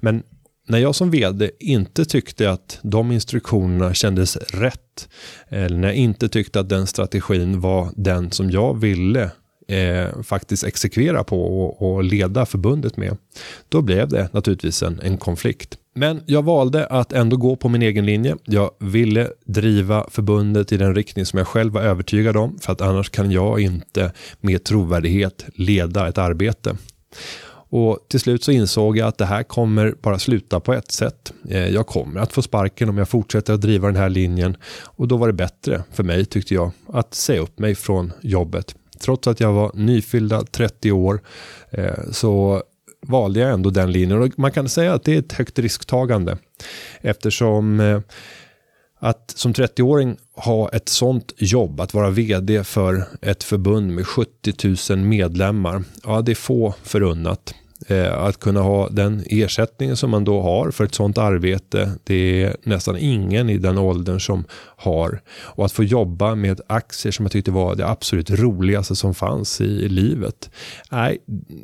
Men 0.00 0.22
när 0.68 0.78
jag 0.78 0.94
som 0.94 1.10
vd 1.10 1.50
inte 1.58 2.04
tyckte 2.04 2.50
att 2.50 2.78
de 2.82 3.12
instruktionerna 3.12 3.94
kändes 3.94 4.36
rätt 4.36 5.08
eller 5.48 5.76
när 5.76 5.88
jag 5.88 5.96
inte 5.96 6.28
tyckte 6.28 6.60
att 6.60 6.68
den 6.68 6.86
strategin 6.86 7.60
var 7.60 7.88
den 7.96 8.30
som 8.30 8.50
jag 8.50 8.80
ville 8.80 9.30
eh, 9.72 10.22
faktiskt 10.22 10.64
exekvera 10.64 11.24
på 11.24 11.42
och, 11.42 11.92
och, 11.92 12.04
leda 12.04 12.46
förbundet 12.46 12.96
med. 12.96 13.16
Då 13.68 13.82
blev 13.82 14.08
det 14.08 14.28
naturligtvis 14.32 14.82
en, 14.82 15.00
en 15.02 15.18
konflikt. 15.18 15.78
Men 15.94 16.22
jag 16.26 16.42
valde 16.42 16.86
att 16.86 17.12
ändå 17.12 17.36
gå 17.36 17.56
på 17.56 17.68
min 17.68 17.82
egen 17.82 18.06
linje. 18.06 18.36
Jag 18.44 18.70
ville 18.78 19.28
driva 19.44 20.06
förbundet 20.10 20.72
i 20.72 20.76
den 20.76 20.94
riktning 20.94 21.26
som 21.26 21.38
jag 21.38 21.48
själv 21.48 21.72
var 21.72 21.82
övertygad 21.82 22.36
om. 22.36 22.58
För 22.58 22.72
att 22.72 22.80
annars 22.80 23.10
kan 23.10 23.30
jag 23.30 23.60
inte 23.60 24.12
med 24.40 24.64
trovärdighet 24.64 25.44
leda 25.54 26.08
ett 26.08 26.18
arbete. 26.18 26.76
Och 27.74 28.06
till 28.08 28.20
slut 28.20 28.44
så 28.44 28.52
insåg 28.52 28.96
jag 28.96 29.08
att 29.08 29.18
det 29.18 29.24
här 29.24 29.42
kommer 29.42 29.94
bara 30.02 30.18
sluta 30.18 30.60
på 30.60 30.72
ett 30.72 30.92
sätt. 30.92 31.32
Eh, 31.48 31.68
jag 31.68 31.86
kommer 31.86 32.20
att 32.20 32.32
få 32.32 32.42
sparken 32.42 32.88
om 32.88 32.98
jag 32.98 33.08
fortsätter 33.08 33.52
att 33.52 33.60
driva 33.60 33.86
den 33.86 33.96
här 33.96 34.08
linjen. 34.08 34.56
Och 34.84 35.08
då 35.08 35.16
var 35.16 35.26
det 35.26 35.32
bättre 35.32 35.82
för 35.90 36.02
mig 36.02 36.24
tyckte 36.24 36.54
jag 36.54 36.70
att 36.86 37.14
säga 37.14 37.40
upp 37.40 37.58
mig 37.58 37.74
från 37.74 38.12
jobbet 38.20 38.74
trots 39.02 39.28
att 39.28 39.40
jag 39.40 39.52
var 39.52 39.70
nyfyllda 39.74 40.44
30 40.44 40.92
år 40.92 41.20
eh, 41.70 42.10
så 42.10 42.62
valde 43.06 43.40
jag 43.40 43.50
ändå 43.50 43.70
den 43.70 43.92
linjen. 43.92 44.22
Och 44.22 44.38
man 44.38 44.52
kan 44.52 44.68
säga 44.68 44.94
att 44.94 45.04
det 45.04 45.14
är 45.14 45.18
ett 45.18 45.32
högt 45.32 45.58
risktagande 45.58 46.38
eftersom 47.00 47.80
eh, 47.80 48.00
att 48.98 49.32
som 49.36 49.52
30-åring 49.52 50.16
ha 50.36 50.68
ett 50.68 50.88
sånt 50.88 51.32
jobb, 51.36 51.80
att 51.80 51.94
vara 51.94 52.10
vd 52.10 52.64
för 52.64 53.04
ett 53.20 53.42
förbund 53.42 53.94
med 53.94 54.06
70 54.06 54.94
000 54.94 54.98
medlemmar, 54.98 55.84
ja 56.02 56.22
det 56.22 56.32
är 56.32 56.36
få 56.36 56.74
förunnat. 56.82 57.54
Eh, 57.86 58.18
att 58.18 58.40
kunna 58.40 58.60
ha 58.60 58.88
den 58.88 59.24
ersättningen 59.26 59.96
som 59.96 60.10
man 60.10 60.24
då 60.24 60.40
har 60.40 60.70
för 60.70 60.84
ett 60.84 60.94
sånt 60.94 61.18
arbete, 61.18 61.92
det 62.04 62.42
är 62.42 62.56
nästan 62.62 62.96
ingen 62.98 63.50
i 63.50 63.58
den 63.58 63.78
åldern 63.78 64.20
som 64.20 64.44
har. 64.76 65.20
Och 65.28 65.64
att 65.64 65.72
få 65.72 65.84
jobba 65.84 66.34
med 66.34 66.60
aktier 66.66 67.12
som 67.12 67.24
jag 67.24 67.32
tyckte 67.32 67.50
var 67.50 67.74
det 67.74 67.88
absolut 67.88 68.30
roligaste 68.30 68.96
som 68.96 69.14
fanns 69.14 69.60
i 69.60 69.88
livet. 69.88 70.50
Nej, 70.90 71.18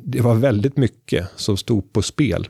det 0.04 0.20
var 0.20 0.34
väldigt 0.34 0.76
mycket 0.76 1.28
som 1.36 1.56
stod 1.56 1.92
på 1.92 2.02
spel. 2.02 2.48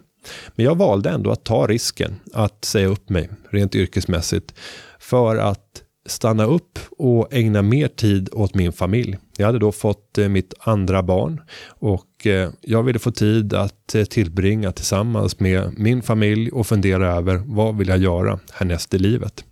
Men 0.54 0.64
jag 0.66 0.74
valde 0.74 1.10
ändå 1.10 1.30
att 1.30 1.44
ta 1.44 1.66
risken 1.66 2.20
att 2.32 2.64
säga 2.64 2.86
upp 2.86 3.08
mig 3.08 3.28
rent 3.50 3.74
yrkesmässigt 3.74 4.54
för 4.98 5.36
att 5.36 5.82
stanna 6.10 6.44
upp 6.44 6.78
och 6.90 7.28
ägna 7.34 7.62
mer 7.62 7.88
tid 7.88 8.28
åt 8.32 8.54
min 8.54 8.72
familj. 8.72 9.18
Jag 9.36 9.46
hade 9.46 9.58
då 9.58 9.72
fått 9.72 10.18
eh, 10.18 10.28
mitt 10.28 10.54
andra 10.60 11.02
barn 11.02 11.40
och 11.68 12.26
eh, 12.26 12.50
jag 12.60 12.82
ville 12.82 12.98
få 12.98 13.10
tid 13.10 13.54
att 13.54 13.94
eh, 13.94 14.04
tillbringa 14.04 14.72
tillsammans 14.72 15.40
med 15.40 15.78
min 15.78 16.02
familj 16.02 16.50
och 16.50 16.66
fundera 16.66 17.16
över 17.16 17.42
vad 17.46 17.76
vill 17.76 17.88
jag 17.88 17.98
göra 17.98 18.38
härnäst 18.52 18.94
i 18.94 18.98
livet. 18.98 19.44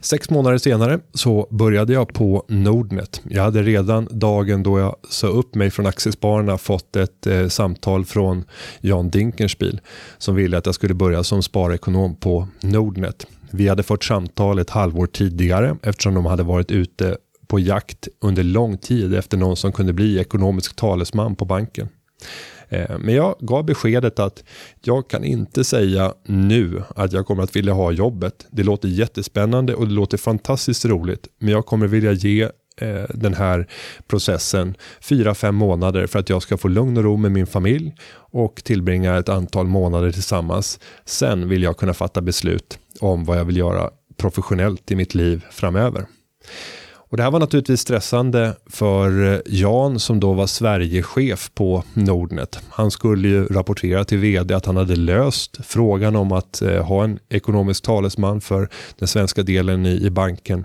Sex 0.00 0.30
månader 0.30 0.58
senare 0.58 1.00
så 1.14 1.48
började 1.50 1.92
jag 1.92 2.14
på 2.14 2.44
Nordnet. 2.48 3.20
Jag 3.24 3.42
hade 3.42 3.62
redan 3.62 4.08
dagen 4.10 4.62
då 4.62 4.78
jag 4.78 4.96
sa 5.08 5.26
upp 5.26 5.54
mig 5.54 5.70
från 5.70 5.86
Aktiespararna 5.86 6.58
fått 6.58 6.96
ett 6.96 7.26
eh, 7.26 7.48
samtal 7.48 8.04
från 8.04 8.44
Jan 8.80 9.10
Dinkenspiel 9.10 9.80
som 10.18 10.34
ville 10.34 10.58
att 10.58 10.66
jag 10.66 10.74
skulle 10.74 10.94
börja 10.94 11.24
som 11.24 11.42
sparekonom 11.42 12.16
på 12.16 12.48
Nordnet. 12.60 13.26
Vi 13.50 13.68
hade 13.68 13.82
fått 13.82 14.04
samtal 14.04 14.58
ett 14.58 14.70
halvår 14.70 15.06
tidigare 15.06 15.76
eftersom 15.82 16.14
de 16.14 16.26
hade 16.26 16.42
varit 16.42 16.70
ute 16.70 17.16
på 17.46 17.58
jakt 17.58 18.08
under 18.20 18.42
lång 18.42 18.78
tid 18.78 19.14
efter 19.14 19.36
någon 19.36 19.56
som 19.56 19.72
kunde 19.72 19.92
bli 19.92 20.18
ekonomisk 20.18 20.76
talesman 20.76 21.36
på 21.36 21.44
banken. 21.44 21.88
Eh, 22.68 22.98
men 22.98 23.14
jag 23.14 23.36
gav 23.40 23.64
beskedet 23.64 24.18
att 24.18 24.44
jag 24.84 25.10
kan 25.10 25.24
inte 25.24 25.64
säga 25.64 26.14
nu 26.24 26.82
att 26.96 27.12
jag 27.12 27.26
kommer 27.26 27.42
att 27.42 27.56
vilja 27.56 27.72
ha 27.72 27.92
jobbet. 27.92 28.46
Det 28.50 28.62
låter 28.62 28.88
jättespännande 28.88 29.74
och 29.74 29.88
det 29.88 29.94
låter 29.94 30.18
fantastiskt 30.18 30.84
roligt. 30.84 31.28
Men 31.38 31.48
jag 31.48 31.66
kommer 31.66 31.86
vilja 31.86 32.12
ge 32.12 32.42
eh, 32.80 33.04
den 33.14 33.34
här 33.34 33.66
processen 34.06 34.74
fyra 35.00 35.34
fem 35.34 35.54
månader 35.54 36.06
för 36.06 36.18
att 36.18 36.28
jag 36.28 36.42
ska 36.42 36.56
få 36.56 36.68
lugn 36.68 36.96
och 36.96 37.04
ro 37.04 37.16
med 37.16 37.32
min 37.32 37.46
familj 37.46 37.94
och 38.14 38.64
tillbringa 38.64 39.16
ett 39.16 39.28
antal 39.28 39.66
månader 39.66 40.12
tillsammans. 40.12 40.80
Sen 41.04 41.48
vill 41.48 41.62
jag 41.62 41.76
kunna 41.76 41.94
fatta 41.94 42.20
beslut 42.20 42.78
om 43.00 43.24
vad 43.24 43.38
jag 43.38 43.44
vill 43.44 43.56
göra 43.56 43.90
professionellt 44.16 44.90
i 44.90 44.96
mitt 44.96 45.14
liv 45.14 45.44
framöver. 45.50 46.06
Och 47.08 47.16
det 47.16 47.22
här 47.22 47.30
var 47.30 47.40
naturligtvis 47.40 47.80
stressande 47.80 48.56
för 48.66 49.32
eh, 49.32 49.40
Jan 49.46 49.98
som 49.98 50.20
då 50.20 50.32
var 50.32 50.46
Sverigechef 50.46 51.50
på 51.54 51.84
Nordnet. 51.94 52.60
Han 52.68 52.90
skulle 52.90 53.28
ju 53.28 53.46
rapportera 53.46 54.04
till 54.04 54.18
vd 54.18 54.54
att 54.54 54.66
han 54.66 54.76
hade 54.76 54.96
löst 54.96 55.58
frågan 55.64 56.16
om 56.16 56.32
att 56.32 56.62
eh, 56.62 56.84
ha 56.84 57.04
en 57.04 57.18
ekonomisk 57.28 57.84
talesman 57.84 58.40
för 58.40 58.68
den 58.98 59.08
svenska 59.08 59.42
delen 59.42 59.86
i, 59.86 60.06
i 60.06 60.10
banken. 60.10 60.64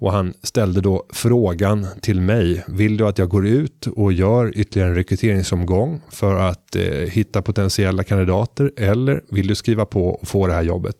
Och 0.00 0.12
han 0.12 0.34
ställde 0.42 0.80
då 0.80 1.04
frågan 1.12 1.86
till 2.02 2.20
mig. 2.20 2.64
Vill 2.68 2.96
du 2.96 3.06
att 3.06 3.18
jag 3.18 3.28
går 3.28 3.46
ut 3.46 3.86
och 3.86 4.12
gör 4.12 4.58
ytterligare 4.58 4.90
en 4.90 4.96
rekryteringsomgång 4.96 6.00
för 6.10 6.36
att 6.36 6.76
eh, 6.76 6.82
hitta 6.84 7.42
potentiella 7.42 8.04
kandidater 8.04 8.72
eller 8.76 9.22
vill 9.30 9.46
du 9.46 9.54
skriva 9.54 9.86
på 9.86 10.08
och 10.08 10.28
få 10.28 10.46
det 10.46 10.52
här 10.52 10.62
jobbet? 10.62 10.96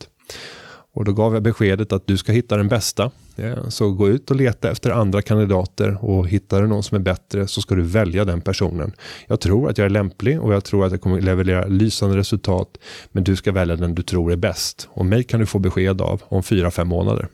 Och 0.93 1.05
då 1.05 1.13
gav 1.13 1.35
jag 1.35 1.43
beskedet 1.43 1.93
att 1.93 2.07
du 2.07 2.17
ska 2.17 2.33
hitta 2.33 2.57
den 2.57 2.69
bästa. 2.69 3.11
Så 3.69 3.91
gå 3.91 4.09
ut 4.09 4.31
och 4.31 4.37
leta 4.37 4.71
efter 4.71 4.91
andra 4.91 5.23
kandidater 5.23 6.05
och 6.05 6.29
hittar 6.29 6.63
du 6.63 6.69
någon 6.69 6.83
som 6.83 6.97
är 6.97 7.01
bättre 7.01 7.47
så 7.47 7.63
ska 7.63 7.75
du 7.75 7.83
välja 7.83 8.25
den 8.25 8.41
personen. 8.41 8.93
Jag 9.27 9.41
tror 9.41 9.71
att 9.71 9.79
jag 9.79 9.85
är 9.85 9.91
lämplig 9.91 10.41
och 10.41 10.55
jag 10.55 10.65
tror 10.65 10.87
att 10.87 10.93
jag 10.93 11.01
kommer 11.01 11.21
leverera 11.21 11.67
lysande 11.67 12.17
resultat. 12.17 12.69
Men 13.13 13.25
du 13.25 13.37
ska 13.37 13.53
välja 13.53 13.77
den 13.77 13.95
du 13.95 14.03
tror 14.03 14.33
är 14.33 14.37
bäst. 14.37 14.89
Och 14.91 15.07
mig 15.07 15.25
kan 15.25 15.41
du 15.41 15.47
få 15.47 15.59
besked 15.59 16.01
av 16.01 16.23
om 16.29 16.43
fyra, 16.43 16.71
fem 16.71 16.89
månader. 16.89 17.29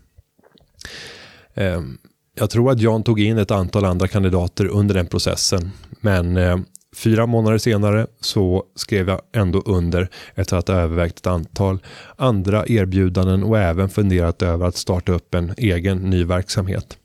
Ehm, 1.55 1.99
jag 2.35 2.51
tror 2.51 2.71
att 2.71 2.81
Jan 2.81 3.03
tog 3.03 3.21
in 3.21 3.39
ett 3.39 3.51
antal 3.51 3.85
andra 3.85 4.09
kandidater 4.09 4.67
under 4.67 4.95
den 4.95 5.07
processen. 5.07 5.71
Men 6.01 6.37
eh, 6.37 6.59
fyra 6.97 7.27
månader 7.27 7.59
senare 7.59 8.07
så 8.21 8.65
skrev 8.75 9.09
jag 9.09 9.21
ändå 9.33 9.63
under 9.67 10.09
efter 10.35 10.57
att 10.57 10.69
ha 10.69 10.75
övervägt 10.75 11.19
ett 11.19 11.27
antal 11.27 11.79
andra 12.17 12.67
erbjudanden 12.67 13.43
och 13.43 13.59
även 13.59 13.89
funderat 13.89 14.43
över 14.43 14.67
att 14.67 14.77
starta 14.77 15.13
upp 15.13 15.35
en 15.35 15.55
egen 15.57 15.99
ny 15.99 16.25
verksamhet. 16.25 16.99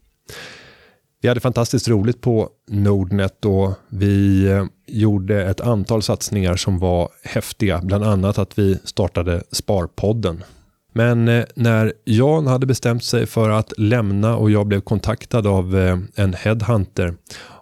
Vi 1.21 1.27
hade 1.27 1.39
fantastiskt 1.39 1.87
roligt 1.87 2.21
på 2.21 2.49
Nordnet 2.69 3.45
och 3.45 3.73
vi 3.89 4.45
eh, 4.47 4.65
gjorde 4.87 5.43
ett 5.43 5.61
antal 5.61 6.01
satsningar 6.01 6.55
som 6.55 6.79
var 6.79 7.09
häftiga. 7.23 7.81
Bland 7.83 8.03
annat 8.03 8.37
att 8.37 8.59
vi 8.59 8.79
startade 8.83 9.43
Sparpodden 9.51 10.43
men 10.93 11.27
eh, 11.27 11.45
när 11.55 11.93
Jan 12.05 12.47
hade 12.47 12.65
bestämt 12.65 13.03
sig 13.03 13.25
för 13.25 13.49
att 13.49 13.73
lämna 13.77 14.35
och 14.35 14.51
jag 14.51 14.67
blev 14.67 14.81
kontaktad 14.81 15.47
av 15.47 15.77
eh, 15.77 15.97
en 16.15 16.33
headhunter 16.33 17.13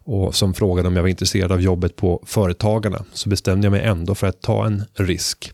och 0.10 0.36
som 0.36 0.54
frågade 0.54 0.88
om 0.88 0.96
jag 0.96 1.04
var 1.04 1.10
intresserad 1.10 1.52
av 1.52 1.62
jobbet 1.62 1.96
på 1.96 2.24
Företagarna 2.26 3.06
så 3.14 3.30
bestämde 3.30 3.66
jag 3.66 3.72
mig 3.72 3.82
ändå 3.82 4.16
för 4.16 4.28
att 4.28 4.42
ta 4.42 4.66
en 4.66 4.84
risk. 4.94 5.52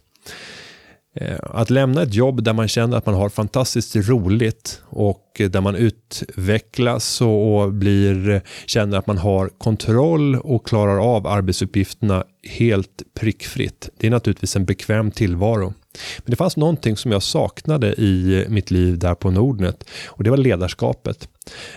Eh, 1.18 1.38
att 1.42 1.70
lämna 1.70 2.02
ett 2.02 2.14
jobb 2.14 2.44
där 2.44 2.54
man 2.54 2.68
känner 2.68 2.98
att 2.98 3.06
man 3.06 3.16
har 3.16 3.30
fantastiskt 3.30 3.96
roligt 3.96 4.82
och 4.86 5.42
där 5.50 5.62
man 5.62 5.76
utvecklas 5.76 7.22
och 7.22 7.74
blir, 7.74 8.42
känner 8.66 8.98
att 8.98 9.08
man 9.08 9.18
har 9.18 9.50
kontroll 9.58 10.36
och 10.36 10.68
klarar 10.68 11.16
av 11.16 11.28
arbetsuppgifterna 11.28 12.24
helt 12.44 13.04
prickfritt. 13.20 13.90
Det 13.98 14.08
är 14.08 14.12
naturligtvis 14.12 14.56
en 14.56 14.66
bekväm 14.66 15.12
tillvaro. 15.12 15.74
Men 16.18 16.32
det 16.32 16.36
fanns 16.36 16.58
någonting 16.58 16.98
som 16.98 17.12
jag 17.12 17.24
saknade 17.24 17.94
i 17.94 18.46
mitt 18.50 18.72
liv 18.72 19.00
där 19.00 19.16
på 19.16 19.32
Nordnet 19.32 19.84
och 20.08 20.24
det 20.24 20.30
var 20.30 20.38
ledarskapet. 20.38 21.30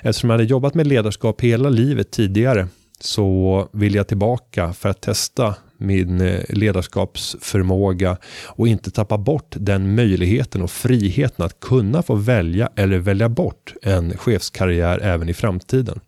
Eftersom 0.02 0.30
jag 0.30 0.34
hade 0.34 0.48
jobbat 0.48 0.74
med 0.74 0.86
ledarskap 0.86 1.40
hela 1.40 1.68
livet 1.68 2.10
tidigare 2.10 2.68
så 3.00 3.68
vill 3.72 3.94
jag 3.94 4.08
tillbaka 4.08 4.72
för 4.72 4.88
att 4.88 5.00
testa 5.00 5.54
min 5.78 6.20
eh, 6.20 6.40
ledarskapsförmåga 6.48 8.16
och 8.46 8.68
inte 8.68 8.90
tappa 8.90 9.18
bort 9.18 9.54
den 9.58 9.94
möjligheten 9.94 10.62
och 10.62 10.70
friheten 10.70 11.44
att 11.44 11.60
kunna 11.60 12.02
få 12.02 12.14
välja 12.14 12.70
eller 12.76 12.98
välja 12.98 13.28
bort 13.28 13.74
en 13.82 14.16
chefskarriär 14.16 14.98
även 14.98 15.28
i 15.28 15.34
framtiden. 15.34 16.00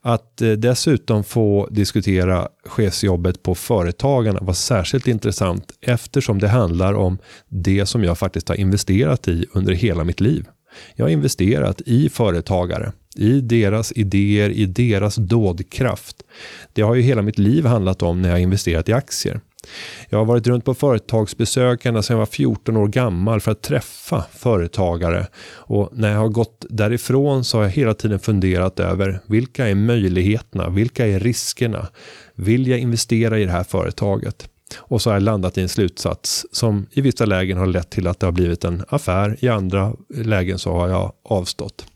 Att 0.00 0.42
eh, 0.42 0.52
dessutom 0.52 1.24
få 1.24 1.68
diskutera 1.70 2.48
chefsjobbet 2.64 3.42
på 3.42 3.54
Företagarna 3.54 4.40
var 4.40 4.54
särskilt 4.54 5.08
intressant 5.08 5.72
eftersom 5.80 6.38
det 6.38 6.48
handlar 6.48 6.94
om 6.94 7.18
det 7.48 7.86
som 7.86 8.04
jag 8.04 8.18
faktiskt 8.18 8.48
har 8.48 8.56
investerat 8.56 9.28
i 9.28 9.46
under 9.52 9.72
hela 9.72 10.04
mitt 10.04 10.20
liv. 10.20 10.46
Jag 10.94 11.04
har 11.04 11.10
investerat 11.10 11.80
i 11.80 12.08
företagare, 12.08 12.92
i 13.18 13.40
deras 13.40 13.92
idéer, 13.92 14.50
i 14.50 14.66
deras 14.66 15.16
dådkraft. 15.16 16.16
Det 16.72 16.82
har 16.82 16.94
ju 16.94 17.02
hela 17.02 17.22
mitt 17.22 17.38
liv 17.38 17.66
handlat 17.66 18.02
om 18.02 18.22
när 18.22 18.30
jag 18.30 18.40
investerat 18.40 18.88
i 18.88 18.92
aktier. 18.92 19.40
Jag 20.08 20.18
har 20.18 20.24
varit 20.24 20.46
runt 20.46 20.64
på 20.64 20.74
företagsbesök 20.74 21.86
ända 21.86 22.02
sedan 22.02 22.14
jag 22.14 22.18
var 22.18 22.26
14 22.26 22.76
år 22.76 22.88
gammal 22.88 23.40
för 23.40 23.52
att 23.52 23.62
träffa 23.62 24.24
företagare. 24.32 25.26
Och 25.50 25.90
när 25.92 26.12
jag 26.12 26.18
har 26.18 26.28
gått 26.28 26.66
därifrån 26.70 27.44
så 27.44 27.56
har 27.58 27.64
jag 27.64 27.70
hela 27.70 27.94
tiden 27.94 28.18
funderat 28.18 28.80
över 28.80 29.20
vilka 29.26 29.68
är 29.68 29.74
möjligheterna? 29.74 30.68
Vilka 30.68 31.06
är 31.06 31.20
riskerna? 31.20 31.88
Vill 32.34 32.66
jag 32.66 32.78
investera 32.78 33.38
i 33.38 33.44
det 33.44 33.52
här 33.52 33.64
företaget? 33.64 34.48
Och 34.76 35.02
så 35.02 35.10
har 35.10 35.14
jag 35.14 35.22
landat 35.22 35.58
i 35.58 35.62
en 35.62 35.68
slutsats 35.68 36.46
som 36.52 36.86
i 36.92 37.00
vissa 37.00 37.24
lägen 37.24 37.58
har 37.58 37.66
lett 37.66 37.90
till 37.90 38.06
att 38.06 38.20
det 38.20 38.26
har 38.26 38.32
blivit 38.32 38.64
en 38.64 38.84
affär. 38.88 39.36
I 39.40 39.48
andra 39.48 39.94
lägen 40.14 40.58
så 40.58 40.72
har 40.72 40.88
jag 40.88 41.12
avstått. 41.22 41.86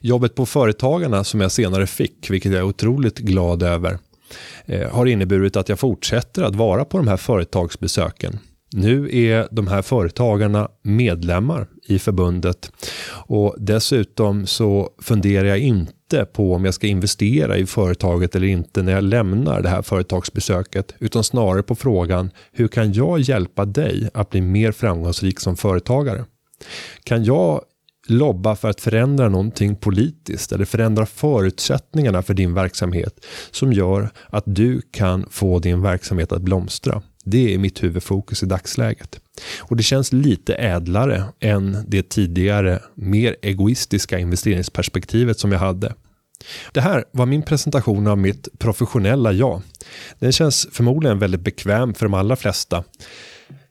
Jobbet 0.00 0.34
på 0.34 0.46
Företagarna 0.46 1.24
som 1.24 1.40
jag 1.40 1.52
senare 1.52 1.86
fick, 1.86 2.30
vilket 2.30 2.52
jag 2.52 2.58
är 2.58 2.64
otroligt 2.64 3.18
glad 3.18 3.62
över, 3.62 3.98
eh, 4.64 4.90
har 4.90 5.06
inneburit 5.06 5.56
att 5.56 5.68
jag 5.68 5.78
fortsätter 5.78 6.42
att 6.42 6.54
vara 6.54 6.84
på 6.84 6.98
de 6.98 7.08
här 7.08 7.16
företagsbesöken. 7.16 8.38
Nu 8.72 9.08
är 9.12 9.48
de 9.50 9.66
här 9.66 9.82
företagarna 9.82 10.68
medlemmar 10.82 11.66
i 11.86 11.98
förbundet 11.98 12.72
och 13.08 13.54
dessutom 13.58 14.46
så 14.46 14.90
funderar 15.02 15.48
jag 15.48 15.58
inte 15.58 16.24
på 16.32 16.54
om 16.54 16.64
jag 16.64 16.74
ska 16.74 16.86
investera 16.86 17.56
i 17.56 17.66
företaget 17.66 18.34
eller 18.34 18.46
inte 18.46 18.82
när 18.82 18.92
jag 18.92 19.04
lämnar 19.04 19.62
det 19.62 19.68
här 19.68 19.82
företagsbesöket 19.82 20.94
utan 20.98 21.24
snarare 21.24 21.62
på 21.62 21.74
frågan 21.74 22.30
hur 22.52 22.68
kan 22.68 22.92
jag 22.92 23.20
hjälpa 23.20 23.64
dig 23.64 24.10
att 24.14 24.30
bli 24.30 24.40
mer 24.40 24.72
framgångsrik 24.72 25.40
som 25.40 25.56
företagare? 25.56 26.24
Kan 27.04 27.24
jag 27.24 27.60
lobba 28.10 28.56
för 28.56 28.70
att 28.70 28.80
förändra 28.80 29.28
någonting 29.28 29.76
politiskt 29.76 30.52
eller 30.52 30.64
förändra 30.64 31.06
förutsättningarna 31.06 32.22
för 32.22 32.34
din 32.34 32.54
verksamhet 32.54 33.26
som 33.50 33.72
gör 33.72 34.10
att 34.30 34.44
du 34.46 34.80
kan 34.90 35.26
få 35.30 35.58
din 35.58 35.82
verksamhet 35.82 36.32
att 36.32 36.42
blomstra. 36.42 37.02
Det 37.24 37.54
är 37.54 37.58
mitt 37.58 37.82
huvudfokus 37.82 38.42
i 38.42 38.46
dagsläget. 38.46 39.20
Och 39.58 39.76
det 39.76 39.82
känns 39.82 40.12
lite 40.12 40.54
ädlare 40.54 41.24
än 41.40 41.84
det 41.88 42.08
tidigare 42.08 42.82
mer 42.94 43.36
egoistiska 43.42 44.18
investeringsperspektivet 44.18 45.38
som 45.38 45.52
jag 45.52 45.58
hade. 45.58 45.94
Det 46.72 46.80
här 46.80 47.04
var 47.12 47.26
min 47.26 47.42
presentation 47.42 48.06
av 48.06 48.18
mitt 48.18 48.48
professionella 48.58 49.32
jag. 49.32 49.62
Den 50.18 50.32
känns 50.32 50.68
förmodligen 50.72 51.18
väldigt 51.18 51.40
bekväm 51.40 51.94
för 51.94 52.06
de 52.06 52.14
allra 52.14 52.36
flesta. 52.36 52.84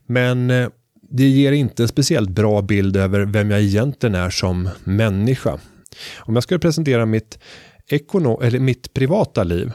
Men 0.06 0.50
eh, 0.50 0.68
det 1.10 1.28
ger 1.28 1.52
inte 1.52 1.82
en 1.82 1.88
speciellt 1.88 2.30
bra 2.30 2.62
bild 2.62 2.96
över 2.96 3.20
vem 3.20 3.50
jag 3.50 3.60
egentligen 3.60 4.14
är 4.14 4.30
som 4.30 4.68
människa. 4.84 5.58
Om 6.18 6.34
jag 6.34 6.42
skulle 6.42 6.60
presentera 6.60 7.06
mitt, 7.06 7.38
ekono 7.88 8.40
eller 8.42 8.58
mitt 8.58 8.94
privata 8.94 9.44
liv 9.44 9.72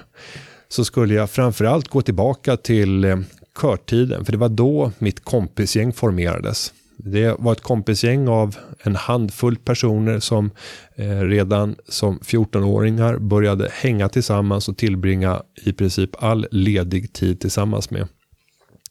så 0.67 0.86
skulle 0.86 1.13
jag 1.13 1.30
framförallt 1.30 1.88
gå 1.88 2.02
tillbaka 2.02 2.58
till 2.58 3.04
eh, 3.04 3.20
körtiden, 3.62 4.26
för 4.26 4.32
det 4.32 4.38
var 4.38 4.50
då 4.50 4.91
mitt 4.98 5.24
kompisgäng 5.24 5.94
formerades. 5.94 6.74
Det 6.98 7.36
var 7.39 7.52
ett 7.52 7.62
kompisgäng 7.62 8.28
av 8.28 8.58
en 8.84 8.96
handfull 8.96 9.56
personer 9.56 10.20
som 10.20 10.52
eh, 10.96 11.20
redan 11.20 11.76
som 11.88 12.20
14-åringar 12.20 13.17
började 13.17 13.70
hänga 13.72 14.10
tillsammans 14.10 14.70
och 14.70 14.78
tillbringa 14.78 15.44
i 15.65 15.74
princip 15.74 16.24
all 16.24 16.48
ledig 16.52 17.13
tid 17.13 17.39
tillsammans 17.39 17.89
med. 17.89 18.08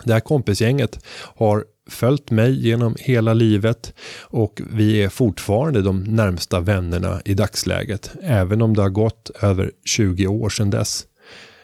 Det 0.04 0.12
här 0.12 0.20
kompisgänget 0.20 1.04
har 1.36 1.64
följt 1.90 2.30
mig 2.30 2.66
genom 2.66 2.96
hela 2.98 3.34
livet 3.34 3.94
och 4.20 4.60
vi 4.70 5.02
är 5.02 5.08
fortfarande 5.08 5.82
de 5.82 6.04
närmsta 6.04 6.60
vännerna 6.60 7.20
i 7.24 7.34
dagsläget, 7.34 8.10
även 8.22 8.62
om 8.62 8.76
det 8.76 8.82
har 8.82 8.90
gått 8.90 9.30
över 9.42 9.70
20 9.84 10.26
år 10.26 10.48
sedan 10.48 10.70
dess. 10.70 11.06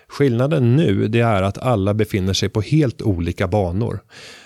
Skillnaden 0.09 0.77
nu 0.77 1.09
det 1.09 1.21
är 1.21 1.43
att 1.43 1.59
alla 1.59 1.95
befinner 1.95 2.33
sig 2.33 2.49
på 2.49 2.61
helt 2.61 3.03
olika 3.03 3.49
banor. 3.49 4.01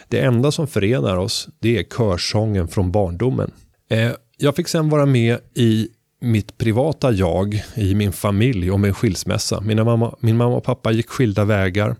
Det 0.09 0.21
enda 0.21 0.53
som 0.53 0.66
förenar 0.66 1.16
oss 1.16 1.49
det 1.59 1.79
är 1.79 1.83
körsången 1.83 2.69
från 2.69 2.93
barndomen. 2.93 3.51
Eh, 3.90 4.11
jag 4.37 4.57
fick 4.57 4.69
sen 4.69 4.88
vara 4.88 5.07
med 5.07 5.38
i 5.55 5.88
mitt 6.21 6.59
privata 6.59 7.12
jag, 7.12 7.62
i 7.75 7.95
min 7.95 8.12
familj 8.12 8.71
och 8.71 8.81
min 8.81 8.95
skilsmässa. 8.95 9.61
Mina 9.61 9.85
mamma, 9.85 10.14
min 10.21 10.37
mamma 10.37 10.57
och 10.57 10.64
pappa 10.64 10.93
gick 10.93 11.09
skilda 11.09 11.45
vägar. 11.45 11.97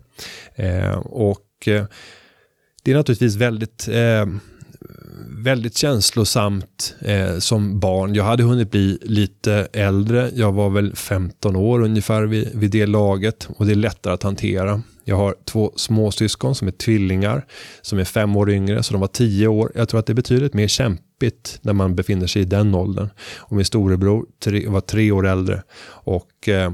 Eh, 0.55 0.97
och 0.97 1.67
eh, 1.67 1.85
det 2.83 2.91
är 2.91 2.95
naturligtvis 2.95 3.35
väldigt, 3.35 3.87
eh, 3.87 4.25
väldigt 5.27 5.77
känslosamt 5.77 6.95
eh, 7.01 7.37
som 7.37 7.79
barn. 7.79 8.15
Jag 8.15 8.23
hade 8.23 8.43
hunnit 8.43 8.71
bli 8.71 8.97
lite 9.01 9.67
äldre. 9.73 10.31
Jag 10.35 10.51
var 10.51 10.69
väl 10.69 10.95
15 10.95 11.55
år 11.55 11.81
ungefär 11.81 12.23
vid, 12.23 12.49
vid 12.53 12.71
det 12.71 12.85
laget 12.85 13.47
och 13.57 13.65
det 13.65 13.71
är 13.71 13.75
lättare 13.75 14.13
att 14.13 14.23
hantera. 14.23 14.81
Jag 15.03 15.15
har 15.15 15.35
två 15.45 15.71
småsyskon 15.75 16.55
som 16.55 16.67
är 16.67 16.71
tvillingar 16.71 17.45
som 17.81 17.99
är 17.99 18.03
fem 18.03 18.35
år 18.35 18.49
yngre 18.49 18.83
så 18.83 18.93
de 18.93 19.01
var 19.01 19.07
tio 19.07 19.47
år. 19.47 19.71
Jag 19.75 19.89
tror 19.89 19.99
att 19.99 20.05
det 20.05 20.13
är 20.13 20.15
betydligt 20.15 20.53
mer 20.53 20.67
kämpigt 20.67 21.59
när 21.61 21.73
man 21.73 21.95
befinner 21.95 22.27
sig 22.27 22.41
i 22.41 22.45
den 22.45 22.75
åldern. 22.75 23.09
Och 23.37 23.55
min 23.55 23.65
storebror 23.65 24.25
tre, 24.43 24.67
var 24.67 24.81
tre 24.81 25.11
år 25.11 25.27
äldre 25.27 25.63
och 25.85 26.49
eh, 26.49 26.71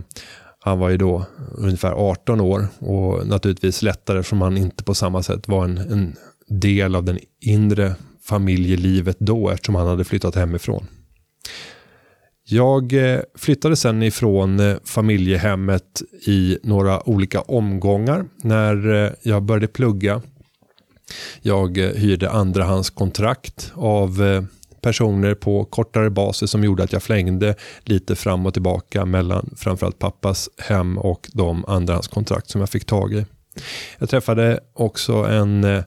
han 0.67 0.80
var 0.80 0.89
ju 0.89 0.97
då 0.97 1.25
ungefär 1.58 1.91
18 1.91 2.41
år 2.41 2.67
och 2.80 3.27
naturligtvis 3.27 3.82
lättare 3.82 4.19
eftersom 4.19 4.41
han 4.41 4.58
inte 4.58 4.84
på 4.84 4.93
samma 4.93 5.23
sätt 5.23 5.47
var 5.47 5.63
en, 5.63 5.77
en 5.77 6.15
del 6.47 6.95
av 6.95 7.03
den 7.03 7.19
inre 7.41 7.95
familjelivet 8.23 9.15
då 9.19 9.49
eftersom 9.49 9.75
han 9.75 9.88
hade 9.88 10.03
flyttat 10.03 10.36
hemifrån. 10.36 10.88
Jag 12.49 12.93
eh, 12.93 13.19
flyttade 13.36 13.75
sen 13.75 14.03
ifrån 14.03 14.60
eh, 14.60 14.77
familjehemmet 14.86 16.01
i 16.27 16.58
några 16.63 17.10
olika 17.10 17.41
omgångar 17.41 18.25
när 18.43 19.06
eh, 19.06 19.12
jag 19.21 19.43
började 19.43 19.67
plugga. 19.67 20.21
Jag 21.41 21.77
hyrde 21.77 22.30
andrahandskontrakt 22.30 23.71
av 23.75 24.21
personer 24.88 25.34
på 25.34 25.65
kortare 25.65 26.10
basis 26.10 26.52
som 26.52 26.63
gjorde 26.63 26.84
att 26.84 26.93
jag 26.93 27.04
flängde 27.04 27.56
lite 27.84 28.15
fram 28.15 28.45
och 28.45 28.54
tillbaka 28.54 29.06
mellan 29.06 29.50
framförallt 29.58 30.00
pappas 30.00 30.50
hem 30.58 30.97
och 30.97 31.30
de 31.34 31.65
andrahandskontrakt 31.65 32.50
som 32.50 32.62
jag 32.62 32.69
fick 32.69 32.86
tag 32.86 33.13
i. 33.13 33.26
Jag 33.97 34.10
träffade 34.10 34.60
också 34.73 35.13
en, 35.13 35.84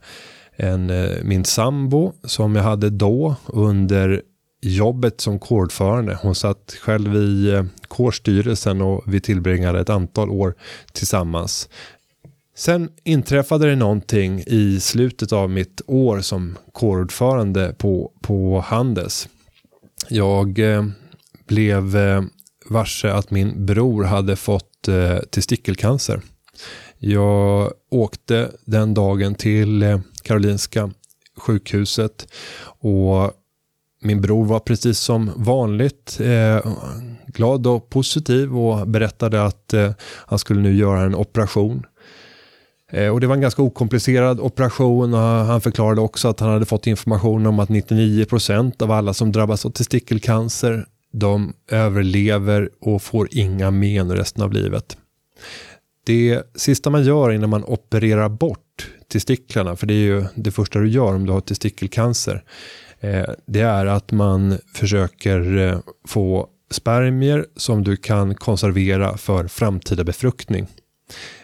en, 0.57 0.93
min 1.23 1.45
sambo 1.45 2.13
som 2.25 2.57
jag 2.57 2.63
hade 2.63 2.91
då 2.91 3.35
under 3.47 4.23
jobbet 4.63 5.21
som 5.21 5.39
kårordförande. 5.39 6.19
Hon 6.23 6.35
satt 6.35 6.77
själv 6.81 7.17
i 7.17 7.51
eh, 7.51 7.65
kårstyrelsen 7.89 8.81
och 8.83 9.03
vi 9.07 9.21
tillbringade 9.21 9.81
ett 9.81 9.91
antal 9.91 10.31
år 10.31 10.55
tillsammans. 10.93 11.69
Sen 12.61 12.91
inträffade 13.05 13.67
det 13.67 13.77
någonting 13.77 14.45
i 14.47 14.81
slutet 14.81 15.33
av 15.33 15.51
mitt 15.51 15.83
år 15.87 16.21
som 16.21 16.59
kårordförande 16.73 17.75
på, 17.79 18.13
på 18.23 18.61
Handels. 18.61 19.29
Jag 20.09 20.59
eh, 20.59 20.87
blev 21.49 21.97
eh, 21.97 22.23
varse 22.69 23.13
att 23.13 23.31
min 23.31 23.67
bror 23.67 24.05
hade 24.05 24.37
fått 24.37 24.89
eh, 24.89 25.19
testikelcancer. 25.19 26.21
Jag 26.99 27.73
åkte 27.91 28.51
den 28.65 28.95
dagen 28.95 29.35
till 29.35 29.83
eh, 29.83 30.01
Karolinska 30.23 30.91
sjukhuset 31.37 32.29
och 32.81 33.33
min 34.03 34.21
bror 34.21 34.45
var 34.45 34.61
precis 34.61 34.99
som 34.99 35.31
vanligt 35.37 36.21
eh, 36.21 36.73
glad 37.27 37.67
och 37.67 37.91
positiv 37.91 38.57
och 38.59 38.89
berättade 38.89 39.45
att 39.45 39.75
eh, 39.75 39.93
han 40.03 40.39
skulle 40.39 40.61
nu 40.61 40.75
göra 40.75 41.01
en 41.01 41.15
operation. 41.15 41.87
Eh, 42.91 43.09
och 43.09 43.21
det 43.21 43.27
var 43.27 43.35
en 43.35 43.41
ganska 43.41 43.63
okomplicerad 43.63 44.41
operation 44.41 45.15
och 45.15 45.21
han 45.21 45.61
förklarade 45.61 46.01
också 46.01 46.29
att 46.29 46.41
han 46.41 46.51
hade 46.51 46.67
fått 46.67 46.87
information 46.87 47.47
om 47.47 47.59
att 47.59 47.69
99% 47.69 48.83
av 48.83 48.91
alla 48.91 49.15
som 49.15 49.33
drabbas 49.33 49.67
av 49.67 49.71
testikelcancer 49.71 50.87
de 51.13 51.53
överlever 51.71 52.71
och 52.81 53.03
får 53.03 53.29
inga 53.31 53.71
men 53.71 54.17
resten 54.17 54.43
av 54.43 54.53
livet. 54.53 54.97
Det 56.07 56.43
sista 56.55 56.91
man 56.91 57.05
gör 57.05 57.33
innan 57.33 57.51
man 57.51 57.65
opererar 57.65 58.29
bort 58.29 58.91
testiklarna, 59.13 59.77
för 59.77 59.87
det 59.87 59.95
är 59.95 60.05
ju 60.05 60.25
det 60.35 60.51
första 60.51 60.79
du 60.79 60.89
gör 60.89 61.15
om 61.15 61.27
du 61.27 61.33
har 61.33 61.41
testikelcancer, 61.41 62.45
eh, 63.01 63.31
det 63.47 63.61
är 63.61 63.87
att 63.87 64.13
man 64.13 64.59
försöker 64.75 65.59
eh, 65.59 65.79
få 66.09 66.49
spermier 66.71 67.47
som 67.57 67.85
du 67.85 67.97
kan 67.97 68.35
konservera 68.35 69.17
för 69.17 69.49
framtida 69.49 70.05
befruktning. 70.05 70.67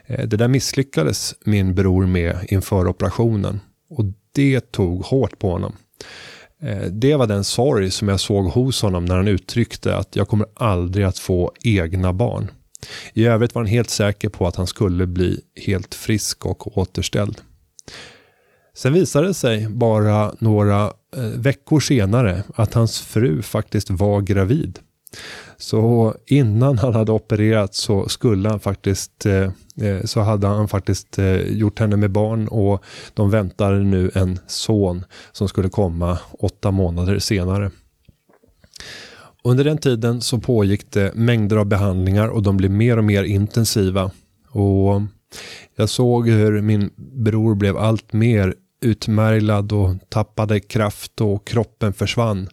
Eh, 0.07 0.27
det 0.27 0.37
där 0.37 0.49
misslyckades 0.49 1.35
min 1.45 1.75
bror 1.75 2.07
med 2.07 2.39
inför 2.49 2.89
operationen. 2.89 3.61
Och 3.91 4.05
det 4.33 4.73
tog 4.73 5.05
hårt 5.05 5.39
på 5.39 5.51
honom. 5.51 5.77
Eh, 6.63 6.83
det 6.83 7.17
var 7.17 7.27
den 7.27 7.45
sorg 7.45 7.91
som 7.91 8.09
jag 8.09 8.21
såg 8.21 8.45
hos 8.45 8.83
honom 8.83 9.05
när 9.05 9.17
han 9.17 9.29
uttryckte 9.29 9.97
att 9.97 10.17
jag 10.17 10.29
kommer 10.29 10.47
aldrig 10.55 11.07
att 11.07 11.19
få 11.19 11.53
egna 11.65 12.13
barn. 12.13 12.51
I 13.13 13.25
övrigt 13.25 13.55
var 13.55 13.63
han 13.63 13.71
helt 13.71 13.91
säker 13.91 14.29
på 14.29 14.47
att 14.47 14.57
han 14.57 14.67
skulle 14.67 15.07
bli 15.07 15.41
helt 15.67 15.95
frisk 15.95 16.47
och 16.47 16.79
återställd. 16.79 17.41
Sen 18.77 18.93
visade 18.93 19.27
det 19.27 19.35
sig 19.35 19.69
bara 19.69 20.35
några 20.39 20.85
eh, 21.17 21.23
veckor 21.23 21.81
senare 21.81 22.43
att 22.55 22.75
hans 22.75 23.01
fru 23.01 23.43
faktiskt 23.43 23.91
var 23.91 24.21
gravid. 24.21 24.79
Så 25.57 26.15
innan 26.27 26.79
han 26.79 26.95
hade 26.95 27.13
opererat 27.13 27.75
så 27.75 28.09
skulle 28.09 28.49
han 28.49 28.61
faktiskt 28.61 29.27
eh, 29.27 29.51
eh, 29.81 30.05
så 30.05 30.21
hade 30.21 30.47
han 30.47 30.69
faktiskt 30.69 31.19
eh, 31.19 31.37
gjort 31.37 31.79
henne 31.79 31.97
med 31.97 32.11
barn 32.11 32.49
och 32.49 32.85
de 33.15 33.31
väntade 33.31 33.79
nu 33.79 34.11
en 34.15 34.39
son 34.47 35.05
som 35.33 35.49
skulle 35.49 35.69
komma 35.69 36.19
åtta 36.39 36.71
månader 36.71 37.19
senare. 37.19 37.71
Under 39.45 39.65
den 39.65 39.79
tiden 39.79 40.21
så 40.21 40.39
pågick 40.39 40.91
det 40.91 41.15
mängder 41.15 41.57
av 41.57 41.67
behandlingar 41.67 42.29
och 42.29 42.43
de 42.43 42.57
blev 42.57 42.71
mer 42.71 42.97
och 42.97 43.05
mer 43.05 43.23
intensiva. 43.23 44.11
Och 44.51 45.03
jag 45.77 45.89
såg 45.89 46.29
hur 46.29 46.61
min 46.61 46.91
bror 46.97 47.55
blev 47.55 47.77
allt 47.77 48.13
mer 48.13 48.55
utmärglad 48.81 49.73
och 49.73 49.95
tappade 50.09 50.61
kraft 50.61 51.21
och 51.21 51.47
kroppen 51.47 51.93
försvann 51.93 52.49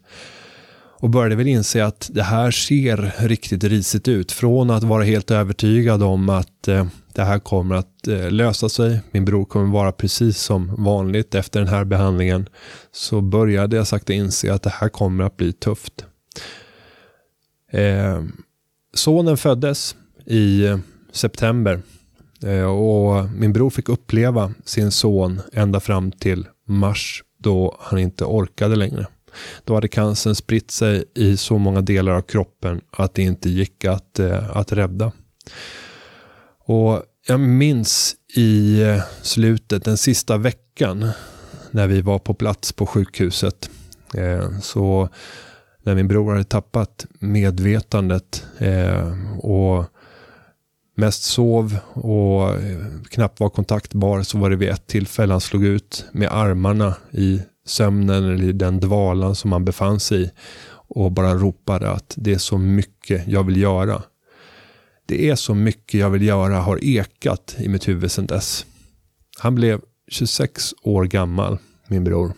och 1.04 1.10
började 1.10 1.36
väl 1.36 1.48
inse 1.48 1.86
att 1.86 2.10
det 2.13 2.24
här 2.24 2.52
ser 2.52 3.28
riktigt 3.28 3.63
risigt 3.63 4.08
ut. 4.08 4.32
Från 4.32 4.70
att 4.70 4.84
vara 4.84 5.04
helt 5.04 5.32
övertygad 5.32 6.04
om 6.04 6.30
att 6.30 6.68
eh, 6.68 6.88
det 7.13 7.24
här 7.24 7.39
kommer 7.39 7.76
att 7.76 8.08
eh, 8.08 8.32
lösa 8.32 8.70
sig, 8.70 9.00
min 9.12 9.26
bror 9.26 9.46
kommer 9.46 9.74
vara 9.74 9.92
precis 9.92 10.38
som 10.38 10.76
vanligt 10.78 11.36
efter 11.36 11.60
den 11.60 11.70
här 11.70 11.84
behandlingen, 11.86 12.50
så 12.92 13.22
började 13.22 13.76
jag 13.76 13.88
sakta 13.88 14.13
inse 14.13 14.54
att 14.54 14.63
det 14.63 14.70
här 14.70 14.89
kommer 14.89 15.24
att 15.24 15.38
bli 15.38 15.54
tufft. 15.54 16.06
Eh, 17.72 18.24
sonen 18.94 19.38
föddes 19.38 19.96
i 20.26 20.66
eh, 20.66 20.78
september 21.12 21.82
eh, 22.44 22.63
och 22.63 23.30
min 23.30 23.54
bror 23.54 23.70
fick 23.70 23.89
uppleva 23.89 24.54
sin 24.66 24.92
son 24.92 25.42
ända 25.54 25.80
fram 25.80 26.12
till 26.12 26.48
mars 26.68 27.24
då 27.38 27.78
han 27.80 28.00
inte 28.00 28.26
orkade 28.26 28.76
längre. 28.76 29.08
Då 29.63 29.76
hade 29.76 29.88
cancern 29.88 30.36
spritt 30.36 30.72
sig 30.72 31.04
i 31.15 31.38
så 31.38 31.58
många 31.58 31.82
delar 31.82 32.12
av 32.12 32.22
kroppen 32.22 32.82
att 32.91 33.13
det 33.13 33.22
inte 33.22 33.50
gick 33.50 33.86
att, 33.86 34.19
eh, 34.19 34.58
att 34.58 34.72
rädda. 34.72 35.12
Och 36.65 37.04
jag 37.28 37.39
minns 37.39 38.15
i 38.36 38.82
eh, 38.82 39.02
slutet, 39.22 39.86
den 39.86 39.98
sista 39.98 40.38
veckan, 40.38 41.10
när 41.72 41.88
vi 41.88 42.02
var 42.02 42.19
på 42.19 42.34
plats 42.34 42.74
på 42.74 42.86
sjukhuset. 42.86 43.69
Eh, 44.13 44.60
så 44.60 45.10
när 45.84 45.96
min 45.96 46.08
bror 46.08 46.32
hade 46.32 46.43
tappat 46.43 47.06
medvetandet 47.19 48.46
och 49.41 49.86
mest 50.96 51.24
sov 51.24 51.78
och 51.93 52.50
knappt 53.10 53.39
var 53.39 53.50
kontaktbar 53.50 54.24
så 54.24 54.38
var 54.38 54.50
det 54.50 54.56
vid 54.56 54.69
ett 54.69 54.88
tillfälle 54.88 55.34
han 55.34 55.41
slog 55.41 55.65
ut 55.65 56.06
med 56.12 56.32
armarna 56.32 56.96
i 57.12 57.41
sömnen 57.65 58.23
eller 58.23 58.54
den 58.54 58.80
dvalan 58.80 59.36
som 59.36 59.52
han 59.52 59.65
befann 59.65 59.99
sig 59.99 60.23
i 60.23 60.30
och 60.95 61.12
bara 61.12 61.34
ropade 61.34 61.89
att 61.89 62.13
det 62.17 62.34
är 62.34 62.38
så 62.38 62.58
mycket 62.58 63.28
jag 63.28 63.43
vill 63.43 63.58
göra. 63.58 64.04
Det 65.06 65.30
är 65.30 65.36
så 65.36 65.54
mycket 65.54 65.99
jag 65.99 66.10
vill 66.10 66.21
göra 66.21 66.60
har 66.60 66.80
ekat 66.84 67.56
i 67.60 67.69
mitt 67.69 67.88
huvud 67.88 68.12
sedan 68.12 68.26
dess. 68.26 68.65
Han 69.39 69.56
blev 69.56 69.82
26 70.08 70.73
år 70.84 71.04
gammal, 71.04 71.58
min 71.88 72.04
bror. 72.04 72.34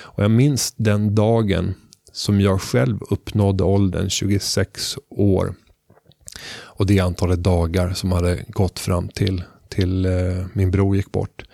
Och 0.00 0.22
jag 0.22 0.30
minns 0.30 0.72
den 0.76 1.14
dagen 1.14 1.74
som 2.12 2.40
jag 2.40 2.62
själv 2.62 2.98
uppnådde 3.10 3.64
åldern 3.64 4.10
26 4.10 4.98
år. 5.10 5.54
Och 6.48 6.86
det 6.86 7.00
antalet 7.00 7.42
dagar 7.42 7.92
som 7.92 8.12
hade 8.12 8.44
gått 8.48 8.78
fram 8.78 9.08
till, 9.08 9.44
till 9.68 10.06
eh, 10.06 10.46
min 10.52 10.70
bror 10.70 10.96
gick 10.96 11.12
bort. 11.12 11.44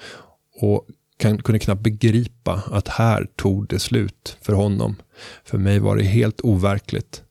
Och 0.60 0.86
kan, 1.22 1.38
kunde 1.38 1.58
knappt 1.58 1.82
begripa 1.82 2.62
att 2.70 2.88
här 2.88 3.26
tog 3.37 3.68
det 3.68 3.78
slut 3.78 4.37
för 4.40 4.52
honom. 4.52 4.96
För 5.44 5.58
mig 5.58 5.78
var 5.78 5.96
det 5.96 6.02
helt 6.02 6.40
overkligt. 6.40 7.22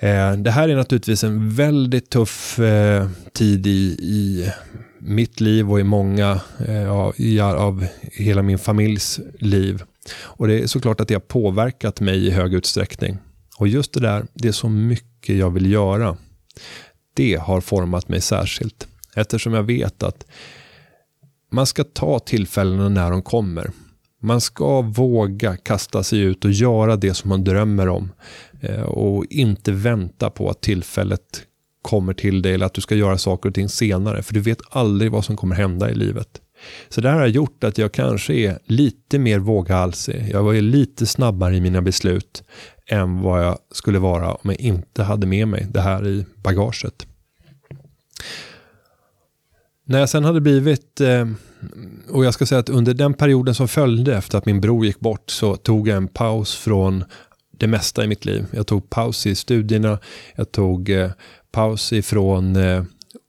Eh, 0.00 0.32
det 0.32 0.50
här 0.50 0.68
är 0.68 0.76
naturligtvis 0.76 1.24
en 1.24 1.54
väldigt 1.54 2.10
tuff 2.10 2.58
eh, 2.58 3.08
tid 3.32 3.66
i, 3.66 3.96
i 4.00 4.52
mitt 4.98 5.40
liv 5.40 5.70
och 5.70 5.80
i 5.80 5.84
många 5.84 6.40
eh, 6.68 7.10
i, 7.16 7.40
av 7.40 7.86
hela 8.02 8.42
min 8.42 8.58
familjs 8.58 9.20
liv. 9.38 9.82
Och 10.20 10.48
det 10.48 10.60
är 10.60 10.66
såklart 10.66 11.00
att 11.00 11.08
det 11.08 11.14
har 11.14 11.20
påverkat 11.20 12.00
mig 12.00 12.26
i 12.26 12.30
hög 12.30 12.54
utsträckning. 12.54 13.18
Och 13.56 13.68
just 13.68 13.92
det 13.92 14.00
där, 14.00 14.26
det 14.34 14.48
är 14.48 14.52
så 14.52 14.68
mycket 14.68 15.36
jag 15.36 15.50
vill 15.50 15.72
göra. 15.72 16.16
Det 17.14 17.34
har 17.34 17.60
format 17.60 18.08
mig 18.08 18.20
särskilt. 18.20 18.88
Eftersom 19.14 19.54
jag 19.54 19.62
vet 19.62 20.02
att 20.02 20.26
man 21.52 21.66
ska 21.66 21.84
ta 21.84 22.18
tillfällena 22.18 22.88
när 22.88 23.10
de 23.10 23.22
kommer. 23.22 23.70
Man 24.22 24.40
ska 24.40 24.80
våga 24.80 25.56
kasta 25.56 26.02
sig 26.02 26.20
ut 26.20 26.44
och 26.44 26.50
göra 26.50 26.96
det 26.96 27.14
som 27.14 27.28
man 27.28 27.44
drömmer 27.44 27.88
om. 27.88 28.12
Eh, 28.60 28.82
och 28.82 29.24
inte 29.30 29.72
vänta 29.72 30.30
på 30.30 30.50
att 30.50 30.60
tillfället 30.60 31.42
kommer 31.82 32.14
till 32.14 32.42
dig 32.42 32.54
eller 32.54 32.66
att 32.66 32.74
du 32.74 32.80
ska 32.80 32.94
göra 32.94 33.18
saker 33.18 33.48
och 33.48 33.54
ting 33.54 33.68
senare. 33.68 34.22
För 34.22 34.34
du 34.34 34.40
vet 34.40 34.60
aldrig 34.70 35.10
vad 35.10 35.24
som 35.24 35.36
kommer 35.36 35.56
hända 35.56 35.90
i 35.90 35.94
livet. 35.94 36.28
Så 36.88 37.00
det 37.00 37.10
här 37.10 37.18
har 37.18 37.26
gjort 37.26 37.64
att 37.64 37.78
jag 37.78 37.92
kanske 37.92 38.34
är 38.34 38.58
lite 38.64 39.18
mer 39.18 39.38
våghalsig. 39.38 40.28
Jag 40.32 40.42
var 40.42 40.54
lite 40.54 41.06
snabbare 41.06 41.56
i 41.56 41.60
mina 41.60 41.82
beslut 41.82 42.42
än 42.86 43.20
vad 43.20 43.44
jag 43.44 43.58
skulle 43.72 43.98
vara 43.98 44.34
om 44.34 44.50
jag 44.50 44.60
inte 44.60 45.02
hade 45.02 45.26
med 45.26 45.48
mig 45.48 45.66
det 45.70 45.80
här 45.80 46.06
i 46.06 46.26
bagaget. 46.36 47.06
När 49.84 49.98
jag 49.98 50.08
sen 50.08 50.24
hade 50.24 50.40
blivit, 50.40 51.00
eh, 51.00 51.28
och 52.10 52.24
jag 52.24 52.34
ska 52.34 52.46
säga 52.46 52.58
att 52.58 52.68
under 52.68 52.94
den 52.94 53.14
perioden 53.14 53.54
som 53.54 53.68
följde 53.68 54.16
efter 54.16 54.38
att 54.38 54.46
min 54.46 54.60
bror 54.60 54.86
gick 54.86 55.00
bort 55.00 55.30
så 55.30 55.56
tog 55.56 55.88
jag 55.88 55.96
en 55.96 56.08
paus 56.08 56.54
från 56.54 57.04
det 57.58 57.66
mesta 57.66 58.04
i 58.04 58.06
mitt 58.06 58.24
liv. 58.24 58.46
Jag 58.50 58.66
tog 58.66 58.90
paus 58.90 59.26
i 59.26 59.34
studierna, 59.34 59.98
jag 60.34 60.52
tog 60.52 60.90
eh, 60.90 61.10
paus 61.52 61.92
ifrån 61.92 62.56
eh, 62.56 62.84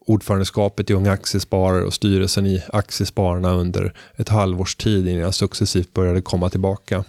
ordförandeskapet 0.08 0.90
i 0.90 0.94
Unga 0.94 1.12
Aktiesparare 1.12 1.84
och 1.84 1.94
styrelsen 1.94 2.46
i 2.46 2.64
Aktiespararna 2.68 3.54
under 3.54 3.94
ett 4.16 4.30
halvårs 4.30 4.76
tid 4.76 5.08
innan 5.08 5.22
jag 5.22 5.34
successivt 5.34 5.94
började 5.94 6.22
komma 6.22 6.50
tillbaka. 6.50 7.04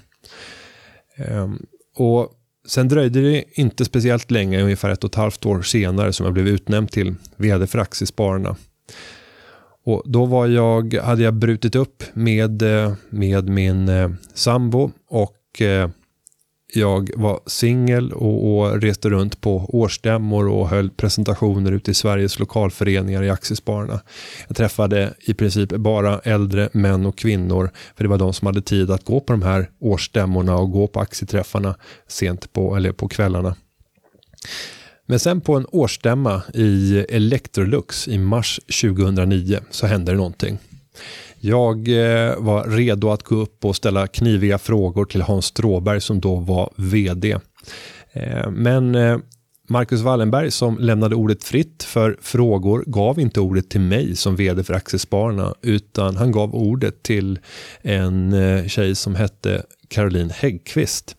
Ehm, 1.16 1.66
och 1.96 2.32
sen 2.68 2.88
dröjde 2.88 3.20
det 3.20 3.44
inte 3.52 3.84
speciellt 3.84 4.30
länge, 4.30 4.62
ungefär 4.62 4.90
ett 4.90 5.04
och 5.04 5.10
ett 5.10 5.14
halvt 5.14 5.46
år 5.46 5.62
senare, 5.62 6.12
som 6.12 6.24
jag 6.24 6.32
blev 6.32 6.48
utnämnd 6.48 6.90
till 6.90 7.14
vd 7.36 7.66
för 7.66 7.78
Aktiespararna. 7.78 8.56
Och 9.84 10.02
då 10.04 10.24
var 10.24 10.46
jag, 10.46 10.94
hade 10.94 11.22
jag 11.22 11.34
brutit 11.34 11.74
upp 11.74 12.02
med, 12.12 12.62
eh, 12.62 12.92
med 13.10 13.48
min 13.48 13.88
eh, 13.88 14.10
sambo 14.34 14.90
och 15.08 15.62
eh, 15.62 15.88
jag 16.74 17.10
var 17.16 17.40
singel 17.46 18.12
och, 18.12 18.58
och, 18.58 18.82
reste 18.82 19.10
runt 19.10 19.40
på 19.40 19.56
årsstämmor 19.68 20.48
och 20.48 20.68
höll 20.68 20.90
presentationer 20.90 21.72
ute 21.72 21.90
i 21.90 21.94
Sveriges 21.94 22.38
lokalföreningar 22.38 23.22
i 23.22 23.30
Aktiespararna. 23.30 24.00
Jag 24.48 24.56
träffade 24.56 25.14
i 25.20 25.34
princip 25.34 25.68
bara 25.68 26.18
äldre 26.18 26.68
män 26.72 27.06
och 27.06 27.18
kvinnor, 27.18 27.70
för 27.96 28.04
det 28.04 28.10
var 28.10 28.18
de 28.18 28.32
som 28.32 28.46
hade 28.46 28.62
tid 28.62 28.90
att 28.90 29.04
gå 29.04 29.20
på 29.20 29.32
de 29.32 29.42
här 29.42 29.70
årsstämmorna 29.80 30.56
och 30.56 30.70
gå 30.70 30.86
på 30.86 31.00
aktieträffarna 31.00 31.74
sent 32.08 32.52
på, 32.52 32.76
eller 32.76 32.92
på 32.92 33.08
kvällarna. 33.08 33.56
Men 35.06 35.18
sen 35.18 35.40
på 35.40 35.54
en 35.54 35.66
årsstämma 35.68 36.42
i 36.54 36.98
Electrolux 37.08 38.08
i 38.08 38.18
mars 38.18 38.60
2009 38.82 39.58
så 39.70 39.86
hände 39.86 40.12
det 40.12 40.16
någonting. 40.16 40.58
Jag 41.40 41.88
eh, 41.88 42.36
var 42.38 42.68
redo 42.68 43.10
att 43.10 43.22
gå 43.22 43.36
upp 43.36 43.64
och 43.64 43.76
ställa 43.76 44.06
kniviga 44.06 44.58
frågor 44.58 45.04
till 45.04 45.22
Hans 45.22 45.46
Stråberg 45.46 46.00
som 46.00 46.20
då 46.20 46.34
var 46.34 46.70
vd. 46.76 47.36
Eh, 48.12 48.50
men 48.50 48.94
eh, 48.94 49.18
Marcus 49.68 50.00
Wallenberg 50.00 50.50
som 50.50 50.78
lämnade 50.78 51.14
ordet 51.14 51.44
fritt 51.44 51.82
för 51.82 52.18
frågor 52.22 52.84
gav 52.86 53.20
inte 53.20 53.40
ordet 53.40 53.70
till 53.70 53.80
mig 53.80 54.16
som 54.16 54.36
vd 54.36 54.64
för 54.64 54.74
Aktiespararna 54.74 55.54
utan 55.62 56.16
han 56.16 56.32
gav 56.32 56.54
ordet 56.54 57.02
till 57.02 57.38
en 57.82 58.34
tjej 58.68 58.94
som 58.94 59.14
hette 59.14 59.62
Caroline 59.88 60.30
Häggqvist. 60.30 61.16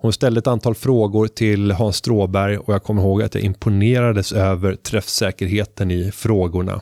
Hon 0.00 0.12
ställde 0.12 0.38
ett 0.38 0.46
antal 0.46 0.74
frågor 0.74 1.26
till 1.26 1.70
Hans 1.70 1.96
Stråberg 1.96 2.58
och 2.58 2.74
jag 2.74 2.82
kommer 2.82 3.02
ihåg 3.02 3.22
att 3.22 3.34
jag 3.34 3.44
imponerades 3.44 4.32
över 4.32 4.74
träffsäkerheten 4.74 5.90
i 5.90 6.10
frågorna. 6.12 6.80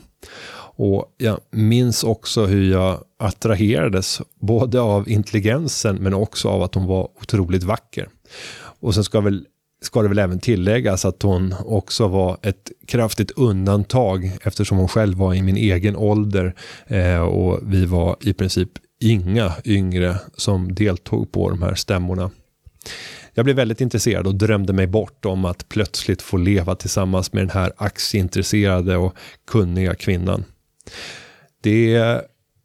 Och 0.78 1.14
jag 1.16 1.40
minns 1.50 2.04
också 2.04 2.46
hur 2.46 2.70
jag 2.70 3.00
attraherades 3.18 4.20
både 4.40 4.80
av 4.80 5.08
intelligensen 5.08 5.96
men 5.96 6.14
också 6.14 6.48
av 6.48 6.62
att 6.62 6.74
hon 6.74 6.86
var 6.86 7.08
otroligt 7.22 7.62
vacker. 7.62 8.08
Och 8.80 8.94
sen 8.94 9.04
ska, 9.04 9.20
väl, 9.20 9.44
ska 9.82 10.02
det 10.02 10.08
väl 10.08 10.18
även 10.18 10.40
tilläggas 10.40 11.04
att 11.04 11.22
hon 11.22 11.54
också 11.64 12.08
var 12.08 12.38
ett 12.42 12.70
kraftigt 12.86 13.30
undantag 13.30 14.32
eftersom 14.42 14.78
hon 14.78 14.88
själv 14.88 15.18
var 15.18 15.34
i 15.34 15.42
min 15.42 15.56
egen 15.56 15.96
ålder 15.96 16.54
eh, 16.86 17.20
och 17.20 17.60
vi 17.62 17.86
var 17.86 18.16
i 18.20 18.32
princip 18.32 18.70
inga 19.00 19.52
yngre 19.64 20.16
som 20.36 20.74
deltog 20.74 21.32
på 21.32 21.50
de 21.50 21.62
här 21.62 21.74
stämmorna. 21.74 22.30
Jag 23.34 23.44
blev 23.44 23.56
väldigt 23.56 23.80
intresserad 23.80 24.26
och 24.26 24.34
drömde 24.34 24.72
mig 24.72 24.86
bort 24.86 25.24
om 25.24 25.44
att 25.44 25.68
plötsligt 25.68 26.22
få 26.22 26.36
leva 26.36 26.74
tillsammans 26.74 27.32
med 27.32 27.42
den 27.42 27.50
här 27.50 27.72
aktieintresserade 27.76 28.96
och 28.96 29.14
kunniga 29.46 29.94
kvinnan. 29.94 30.44
Det 31.62 32.20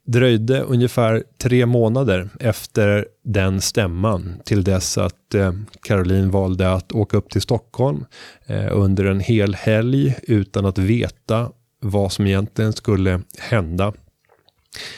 dröjde 0.08 0.62
ungefär 0.62 1.24
tre 1.38 1.66
månader 1.66 2.30
efter 2.40 3.08
den 3.24 3.62
stämman 3.62 4.42
till 4.46 4.64
dess 4.64 4.98
att 4.98 5.36
eh, 5.36 5.54
Caroline 5.82 6.32
valde 6.32 6.74
att 6.74 6.92
åka 6.92 7.18
upp 7.18 7.30
till 7.30 7.42
Stockholm 7.42 8.06
eh, 8.46 8.68
under 8.72 9.06
en 9.06 9.20
hel 9.20 9.56
helg 9.56 10.16
utan 10.24 10.66
att 10.66 10.78
veta 10.78 11.52
vad 11.80 12.12
som 12.12 12.28
egentligen 12.28 12.74
skulle 12.74 13.22
hända. 13.38 13.94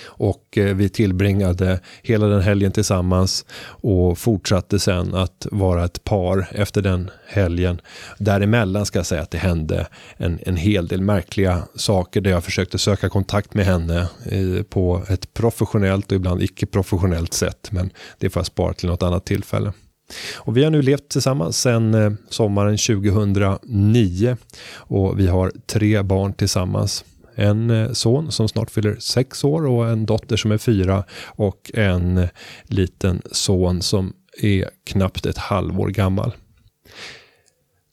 Och 0.05 0.57
eh, 0.57 0.75
vi 0.75 0.89
tillbringade 0.89 1.79
hela 2.01 2.27
den 2.27 2.41
helgen 2.41 2.71
tillsammans 2.71 3.45
och 3.65 4.17
fortsatte 4.17 4.79
sen 4.79 5.15
att 5.15 5.47
vara 5.51 5.85
ett 5.85 6.03
par 6.03 6.47
efter 6.51 6.81
den 6.81 7.09
helgen. 7.27 7.81
Däremellan 8.17 8.85
ska 8.85 8.99
jag 8.99 9.05
säga 9.05 9.21
att 9.21 9.31
det 9.31 9.37
hände 9.37 9.87
en, 10.17 10.39
en 10.45 10.57
hel 10.57 10.87
del 10.87 11.01
märkliga 11.01 11.63
saker 11.75 12.21
där 12.21 12.31
jag 12.31 12.43
försökte 12.43 12.77
söka 12.77 13.09
kontakt 13.09 13.53
med 13.53 13.65
henne 13.65 14.07
eh, 14.25 14.63
på 14.63 15.03
ett 15.09 15.33
professionellt 15.33 16.11
och 16.11 16.15
ibland 16.15 16.41
icke-professionellt 16.41 17.33
sätt. 17.33 17.69
Men 17.71 17.89
det 18.17 18.29
får 18.29 18.39
jag 18.39 18.47
spara 18.47 18.73
till 18.73 18.89
något 18.89 19.03
annat 19.03 19.25
tillfälle. 19.25 19.73
Och 20.35 20.57
vi 20.57 20.63
har 20.63 20.71
nu 20.71 20.81
levt 20.81 21.09
tillsammans 21.09 21.61
sedan 21.61 21.93
eh, 21.93 22.11
sommaren 22.29 22.77
2009 22.77 24.37
och 24.73 25.19
vi 25.19 25.27
har 25.27 25.51
tre 25.67 26.01
barn 26.01 26.33
tillsammans 26.33 27.05
en 27.35 27.69
eh, 27.69 27.91
son 27.91 28.31
som 28.31 28.49
snart 28.49 28.71
fyller 28.71 28.95
sex 28.99 29.43
år 29.43 29.65
och 29.65 29.89
en 29.89 30.05
dotter 30.05 30.37
som 30.37 30.51
är 30.51 30.57
fyra 30.57 31.03
och 31.25 31.71
en 31.73 32.27
liten 32.63 33.21
son 33.31 33.81
som 33.81 34.13
är 34.41 34.69
knappt 34.83 35.25
ett 35.25 35.37
halvår 35.37 35.89
gammal. 35.89 36.31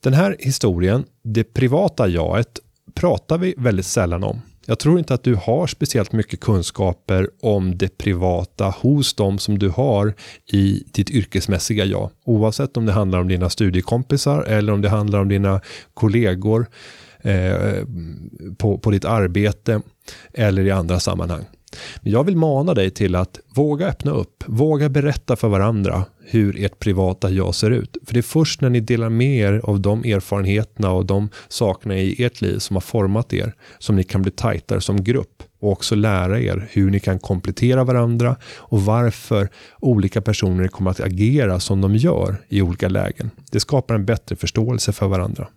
Den 0.03 0.15
här 0.15 0.37
historien, 0.39 1.05
det 1.23 1.45
privata 1.45 2.09
jaget, 2.09 2.59
pratar 2.95 3.39
vi 3.39 3.55
väldigt 3.57 3.87
sällan 3.87 4.25
om. 4.25 4.41
Jag 4.67 4.79
tror 4.79 4.99
inte 4.99 5.15
att 5.15 5.23
du 5.23 5.35
har 5.35 5.67
speciellt 5.67 6.13
mycket 6.13 6.41
kunskaper 6.41 7.31
om 7.41 7.79
det 7.79 7.99
privata 7.99 8.65
hos 8.65 9.15
dem 9.15 9.39
som 9.39 9.59
du 9.59 9.69
har 9.69 10.15
i 10.47 10.85
ditt 10.93 11.11
yrkesmässiga 11.11 11.85
jag. 11.85 12.11
Oavsett 12.25 12.77
om 12.77 12.87
det 12.87 12.93
handlar 12.93 13.19
om 13.19 13.29
dina 13.29 13.51
studiekompisar 13.51 14.43
eller 14.43 14.73
om 14.73 14.83
det 14.83 14.89
handlar 14.89 15.21
om 15.21 15.29
dina 15.29 15.61
kollegor 15.95 16.67
eh, 17.23 17.85
på, 18.59 18.79
på 18.79 18.91
ditt 18.91 19.05
arbete 19.05 19.83
eller 20.35 20.63
i 20.65 20.71
andra 20.71 21.01
sammanhang. 21.01 21.45
Men 22.01 22.13
jag 22.13 22.25
vill 22.25 22.37
mana 22.37 22.75
dig 22.75 22.91
till 22.91 23.15
att 23.15 23.41
våga 23.55 23.87
öppna 23.87 24.11
upp, 24.11 24.45
våga 24.47 24.89
berätta 24.89 25.37
för 25.37 25.49
varandra 25.49 26.05
hur 26.25 26.65
ert 26.65 26.79
privata 26.79 27.31
jag 27.31 27.55
ser 27.55 27.71
ut. 27.71 27.97
För 28.07 28.15
det 28.15 28.21
är 28.21 28.23
först 28.23 28.61
när 28.61 28.71
ni 28.71 28.81
delar 28.81 29.09
med 29.09 29.37
er 29.37 29.61
av 29.65 29.81
de 29.81 30.05
erfarenheterna 30.05 30.91
och 30.91 31.07
de 31.07 31.29
sakerna 31.49 31.97
i 31.97 32.25
ert 32.25 32.41
liv 32.41 32.59
som 32.59 32.77
har 32.77 32.81
format 32.81 33.33
er 33.33 33.55
som 33.79 33.97
ni 33.97 34.05
kan 34.05 34.23
bli 34.23 34.31
tajtare 34.31 34.81
som 34.81 35.05
grupp 35.05 35.43
och 35.61 35.73
också 35.73 35.95
lära 35.95 36.41
er 36.41 36.69
hur 36.71 36.91
ni 36.91 37.01
kan 37.01 37.19
komplettera 37.19 37.85
varandra 37.85 38.37
och 38.57 38.83
varför 38.83 39.49
olika 39.81 40.23
personer 40.23 40.69
kommer 40.69 40.91
att 40.91 41.01
agera 41.01 41.61
som 41.61 41.81
de 41.81 41.97
gör 41.97 42.37
i 42.49 42.63
olika 42.63 42.89
lägen. 42.89 43.31
Det 43.51 43.61
skapar 43.61 43.95
en 43.95 44.05
bättre 44.05 44.37
förståelse 44.37 44.93
för 44.93 45.09
varandra. 45.09 45.49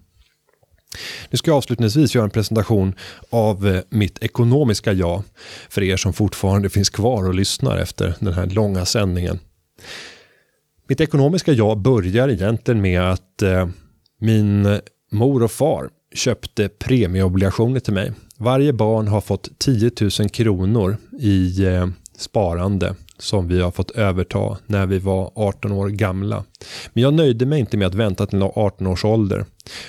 Nu 1.30 1.38
ska 1.38 1.52
jag 1.52 1.58
avslutningsvis 1.58 2.16
göra 2.16 2.26
en 2.26 2.32
presentation 2.32 2.96
av 3.30 3.68
eh, 3.68 3.82
mitt 3.90 4.24
ekonomiska 4.24 4.94
jag 4.94 5.24
för 5.70 5.84
er 5.84 5.98
som 5.98 6.14
fortfarande 6.14 6.70
finns 6.70 6.90
kvar 6.90 7.28
och 7.28 7.34
lyssnar 7.34 7.78
efter 7.78 8.16
den 8.20 8.34
här 8.34 8.46
långa 8.46 8.86
sändningen. 8.86 9.40
Mitt 10.88 11.02
ekonomiska 11.02 11.52
jag 11.52 11.78
börjar 11.78 12.30
egentligen 12.30 12.82
med 12.82 13.02
att 13.02 13.42
eh, 13.42 13.68
min 14.20 14.80
mor 15.12 15.44
och 15.44 15.52
far 15.52 15.90
köpte 16.16 16.70
premieobligationer 16.70 17.80
till 17.80 17.94
mig. 17.94 18.12
Varje 18.38 18.74
barn 18.74 19.08
har 19.08 19.22
fått 19.22 19.60
10 19.60 19.92
000 20.20 20.30
kronor 20.30 20.98
i 21.20 21.66
eh, 21.66 21.88
sparande 22.18 22.96
som 23.18 23.48
vi 23.48 23.62
har 23.62 23.72
fått 23.72 23.92
överta 23.92 24.58
när 24.66 24.86
vi 24.86 25.00
var 25.00 25.32
18 25.36 25.72
år 25.72 25.90
gamla. 25.90 26.44
Men 26.94 27.04
jag 27.04 27.14
nöjde 27.14 27.46
mig 27.46 27.60
inte 27.60 27.78
med 27.78 27.88
att 27.88 27.96
vänta 27.96 28.26
till 28.26 28.44
18 28.44 28.88
års 28.88 29.06
ålder. 29.06 29.46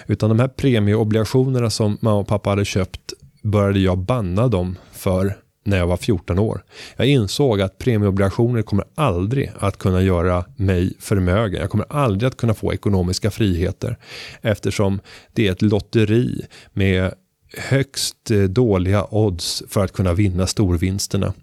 Utan 0.06 0.28
de 0.28 0.40
här 0.40 0.48
premieobligationerna 0.48 1.70
som 1.70 1.98
mamma 2.00 2.18
och 2.18 2.28
pappa 2.28 2.50
hade 2.50 2.64
köpt 2.64 3.12
började 3.42 3.78
jag 3.78 3.98
banna 3.98 4.48
dem 4.48 4.78
för 4.92 5.36
när 5.64 5.76
jag 5.76 5.86
var 5.86 5.96
14 5.96 6.38
år. 6.38 6.64
Jag 6.96 7.06
insåg 7.06 7.60
att 7.60 7.78
premieobligationer 7.78 8.62
kommer 8.62 8.84
aldrig 8.94 9.52
att 9.58 9.78
kunna 9.78 10.02
göra 10.02 10.44
mig 10.56 10.92
förmögen. 11.00 11.60
Jag 11.60 11.70
kommer 11.70 11.86
aldrig 11.88 12.28
att 12.28 12.36
kunna 12.36 12.54
få 12.54 12.72
ekonomiska 12.72 13.30
friheter 13.30 13.98
eftersom 14.42 15.00
det 15.32 15.48
är 15.48 15.52
ett 15.52 15.62
lotteri 15.62 16.46
med 16.72 17.14
högst 17.56 18.30
eh, 18.30 18.42
dåliga 18.42 19.06
odds 19.10 19.62
för 19.68 19.84
att 19.84 19.92
kunna 19.92 20.12
vinna 20.12 20.46
storvinsterna. 20.46 21.34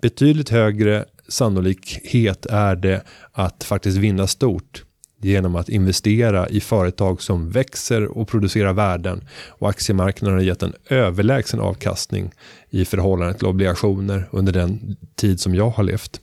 Betydligt 0.00 0.48
högre 0.48 1.04
sannolikhet 1.28 2.46
är 2.46 2.76
det 2.76 3.02
att 3.32 3.64
faktiskt 3.64 3.96
vinna 3.96 4.26
stort 4.26 4.84
genom 5.22 5.56
att 5.56 5.68
investera 5.68 6.48
i 6.48 6.60
företag 6.60 7.22
som 7.22 7.50
växer 7.50 8.18
och 8.18 8.28
producerar 8.28 8.72
värden 8.72 9.28
och 9.48 9.68
aktiemarknaden 9.68 10.38
har 10.38 10.44
gett 10.44 10.62
en 10.62 10.74
överlägsen 10.88 11.60
avkastning 11.60 12.32
i 12.70 12.84
förhållande 12.84 13.34
till 13.34 13.46
obligationer 13.46 14.28
under 14.30 14.52
den 14.52 14.96
tid 15.16 15.40
som 15.40 15.54
jag 15.54 15.70
har 15.70 15.84
levt. 15.84 16.20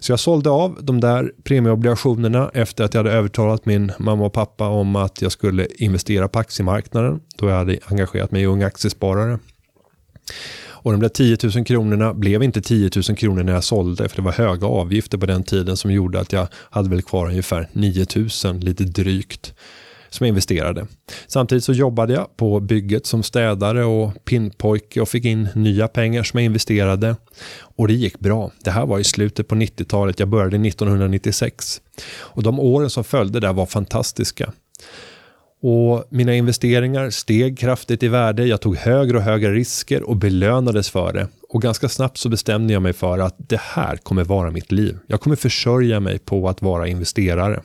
Så 0.00 0.12
jag 0.12 0.20
sålde 0.20 0.50
av 0.50 0.78
de 0.82 1.00
där 1.00 1.32
premieobligationerna 1.44 2.50
efter 2.54 2.84
att 2.84 2.94
jag 2.94 2.98
hade 2.98 3.16
övertalat 3.16 3.66
min 3.66 3.92
mamma 3.98 4.24
och 4.24 4.32
pappa 4.32 4.68
om 4.68 4.96
att 4.96 5.22
jag 5.22 5.32
skulle 5.32 5.66
investera 5.74 6.28
på 6.28 6.38
aktiemarknaden 6.38 7.20
då 7.36 7.48
jag 7.48 7.56
hade 7.56 7.78
engagerat 7.86 8.30
mig 8.30 8.42
i 8.42 8.46
Unga 8.46 8.66
Aktiesparare. 8.66 9.38
Och 10.82 10.92
de 10.92 11.00
där 11.00 11.08
10 11.08 11.36
000 11.54 11.64
kronorna 11.64 12.14
blev 12.14 12.42
inte 12.42 12.62
10 12.62 12.90
000 13.08 13.16
kronor 13.16 13.42
när 13.42 13.52
jag 13.52 13.64
sålde 13.64 14.08
för 14.08 14.16
det 14.16 14.22
var 14.22 14.32
höga 14.32 14.66
avgifter 14.66 15.18
på 15.18 15.26
den 15.26 15.42
tiden 15.42 15.76
som 15.76 15.92
gjorde 15.92 16.20
att 16.20 16.32
jag 16.32 16.48
hade 16.54 16.88
väl 16.88 17.02
kvar 17.02 17.26
ungefär 17.26 17.68
9 17.72 18.06
000 18.44 18.58
lite 18.60 18.84
drygt 18.84 19.54
som 20.10 20.26
jag 20.26 20.28
investerade. 20.28 20.86
Samtidigt 21.26 21.64
så 21.64 21.72
jobbade 21.72 22.12
jag 22.12 22.36
på 22.36 22.60
bygget 22.60 23.06
som 23.06 23.22
städare 23.22 23.84
och 23.84 24.24
pinnpojke 24.24 25.00
och 25.00 25.08
fick 25.08 25.24
in 25.24 25.48
nya 25.54 25.88
pengar 25.88 26.22
som 26.22 26.38
jag 26.38 26.44
investerade. 26.44 27.16
Och 27.58 27.88
det 27.88 27.94
gick 27.94 28.18
bra. 28.18 28.50
Det 28.64 28.70
här 28.70 28.86
var 28.86 28.98
i 28.98 29.04
slutet 29.04 29.48
på 29.48 29.54
90-talet. 29.54 30.18
Jag 30.18 30.28
började 30.28 30.68
1996. 30.68 31.80
Och 32.12 32.42
de 32.42 32.60
åren 32.60 32.90
som 32.90 33.04
följde 33.04 33.40
där 33.40 33.52
var 33.52 33.66
fantastiska. 33.66 34.52
Och 35.62 36.04
mina 36.08 36.34
investeringar 36.34 37.10
steg 37.10 37.58
kraftigt 37.58 38.02
i 38.02 38.08
värde. 38.08 38.46
Jag 38.46 38.60
tog 38.60 38.76
högre 38.76 39.16
och 39.16 39.22
högre 39.22 39.52
risker 39.52 40.02
och 40.02 40.16
belönades 40.16 40.90
för 40.90 41.12
det. 41.12 41.28
Och 41.48 41.62
ganska 41.62 41.88
snabbt 41.88 42.16
så 42.16 42.28
bestämde 42.28 42.72
jag 42.72 42.82
mig 42.82 42.92
för 42.92 43.18
att 43.18 43.34
det 43.38 43.60
här 43.60 43.96
kommer 43.96 44.24
vara 44.24 44.50
mitt 44.50 44.72
liv. 44.72 44.98
Jag 45.06 45.20
kommer 45.20 45.36
försörja 45.36 46.00
mig 46.00 46.18
på 46.18 46.48
att 46.48 46.62
vara 46.62 46.88
investerare. 46.88 47.60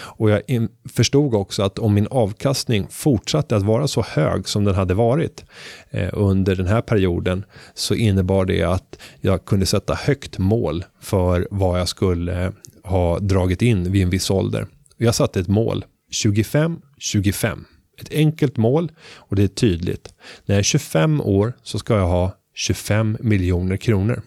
Och 0.00 0.30
jag 0.30 0.42
förstod 0.88 1.34
också 1.34 1.62
att 1.62 1.78
om 1.78 1.94
min 1.94 2.06
avkastning 2.10 2.86
fortsatte 2.90 3.56
att 3.56 3.62
vara 3.62 3.88
så 3.88 4.02
hög 4.02 4.48
som 4.48 4.64
den 4.64 4.74
hade 4.74 4.94
varit 4.94 5.44
eh, 5.90 6.08
under 6.12 6.56
den 6.56 6.66
här 6.66 6.80
perioden 6.80 7.44
så 7.74 7.94
innebar 7.94 8.44
det 8.44 8.62
att 8.62 8.98
jag 9.20 9.44
kunde 9.44 9.66
sätta 9.66 9.94
högt 9.94 10.38
mål 10.38 10.84
för 11.00 11.48
vad 11.50 11.80
jag 11.80 11.88
skulle 11.88 12.44
eh, 12.44 12.52
ha 12.84 13.18
dragit 13.18 13.62
in 13.62 13.92
vid 13.92 14.02
en 14.02 14.10
viss 14.10 14.30
ålder. 14.30 14.66
Jag 14.96 15.14
satte 15.14 15.40
ett 15.40 15.48
mål 15.48 15.84
25 16.10 16.80
25. 17.00 17.64
Ett 18.00 18.12
enkelt 18.12 18.56
mål 18.56 18.92
och 19.16 19.36
det 19.36 19.42
är 19.42 19.48
tydligt. 19.48 20.14
När 20.44 20.54
jag 20.54 20.58
är 20.58 20.62
25 20.62 21.20
år 21.20 21.52
så 21.62 21.78
ska 21.78 21.96
jag 21.96 22.06
ha 22.06 22.36
25 22.54 23.16
miljoner 23.20 23.76
kronor. 23.76 24.22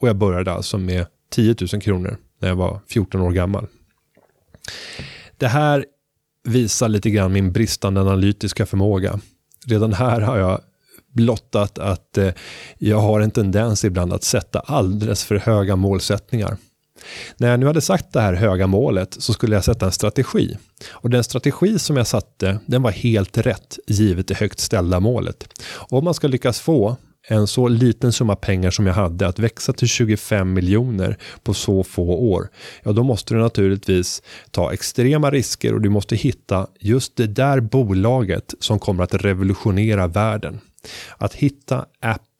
Och 0.00 0.08
jag 0.08 0.16
började 0.16 0.52
alltså 0.52 0.78
med 0.78 1.06
10 1.30 1.56
000 1.72 1.82
kronor 1.82 2.16
när 2.40 2.48
jag 2.48 2.56
var 2.56 2.80
14 2.88 3.20
år 3.20 3.32
gammal. 3.32 3.66
Det 5.38 5.48
här 5.48 5.84
visar 6.44 6.88
lite 6.88 7.10
grann 7.10 7.32
min 7.32 7.52
bristande 7.52 8.00
analytiska 8.00 8.66
förmåga. 8.66 9.20
Redan 9.66 9.92
här 9.92 10.20
har 10.20 10.38
jag 10.38 10.60
blottat 11.12 11.78
att 11.78 12.18
eh, 12.18 12.30
jag 12.78 12.98
har 12.98 13.20
en 13.20 13.30
tendens 13.30 13.84
ibland 13.84 14.12
att 14.12 14.24
sätta 14.24 14.60
alldeles 14.60 15.24
för 15.24 15.36
höga 15.36 15.76
målsättningar. 15.76 16.56
När 17.36 17.50
jag 17.50 17.60
nu 17.60 17.66
hade 17.66 17.80
sagt 17.80 18.12
det 18.12 18.20
här 18.20 18.34
höga 18.34 18.66
målet 18.66 19.16
så 19.18 19.32
skulle 19.32 19.54
jag 19.54 19.64
sätta 19.64 19.86
en 19.86 19.92
strategi. 19.92 20.56
Och 20.90 21.10
den 21.10 21.24
strategi 21.24 21.78
som 21.78 21.96
jag 21.96 22.06
satte, 22.06 22.58
den 22.66 22.82
var 22.82 22.90
helt 22.90 23.38
rätt 23.38 23.78
givet 23.86 24.28
det 24.28 24.34
högt 24.34 24.60
ställda 24.60 25.00
målet. 25.00 25.48
Och 25.72 25.98
om 25.98 26.04
man 26.04 26.14
ska 26.14 26.28
lyckas 26.28 26.60
få 26.60 26.96
en 27.28 27.46
så 27.46 27.68
liten 27.68 28.12
summa 28.12 28.36
pengar 28.36 28.70
som 28.70 28.86
jag 28.86 28.94
hade 28.94 29.26
att 29.26 29.38
växa 29.38 29.72
till 29.72 29.88
25 29.88 30.52
miljoner 30.52 31.18
på 31.42 31.54
så 31.54 31.84
få 31.84 32.02
år, 32.02 32.48
ja 32.82 32.92
då 32.92 33.02
måste 33.02 33.34
du 33.34 33.40
naturligtvis 33.40 34.22
ta 34.50 34.72
extrema 34.72 35.30
risker 35.30 35.74
och 35.74 35.80
du 35.80 35.88
måste 35.88 36.16
hitta 36.16 36.66
just 36.80 37.16
det 37.16 37.26
där 37.26 37.60
bolaget 37.60 38.54
som 38.60 38.78
kommer 38.78 39.04
att 39.04 39.14
revolutionera 39.14 40.06
världen. 40.06 40.60
Att 41.18 41.34
hitta 41.34 41.86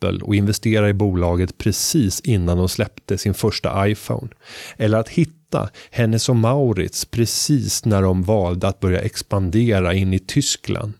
Apple 0.04 0.24
och 0.24 0.34
investera 0.34 0.88
i 0.88 0.92
bolaget 0.92 1.58
precis 1.58 2.20
innan 2.20 2.56
de 2.56 2.68
släppte 2.68 3.18
sin 3.18 3.34
första 3.34 3.88
iPhone. 3.88 4.28
Eller 4.76 4.98
att 4.98 5.08
hitta 5.08 5.70
Hennes 5.90 6.28
och 6.28 6.36
Maurits 6.36 7.04
precis 7.04 7.84
när 7.84 8.02
de 8.02 8.22
valde 8.22 8.68
att 8.68 8.80
börja 8.80 9.00
expandera 9.00 9.94
in 9.94 10.14
i 10.14 10.18
Tyskland. 10.18 10.92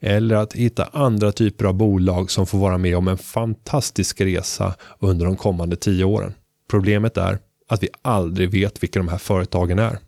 Eller 0.00 0.36
att 0.36 0.52
hitta 0.52 0.84
andra 0.84 1.32
typer 1.32 1.64
av 1.64 1.74
bolag 1.74 2.30
som 2.30 2.46
får 2.46 2.58
vara 2.58 2.78
med 2.78 2.96
om 2.96 3.08
en 3.08 3.18
fantastisk 3.18 4.20
resa 4.20 4.74
under 4.98 5.26
de 5.26 5.36
kommande 5.36 5.76
tio 5.76 6.04
åren. 6.04 6.34
Problemet 6.70 7.16
är 7.16 7.38
att 7.68 7.82
vi 7.82 7.88
aldrig 8.02 8.50
vet 8.50 8.82
vilka 8.82 8.98
de 8.98 9.08
här 9.08 9.18
företagen 9.18 9.78
är. 9.78 9.98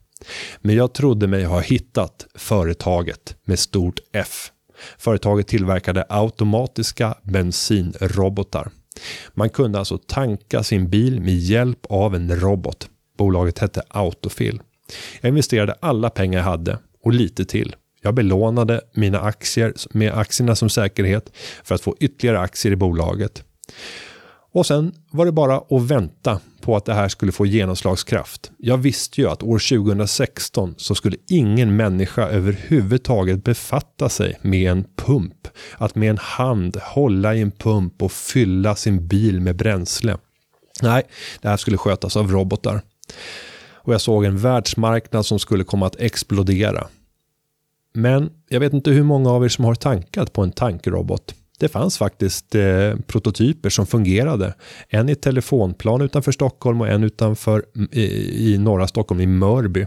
Men 0.60 0.76
jag 0.76 0.92
trodde 0.92 1.26
mig 1.26 1.44
ha 1.44 1.60
hittat 1.60 2.26
företaget 2.34 3.36
med 3.44 3.58
stort 3.58 3.98
F. 4.12 4.52
Företaget 4.98 5.48
tillverkade 5.48 6.04
automatiska 6.08 7.14
bensinrobotar. 7.22 8.70
Man 9.34 9.50
kunde 9.50 9.78
alltså 9.78 9.98
tanka 9.98 10.62
sin 10.62 10.88
bil 10.88 11.20
med 11.20 11.34
hjälp 11.34 11.86
av 11.88 12.14
en 12.14 12.40
robot. 12.40 12.88
Bolaget 13.18 13.58
hette 13.58 13.82
Autofill. 13.88 14.60
Jag 15.20 15.28
investerade 15.28 15.74
alla 15.80 16.10
pengar 16.10 16.38
jag 16.38 16.44
hade 16.44 16.78
och 17.04 17.12
lite 17.12 17.44
till. 17.44 17.76
Jag 18.02 18.14
belånade 18.14 18.80
mina 18.94 19.20
aktier 19.20 19.74
med 19.90 20.12
aktierna 20.12 20.56
som 20.56 20.70
säkerhet 20.70 21.32
för 21.64 21.74
att 21.74 21.80
få 21.80 21.96
ytterligare 22.00 22.40
aktier 22.40 22.72
i 22.72 22.76
bolaget. 22.76 23.44
Och 24.52 24.66
sen 24.66 24.94
var 25.10 25.26
det 25.26 25.32
bara 25.32 25.56
att 25.56 25.82
vänta 25.82 26.40
på 26.60 26.76
att 26.76 26.84
det 26.84 26.94
här 26.94 27.08
skulle 27.08 27.32
få 27.32 27.46
genomslagskraft. 27.46 28.50
Jag 28.58 28.78
visste 28.78 29.20
ju 29.20 29.28
att 29.28 29.42
år 29.42 29.58
2016 29.84 30.74
så 30.78 30.94
skulle 30.94 31.16
ingen 31.28 31.76
människa 31.76 32.28
överhuvudtaget 32.28 33.44
befatta 33.44 34.08
sig 34.08 34.38
med 34.42 34.70
en 34.70 34.84
pump. 34.96 35.48
Att 35.78 35.94
med 35.94 36.10
en 36.10 36.18
hand 36.18 36.76
hålla 36.82 37.34
i 37.34 37.40
en 37.40 37.50
pump 37.50 38.02
och 38.02 38.12
fylla 38.12 38.76
sin 38.76 39.08
bil 39.08 39.40
med 39.40 39.56
bränsle. 39.56 40.16
Nej, 40.82 41.02
det 41.40 41.48
här 41.48 41.56
skulle 41.56 41.76
skötas 41.76 42.16
av 42.16 42.30
robotar. 42.30 42.82
Och 43.72 43.94
jag 43.94 44.00
såg 44.00 44.24
en 44.24 44.38
världsmarknad 44.38 45.26
som 45.26 45.38
skulle 45.38 45.64
komma 45.64 45.86
att 45.86 46.00
explodera. 46.00 46.86
Men 47.94 48.30
jag 48.48 48.60
vet 48.60 48.72
inte 48.72 48.90
hur 48.90 49.02
många 49.02 49.30
av 49.30 49.44
er 49.44 49.48
som 49.48 49.64
har 49.64 49.74
tankat 49.74 50.32
på 50.32 50.42
en 50.42 50.52
tankrobot. 50.52 51.34
Det 51.62 51.68
fanns 51.68 51.98
faktiskt 51.98 52.54
eh, 52.54 52.96
prototyper 53.06 53.70
som 53.70 53.86
fungerade. 53.86 54.54
En 54.88 55.08
i 55.08 55.14
telefonplan 55.14 56.00
utanför 56.00 56.32
Stockholm 56.32 56.80
och 56.80 56.88
en 56.88 57.04
utanför 57.04 57.64
mm, 57.76 57.88
i, 57.92 58.54
i 58.54 58.58
norra 58.58 58.86
Stockholm 58.86 59.20
i 59.20 59.26
Mörby. 59.26 59.86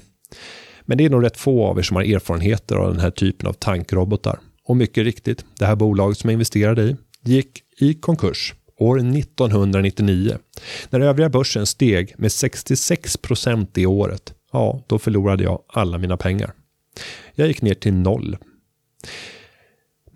Men 0.81 0.97
det 0.97 1.05
är 1.05 1.09
nog 1.09 1.23
rätt 1.23 1.37
få 1.37 1.65
av 1.65 1.79
er 1.79 1.83
som 1.83 1.95
har 1.95 2.03
erfarenheter 2.03 2.75
av 2.75 2.91
den 2.91 2.99
här 2.99 3.11
typen 3.11 3.49
av 3.49 3.53
tankrobotar. 3.53 4.39
Och 4.65 4.77
mycket 4.77 5.03
riktigt, 5.03 5.45
det 5.59 5.65
här 5.65 5.75
bolaget 5.75 6.17
som 6.17 6.29
jag 6.29 6.33
investerade 6.33 6.83
i 6.83 6.95
gick 7.21 7.63
i 7.79 7.93
konkurs 7.93 8.53
år 8.77 8.99
1999. 8.99 10.37
När 10.89 10.99
övriga 10.99 11.29
börsen 11.29 11.65
steg 11.65 12.13
med 12.17 12.31
66 12.31 13.17
procent 13.17 13.69
det 13.73 13.85
året, 13.85 14.33
ja, 14.51 14.83
då 14.87 14.99
förlorade 14.99 15.43
jag 15.43 15.61
alla 15.67 15.97
mina 15.97 16.17
pengar. 16.17 16.53
Jag 17.33 17.47
gick 17.47 17.61
ner 17.61 17.73
till 17.73 17.93
noll. 17.93 18.37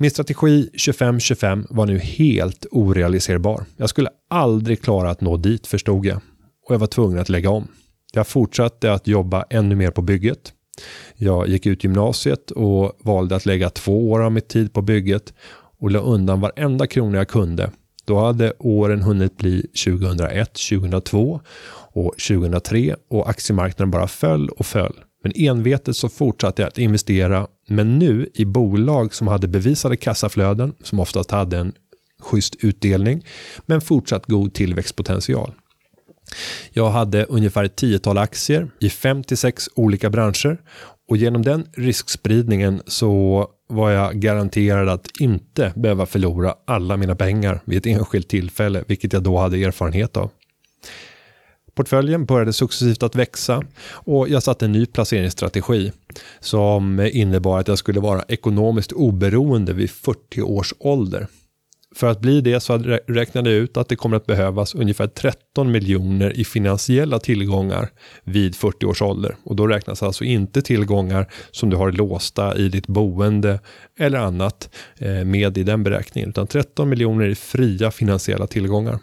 Min 0.01 0.11
strategi 0.11 0.69
25-25 0.73 1.65
var 1.69 1.85
nu 1.85 1.97
helt 1.97 2.65
orealiserbar. 2.71 3.65
Jag 3.77 3.89
skulle 3.89 4.09
aldrig 4.29 4.81
klara 4.81 5.09
att 5.09 5.21
nå 5.21 5.37
dit 5.37 5.67
förstod 5.67 6.05
jag. 6.05 6.21
Och 6.65 6.73
jag 6.73 6.79
var 6.79 6.87
tvungen 6.87 7.19
att 7.19 7.29
lägga 7.29 7.49
om. 7.49 7.67
Jag 8.13 8.27
fortsatte 8.27 8.93
att 8.93 9.07
jobba 9.07 9.45
ännu 9.49 9.75
mer 9.75 9.91
på 9.91 10.01
bygget. 10.01 10.53
Jag 11.15 11.47
gick 11.47 11.65
ut 11.65 11.83
gymnasiet 11.83 12.51
och 12.51 12.99
valde 13.03 13.35
att 13.35 13.45
lägga 13.45 13.69
två 13.69 14.11
år 14.11 14.23
av 14.23 14.31
mitt 14.31 14.47
tid 14.47 14.73
på 14.73 14.81
bygget 14.81 15.33
och 15.79 15.91
la 15.91 15.99
undan 15.99 16.41
varenda 16.41 16.87
krona 16.87 17.17
jag 17.17 17.27
kunde. 17.27 17.71
Då 18.05 18.19
hade 18.19 18.53
åren 18.59 19.01
hunnit 19.01 19.37
bli 19.37 19.61
2001, 19.85 20.53
2002 20.69 21.41
och 21.93 22.13
2003 22.27 22.95
och 23.09 23.29
aktiemarknaden 23.29 23.91
bara 23.91 24.07
föll 24.07 24.49
och 24.49 24.65
föll. 24.65 24.99
Men 25.23 25.31
envetet 25.35 25.95
så 25.95 26.09
fortsatte 26.09 26.61
jag 26.61 26.67
att 26.67 26.77
investera, 26.77 27.47
men 27.67 27.99
nu 27.99 28.29
i 28.33 28.45
bolag 28.45 29.13
som 29.13 29.27
hade 29.27 29.47
bevisade 29.47 29.97
kassaflöden, 29.97 30.73
som 30.83 30.99
oftast 30.99 31.31
hade 31.31 31.57
en 31.57 31.73
schysst 32.19 32.55
utdelning, 32.59 33.25
men 33.65 33.81
fortsatt 33.81 34.25
god 34.25 34.53
tillväxtpotential. 34.53 35.53
Jag 36.73 36.89
hade 36.89 37.25
ungefär 37.25 37.63
ett 37.63 37.75
tiotal 37.75 38.17
aktier 38.17 38.71
i 38.79 38.89
56 38.89 39.69
olika 39.75 40.09
branscher 40.09 40.57
och 41.09 41.17
genom 41.17 41.41
den 41.41 41.65
riskspridningen 41.73 42.81
så 42.85 43.47
var 43.67 43.91
jag 43.91 44.15
garanterad 44.15 44.89
att 44.89 45.07
inte 45.19 45.73
behöva 45.75 46.05
förlora 46.05 46.55
alla 46.67 46.97
mina 46.97 47.15
pengar 47.15 47.61
vid 47.65 47.77
ett 47.77 47.85
enskilt 47.85 48.29
tillfälle, 48.29 48.83
vilket 48.87 49.13
jag 49.13 49.23
då 49.23 49.37
hade 49.37 49.63
erfarenhet 49.63 50.17
av. 50.17 50.31
Portföljen 51.79 52.25
började 52.25 52.53
successivt 52.53 53.03
att 53.03 53.15
växa 53.15 53.63
och 53.91 54.29
jag 54.29 54.43
satte 54.43 54.65
en 54.65 54.71
ny 54.71 54.85
placeringsstrategi 54.85 55.91
som 56.39 56.99
innebar 57.13 57.59
att 57.59 57.67
jag 57.67 57.77
skulle 57.77 57.99
vara 57.99 58.23
ekonomiskt 58.27 58.91
oberoende 58.91 59.73
vid 59.73 59.91
40 59.91 60.41
års 60.41 60.73
ålder. 60.79 61.27
För 61.95 62.07
att 62.07 62.21
bli 62.21 62.41
det 62.41 62.59
så 62.59 62.77
räknade 63.07 63.49
jag 63.49 63.59
ut 63.59 63.77
att 63.77 63.89
det 63.89 63.95
kommer 63.95 64.17
att 64.17 64.25
behövas 64.25 64.75
ungefär 64.75 65.07
13 65.07 65.71
miljoner 65.71 66.39
i 66.39 66.45
finansiella 66.45 67.19
tillgångar 67.19 67.89
vid 68.23 68.55
40 68.55 68.85
års 68.85 69.01
ålder. 69.01 69.35
Och 69.43 69.55
då 69.55 69.67
räknas 69.67 70.03
alltså 70.03 70.23
inte 70.23 70.61
tillgångar 70.61 71.31
som 71.51 71.69
du 71.69 71.77
har 71.77 71.91
låsta 71.91 72.57
i 72.57 72.69
ditt 72.69 72.87
boende 72.87 73.59
eller 73.99 74.19
annat 74.19 74.69
eh, 74.97 75.25
med 75.25 75.57
i 75.57 75.63
den 75.63 75.83
beräkningen, 75.83 76.29
utan 76.29 76.47
13 76.47 76.89
miljoner 76.89 77.27
i 77.27 77.35
fria 77.35 77.91
finansiella 77.91 78.47
tillgångar. 78.47 78.99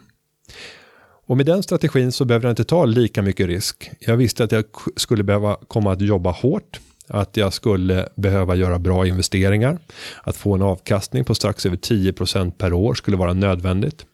Och 1.27 1.37
med 1.37 1.47
den 1.47 1.63
strategin 1.63 2.13
så 2.13 2.25
behöver 2.25 2.47
jag 2.47 2.53
inte 2.53 2.65
ta 2.65 2.85
lika 2.85 3.23
mycket 3.23 3.47
risk. 3.47 3.91
Jag 3.99 4.17
visste 4.17 4.45
att 4.45 4.53
jag 4.53 4.65
skulle 4.97 5.25
behöva 5.25 5.57
komma 5.69 5.93
att 5.93 6.01
jobba 6.01 6.31
hårt, 6.31 6.81
att 7.09 7.37
jag 7.37 7.53
skulle 7.53 8.09
behöva 8.17 8.55
göra 8.55 8.79
bra 8.79 9.07
investeringar, 9.07 9.79
att 10.23 10.37
få 10.37 10.55
en 10.55 10.63
avkastning 10.63 11.25
på 11.25 11.35
strax 11.35 11.67
över 11.67 11.77
10% 11.77 12.51
per 12.51 12.73
år 12.73 12.95
skulle 12.95 13.17
vara 13.17 13.33
nödvändigt. 13.33 14.07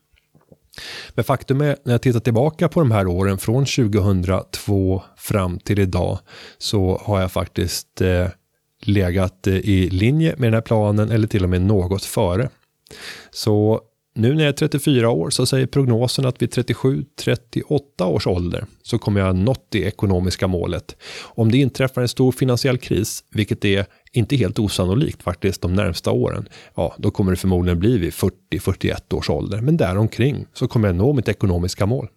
Men 1.14 1.24
faktum 1.24 1.60
är, 1.60 1.76
när 1.84 1.92
jag 1.94 2.02
tittar 2.02 2.20
tillbaka 2.20 2.68
på 2.68 2.80
de 2.80 2.90
här 2.90 3.06
åren 3.06 3.38
från 3.38 3.64
2002 3.64 5.02
fram 5.16 5.58
till 5.58 5.78
idag 5.78 6.18
så 6.58 7.00
har 7.04 7.20
jag 7.20 7.32
faktiskt 7.32 8.00
eh, 8.00 8.26
legat 8.82 9.46
eh, 9.46 9.54
i 9.54 9.90
linje 9.90 10.34
med 10.38 10.46
den 10.46 10.54
här 10.54 10.60
planen 10.60 11.10
eller 11.10 11.26
till 11.26 11.44
och 11.44 11.50
med 11.50 11.62
något 11.62 12.04
före. 12.04 12.48
Så 13.30 13.80
nu 14.14 14.34
när 14.34 14.44
jag 14.44 14.48
är 14.48 14.56
34 14.56 15.10
år 15.10 15.30
så 15.30 15.46
säger 15.46 15.66
prognosen 15.66 16.26
att 16.26 16.42
vid 16.42 16.50
37-38 16.50 18.04
års 18.04 18.26
ålder 18.26 18.66
så 18.82 18.98
kommer 18.98 19.20
jag 19.20 19.26
ha 19.26 19.32
nått 19.32 19.66
det 19.68 19.82
ekonomiska 19.82 20.46
målet. 20.46 20.96
Om 21.22 21.50
det 21.50 21.58
inträffar 21.58 22.02
en 22.02 22.08
stor 22.08 22.32
finansiell 22.32 22.78
kris, 22.78 23.24
vilket 23.30 23.64
är 23.64 23.86
inte 24.12 24.36
helt 24.36 24.58
osannolikt 24.58 25.22
faktiskt 25.22 25.62
de 25.62 25.74
närmsta 25.74 26.10
åren, 26.10 26.48
ja, 26.74 26.94
då 26.98 27.10
kommer 27.10 27.30
det 27.30 27.36
förmodligen 27.36 27.78
bli 27.78 27.98
vid 27.98 28.12
40-41 28.12 29.14
års 29.14 29.30
ålder. 29.30 29.60
Men 29.60 29.76
däromkring 29.76 30.46
så 30.52 30.68
kommer 30.68 30.88
jag 30.88 30.96
nå 30.96 31.12
mitt 31.12 31.28
ekonomiska 31.28 31.86
mål. 31.86 32.08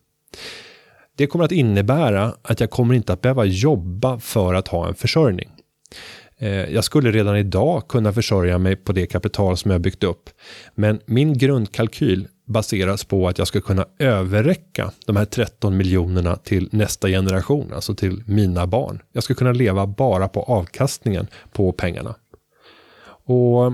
Det 1.17 1.27
kommer 1.27 1.45
att 1.45 1.51
innebära 1.51 2.33
att 2.41 2.59
jag 2.59 2.69
kommer 2.69 2.95
inte 2.95 3.13
att 3.13 3.21
behöva 3.21 3.45
jobba 3.45 4.19
för 4.19 4.53
att 4.53 4.67
ha 4.67 4.87
en 4.87 4.95
försörjning. 4.95 5.49
Eh, 6.39 6.49
jag 6.49 6.83
skulle 6.83 7.11
redan 7.11 7.37
idag 7.37 7.87
kunna 7.87 8.13
försörja 8.13 8.57
mig 8.57 8.75
på 8.75 8.91
det 8.91 9.05
kapital 9.05 9.57
som 9.57 9.71
jag 9.71 9.81
byggt 9.81 10.03
upp. 10.03 10.29
Men 10.75 10.99
min 11.05 11.37
grundkalkyl 11.37 12.27
baseras 12.45 13.03
på 13.03 13.27
att 13.27 13.37
jag 13.37 13.47
ska 13.47 13.61
kunna 13.61 13.85
överräcka 13.99 14.91
de 15.05 15.15
här 15.15 15.25
13 15.25 15.77
miljonerna 15.77 16.35
till 16.35 16.69
nästa 16.71 17.07
generation, 17.07 17.73
alltså 17.73 17.95
till 17.95 18.23
mina 18.25 18.67
barn. 18.67 19.01
Jag 19.11 19.23
ska 19.23 19.33
kunna 19.33 19.51
leva 19.51 19.87
bara 19.87 20.27
på 20.27 20.43
avkastningen 20.43 21.27
på 21.51 21.71
pengarna. 21.71 22.15
Och 23.27 23.73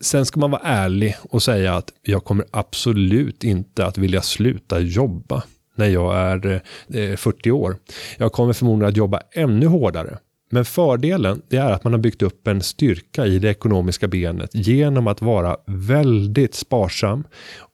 Sen 0.00 0.26
ska 0.26 0.40
man 0.40 0.50
vara 0.50 0.62
ärlig 0.64 1.16
och 1.30 1.42
säga 1.42 1.74
att 1.74 1.92
jag 2.02 2.24
kommer 2.24 2.46
absolut 2.50 3.44
inte 3.44 3.86
att 3.86 3.98
vilja 3.98 4.22
sluta 4.22 4.80
jobba 4.80 5.42
när 5.74 5.86
jag 5.86 6.16
är 6.16 6.62
eh, 6.88 7.16
40 7.16 7.50
år. 7.50 7.76
Jag 8.18 8.32
kommer 8.32 8.52
förmodligen 8.52 8.88
att 8.88 8.96
jobba 8.96 9.20
ännu 9.32 9.66
hårdare 9.66 10.18
men 10.50 10.64
fördelen 10.64 11.42
det 11.48 11.56
är 11.56 11.72
att 11.72 11.84
man 11.84 11.92
har 11.92 12.00
byggt 12.00 12.22
upp 12.22 12.46
en 12.46 12.62
styrka 12.62 13.26
i 13.26 13.38
det 13.38 13.50
ekonomiska 13.50 14.08
benet 14.08 14.50
genom 14.52 15.06
att 15.06 15.22
vara 15.22 15.56
väldigt 15.66 16.54
sparsam 16.54 17.24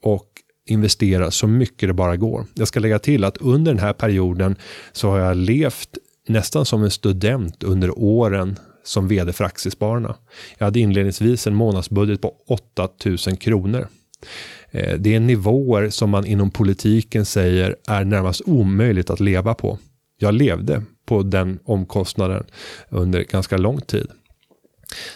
och 0.02 0.28
investera 0.66 1.30
så 1.30 1.46
mycket 1.46 1.88
det 1.88 1.92
bara 1.92 2.16
går. 2.16 2.46
Jag 2.54 2.68
ska 2.68 2.80
lägga 2.80 2.98
till 2.98 3.24
att 3.24 3.36
under 3.36 3.72
den 3.72 3.80
här 3.80 3.92
perioden 3.92 4.56
så 4.92 5.10
har 5.10 5.18
jag 5.18 5.36
levt 5.36 5.88
nästan 6.28 6.64
som 6.64 6.82
en 6.82 6.90
student 6.90 7.62
under 7.62 7.98
åren 7.98 8.58
som 8.84 9.08
vd 9.08 9.32
för 9.32 9.44
Aktiespararna. 9.44 10.14
Jag 10.58 10.66
hade 10.66 10.80
inledningsvis 10.80 11.46
en 11.46 11.54
månadsbudget 11.54 12.20
på 12.20 12.34
8000 12.48 13.36
kronor. 13.36 13.88
Eh, 14.70 14.98
det 14.98 15.14
är 15.14 15.20
nivåer 15.20 15.90
som 15.90 16.10
man 16.10 16.26
inom 16.26 16.50
politiken 16.50 17.24
säger 17.24 17.76
är 17.88 18.04
närmast 18.04 18.42
omöjligt 18.46 19.10
att 19.10 19.20
leva 19.20 19.54
på. 19.54 19.78
Jag 20.22 20.34
levde 20.34 20.82
på 21.06 21.22
den 21.22 21.58
omkostnaden 21.64 22.44
under 22.88 23.24
ganska 23.24 23.56
lång 23.56 23.80
tid. 23.80 24.06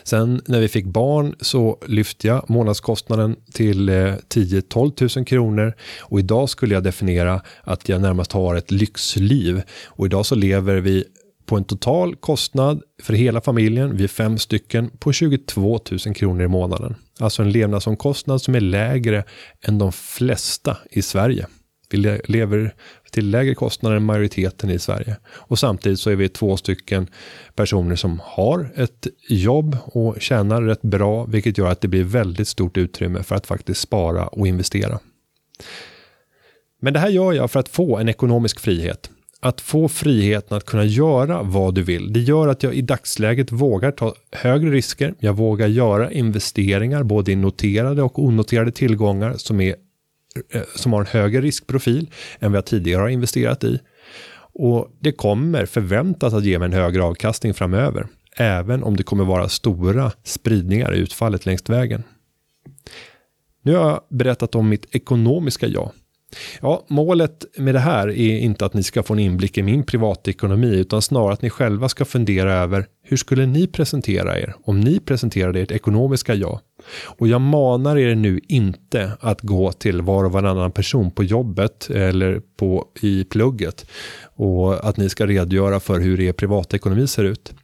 Sen 0.05 0.41
när 0.47 0.61
vi 0.61 0.69
fick 0.69 0.85
barn 0.87 1.35
så 1.41 1.79
lyfte 1.87 2.27
jag 2.27 2.51
månadskostnaden 2.51 3.37
till 3.53 3.89
eh, 3.89 3.95
10-12 3.95 5.19
000 5.19 5.27
kronor 5.27 5.75
och 6.01 6.19
idag 6.19 6.49
skulle 6.49 6.75
jag 6.75 6.83
definiera 6.83 7.43
att 7.63 7.89
jag 7.89 8.01
närmast 8.01 8.33
har 8.33 8.55
ett 8.55 8.71
lyxliv 8.71 9.63
och 9.87 10.07
idag 10.07 10.27
så 10.27 10.35
lever 10.35 10.77
vi 10.77 11.05
på 11.47 11.57
en 11.57 11.65
total 11.65 12.17
kostnad 12.17 12.83
för 13.03 13.13
hela 13.13 13.41
familjen, 13.41 13.97
vi 13.97 14.05
är 14.05 14.09
fem 14.09 14.39
stycken, 14.39 14.91
på 14.99 15.13
22 15.13 15.81
000 16.07 16.15
kronor 16.15 16.43
i 16.45 16.49
månaden. 16.49 16.95
Alltså 17.21 17.43
en 17.43 17.51
levnadsomkostnad 17.51 18.43
som 18.43 18.55
är 18.55 18.61
lägre 18.61 19.25
än 19.63 19.79
de 19.79 19.93
flesta 19.93 20.77
i 20.91 21.03
Sverige. 21.03 21.47
Vi 21.91 22.21
lever 22.25 22.75
till 23.17 23.31
lägre 23.31 23.55
kostnader 23.55 23.97
än 23.97 24.03
majoriteten 24.03 24.71
i 24.71 24.79
Sverige. 24.79 25.17
Och 25.27 25.59
samtidigt 25.59 26.01
så 26.01 26.11
är 26.11 26.17
vi 26.17 26.29
två 26.29 26.57
stycken 26.57 27.07
personer 27.55 27.97
som 27.97 28.21
har 28.25 28.73
ett 28.77 29.07
jobb 29.29 29.77
och 29.85 30.21
tjänar 30.21 30.63
rätt 30.63 30.83
bra, 30.83 31.25
vilket 31.25 31.59
gör 31.59 31.71
att 31.71 31.81
det 31.81 31.89
blir 31.89 32.05
väldigt 32.05 32.49
stort 32.49 32.77
utrymme 32.77 33.23
för 33.23 33.35
att 33.35 33.47
faktiskt 33.47 33.81
spara 33.81 34.27
och 34.27 34.47
investera. 34.47 34.99
Men 36.81 36.93
det 36.93 36.99
här 36.99 37.09
gör 37.09 37.33
jag 37.33 37.51
för 37.51 37.61
att 37.61 37.69
få 37.69 37.99
en 37.99 38.09
ekonomisk 38.09 38.61
frihet. 38.61 39.11
Att 39.41 39.61
få 39.61 39.89
friheten 39.89 40.57
att 40.57 40.67
kunna 40.67 40.85
göra 40.85 41.43
vad 41.43 41.75
du 41.75 41.83
vill. 41.83 42.13
Det 42.13 42.21
gör 42.21 42.49
att 42.49 42.63
jag 42.63 42.75
i 42.75 42.83
dagsläget 42.83 43.53
vågar 43.53 43.91
ta 43.91 44.15
högre 44.33 44.71
risker. 44.71 45.15
Jag 45.19 45.37
vågar 45.37 45.67
göra 45.67 46.13
investeringar 46.13 47.03
både 47.03 47.33
i 47.33 47.37
noterade 47.37 48.03
och 48.03 48.25
onoterade 48.25 48.73
tillgångar 48.73 49.35
som 49.37 49.61
är 49.61 49.75
Eh, 50.51 50.63
som 50.75 50.93
har 50.93 51.01
en 51.01 51.07
högre 51.07 51.41
riskprofil 51.41 52.11
än 52.41 52.53
vad 52.53 52.57
jag 52.57 52.67
tidigare 52.67 53.01
har 53.01 53.09
investerat 53.09 53.65
i. 53.65 53.81
Och 54.59 54.91
det 55.01 55.13
kommer 55.13 55.67
förväntas 55.67 56.35
att 56.35 56.45
ge 56.45 56.59
mig 56.59 56.67
en 56.67 56.73
högre 56.73 57.03
avkastning 57.03 57.55
framöver, 57.55 58.07
även 58.37 58.83
om 58.83 58.97
det 58.97 59.03
kommer 59.03 59.25
vara 59.25 59.49
stora 59.49 60.13
spridningar 60.25 60.95
i 60.95 60.99
utfallet 60.99 61.47
längs 61.47 61.71
vägen. 61.71 62.03
Nu 63.63 63.75
har 63.75 63.89
jag 63.91 64.01
berättat 64.11 64.55
om 64.55 64.69
mitt 64.69 64.95
ekonomiska 64.95 65.67
jag. 65.67 65.91
Ja, 66.61 66.85
målet 66.89 67.45
med 67.57 67.75
det 67.75 67.81
här 67.81 68.09
är 68.09 68.39
inte 68.39 68.67
att 68.67 68.75
ni 68.75 68.83
ska 68.83 69.03
få 69.03 69.13
en 69.13 69.19
inblick 69.19 69.59
i 69.59 69.63
min 69.63 69.83
privatekonomi, 69.83 70.77
utan 70.77 71.03
snarare 71.03 71.33
att 71.33 71.43
ni 71.43 71.51
själva 71.51 71.89
ska 71.89 72.05
fundera 72.05 72.55
över 72.55 72.87
hur 73.03 73.17
skulle 73.17 73.47
ni 73.47 73.67
presentera 73.67 74.39
er 74.39 74.55
om 74.65 74.81
ni 74.81 75.01
presenterade 75.01 75.61
ert 75.61 75.71
ekonomiska 75.71 76.35
jag? 76.35 76.61
Och 77.05 77.29
jag 77.29 77.41
manar 77.41 77.99
er 77.99 78.15
nu 78.15 78.41
inte 78.49 79.13
att 79.21 79.41
gå 79.41 79.73
till 79.73 80.03
var 80.03 80.25
och 80.25 80.33
varannan 80.33 80.73
person 80.73 81.11
på 81.11 81.25
jobbet 81.25 81.91
eller 81.91 82.41
på, 82.57 82.87
i 83.01 83.25
plugget 83.25 83.87
och 84.37 84.89
att 84.89 84.97
ni 84.97 85.09
ska 85.09 85.27
redogöra 85.27 85.81
för 85.81 86.01
hur 86.01 86.21
er 86.21 86.33
privatekonomi 86.33 87.07
ser 87.07 87.25
ut. 87.25 87.55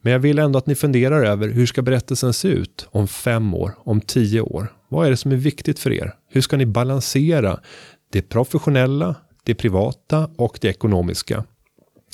Men 0.00 0.12
jag 0.12 0.20
vill 0.20 0.38
ändå 0.38 0.58
att 0.58 0.66
ni 0.66 0.74
funderar 0.74 1.24
över 1.24 1.48
hur 1.48 1.66
ska 1.66 1.82
berättelsen 1.82 2.32
se 2.32 2.48
ut 2.48 2.86
om 2.90 3.08
fem 3.08 3.54
år, 3.54 3.74
om 3.78 4.00
tio 4.00 4.40
år? 4.40 4.72
Vad 4.88 5.06
är 5.06 5.10
det 5.10 5.16
som 5.16 5.32
är 5.32 5.36
viktigt 5.36 5.78
för 5.78 5.92
er? 5.92 6.14
Hur 6.28 6.40
ska 6.40 6.56
ni 6.56 6.66
balansera 6.66 7.60
det 8.12 8.22
professionella, 8.22 9.14
det 9.44 9.54
privata 9.54 10.30
och 10.36 10.58
det 10.60 10.68
ekonomiska? 10.68 11.44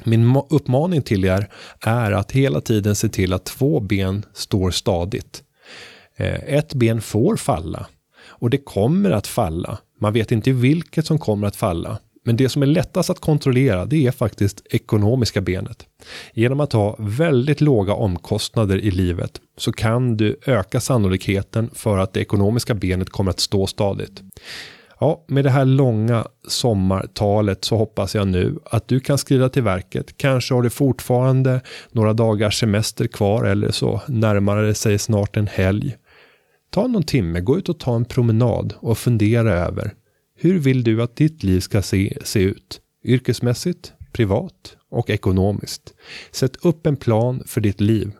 Min 0.04 0.42
uppmaning 0.50 1.02
till 1.02 1.24
er 1.24 1.48
är 1.80 2.12
att 2.12 2.32
hela 2.32 2.60
tiden 2.60 2.96
se 2.96 3.08
till 3.08 3.32
att 3.32 3.44
två 3.44 3.80
ben 3.80 4.24
står 4.32 4.70
stadigt. 4.70 5.42
Eh, 6.18 6.54
ett 6.56 6.74
ben 6.74 7.00
får 7.00 7.36
falla 7.36 7.86
och 8.28 8.50
det 8.50 8.58
kommer 8.58 9.10
att 9.10 9.26
falla. 9.26 9.78
Man 10.00 10.12
vet 10.12 10.32
inte 10.32 10.52
vilket 10.52 11.06
som 11.06 11.18
kommer 11.18 11.46
att 11.46 11.56
falla. 11.56 11.98
Men 12.24 12.36
det 12.36 12.48
som 12.48 12.62
är 12.62 12.66
lättast 12.66 13.10
att 13.10 13.20
kontrollera 13.20 13.84
det 13.84 14.06
är 14.06 14.10
faktiskt 14.10 14.66
ekonomiska 14.70 15.40
benet. 15.40 15.86
Genom 16.34 16.60
att 16.60 16.72
ha 16.72 16.96
väldigt 16.98 17.60
låga 17.60 17.94
omkostnader 17.94 18.78
i 18.78 18.90
livet 18.90 19.40
så 19.56 19.72
kan 19.72 20.16
du 20.16 20.36
öka 20.46 20.80
sannolikheten 20.80 21.70
för 21.74 21.98
att 21.98 22.12
det 22.12 22.20
ekonomiska 22.20 22.74
benet 22.74 23.10
kommer 23.10 23.30
att 23.30 23.40
stå 23.40 23.66
stadigt. 23.66 24.22
Ja, 25.00 25.24
med 25.26 25.44
det 25.44 25.50
här 25.50 25.64
långa 25.64 26.26
sommartalet 26.48 27.64
så 27.64 27.76
hoppas 27.76 28.14
jag 28.14 28.28
nu 28.28 28.58
att 28.64 28.88
du 28.88 29.00
kan 29.00 29.18
skrida 29.18 29.48
till 29.48 29.62
verket. 29.62 30.16
Kanske 30.16 30.54
har 30.54 30.62
du 30.62 30.70
fortfarande 30.70 31.60
några 31.90 32.12
dagars 32.12 32.60
semester 32.60 33.06
kvar 33.06 33.44
eller 33.44 33.70
så 33.70 34.00
närmar 34.06 34.62
det 34.62 34.74
sig 34.74 34.98
snart 34.98 35.36
en 35.36 35.46
helg. 35.46 35.96
Ta 36.70 36.86
någon 36.86 37.02
timme, 37.02 37.40
gå 37.40 37.58
ut 37.58 37.68
och 37.68 37.78
ta 37.78 37.96
en 37.96 38.04
promenad 38.04 38.74
och 38.80 38.98
fundera 38.98 39.52
över 39.52 39.94
hur 40.40 40.58
vill 40.58 40.84
du 40.84 41.02
att 41.02 41.16
ditt 41.16 41.42
liv 41.42 41.60
ska 41.60 41.82
se, 41.82 42.18
se 42.24 42.40
ut? 42.40 42.80
Yrkesmässigt, 43.04 43.92
privat 44.12 44.76
och 44.90 45.10
ekonomiskt. 45.10 45.94
Sätt 46.30 46.56
upp 46.56 46.86
en 46.86 46.96
plan 46.96 47.42
för 47.46 47.60
ditt 47.60 47.80
liv. 47.80 48.12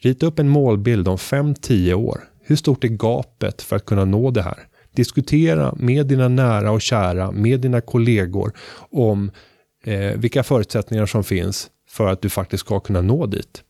Rita 0.00 0.26
upp 0.26 0.38
en 0.38 0.48
målbild 0.48 1.08
om 1.08 1.16
5-10 1.16 1.94
år. 1.94 2.20
Hur 2.42 2.56
stort 2.56 2.84
är 2.84 2.88
gapet 2.88 3.62
för 3.62 3.76
att 3.76 3.84
kunna 3.84 4.04
nå 4.04 4.30
det 4.30 4.42
här? 4.42 4.58
Diskutera 4.94 5.74
med 5.78 6.06
dina 6.06 6.28
nära 6.28 6.70
och 6.70 6.82
kära, 6.82 7.30
med 7.30 7.60
dina 7.60 7.80
kollegor 7.80 8.52
om 8.90 9.30
eh, 9.84 10.16
vilka 10.16 10.42
förutsättningar 10.42 11.06
som 11.06 11.24
finns 11.24 11.70
för 11.88 12.06
att 12.06 12.22
du 12.22 12.28
faktiskt 12.28 12.60
ska 12.60 12.80
kunna 12.80 13.00
nå 13.00 13.26
dit. 13.26 13.62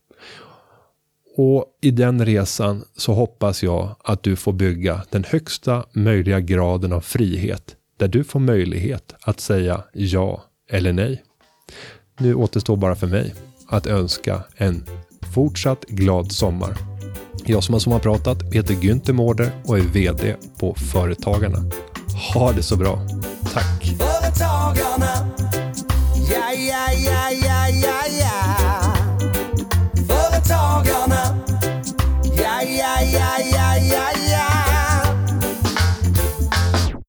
Och 1.36 1.64
i 1.82 1.90
den 1.90 2.24
resan 2.26 2.84
så 2.96 3.12
hoppas 3.12 3.62
jag 3.62 3.96
att 4.04 4.22
du 4.22 4.36
får 4.36 4.52
bygga 4.52 5.02
den 5.10 5.24
högsta 5.24 5.84
möjliga 5.92 6.40
graden 6.40 6.92
av 6.92 7.00
frihet 7.00 7.76
där 7.98 8.08
du 8.08 8.24
får 8.24 8.40
möjlighet 8.40 9.14
att 9.20 9.40
säga 9.40 9.84
ja 9.92 10.44
eller 10.70 10.92
nej. 10.92 11.22
Nu 12.18 12.34
återstår 12.34 12.76
bara 12.76 12.96
för 12.96 13.06
mig 13.06 13.34
att 13.68 13.86
önska 13.86 14.42
en 14.56 14.84
fortsatt 15.34 15.84
glad 15.84 16.32
sommar. 16.32 16.76
Jag 17.46 17.64
som 17.64 17.72
har 17.72 17.80
sommarpratat 17.80 18.42
heter 18.52 18.74
Günther 18.74 19.12
Mårder 19.12 19.50
och 19.64 19.78
är 19.78 19.82
VD 19.82 20.36
på 20.58 20.74
Företagarna. 20.74 21.58
Ha 22.34 22.52
det 22.52 22.62
så 22.62 22.76
bra. 22.76 22.98
Tack! 23.52 23.84
Företagarna, 23.84 25.30
ja, 26.30 26.52
ja, 26.52 26.92
ja. 27.06 27.43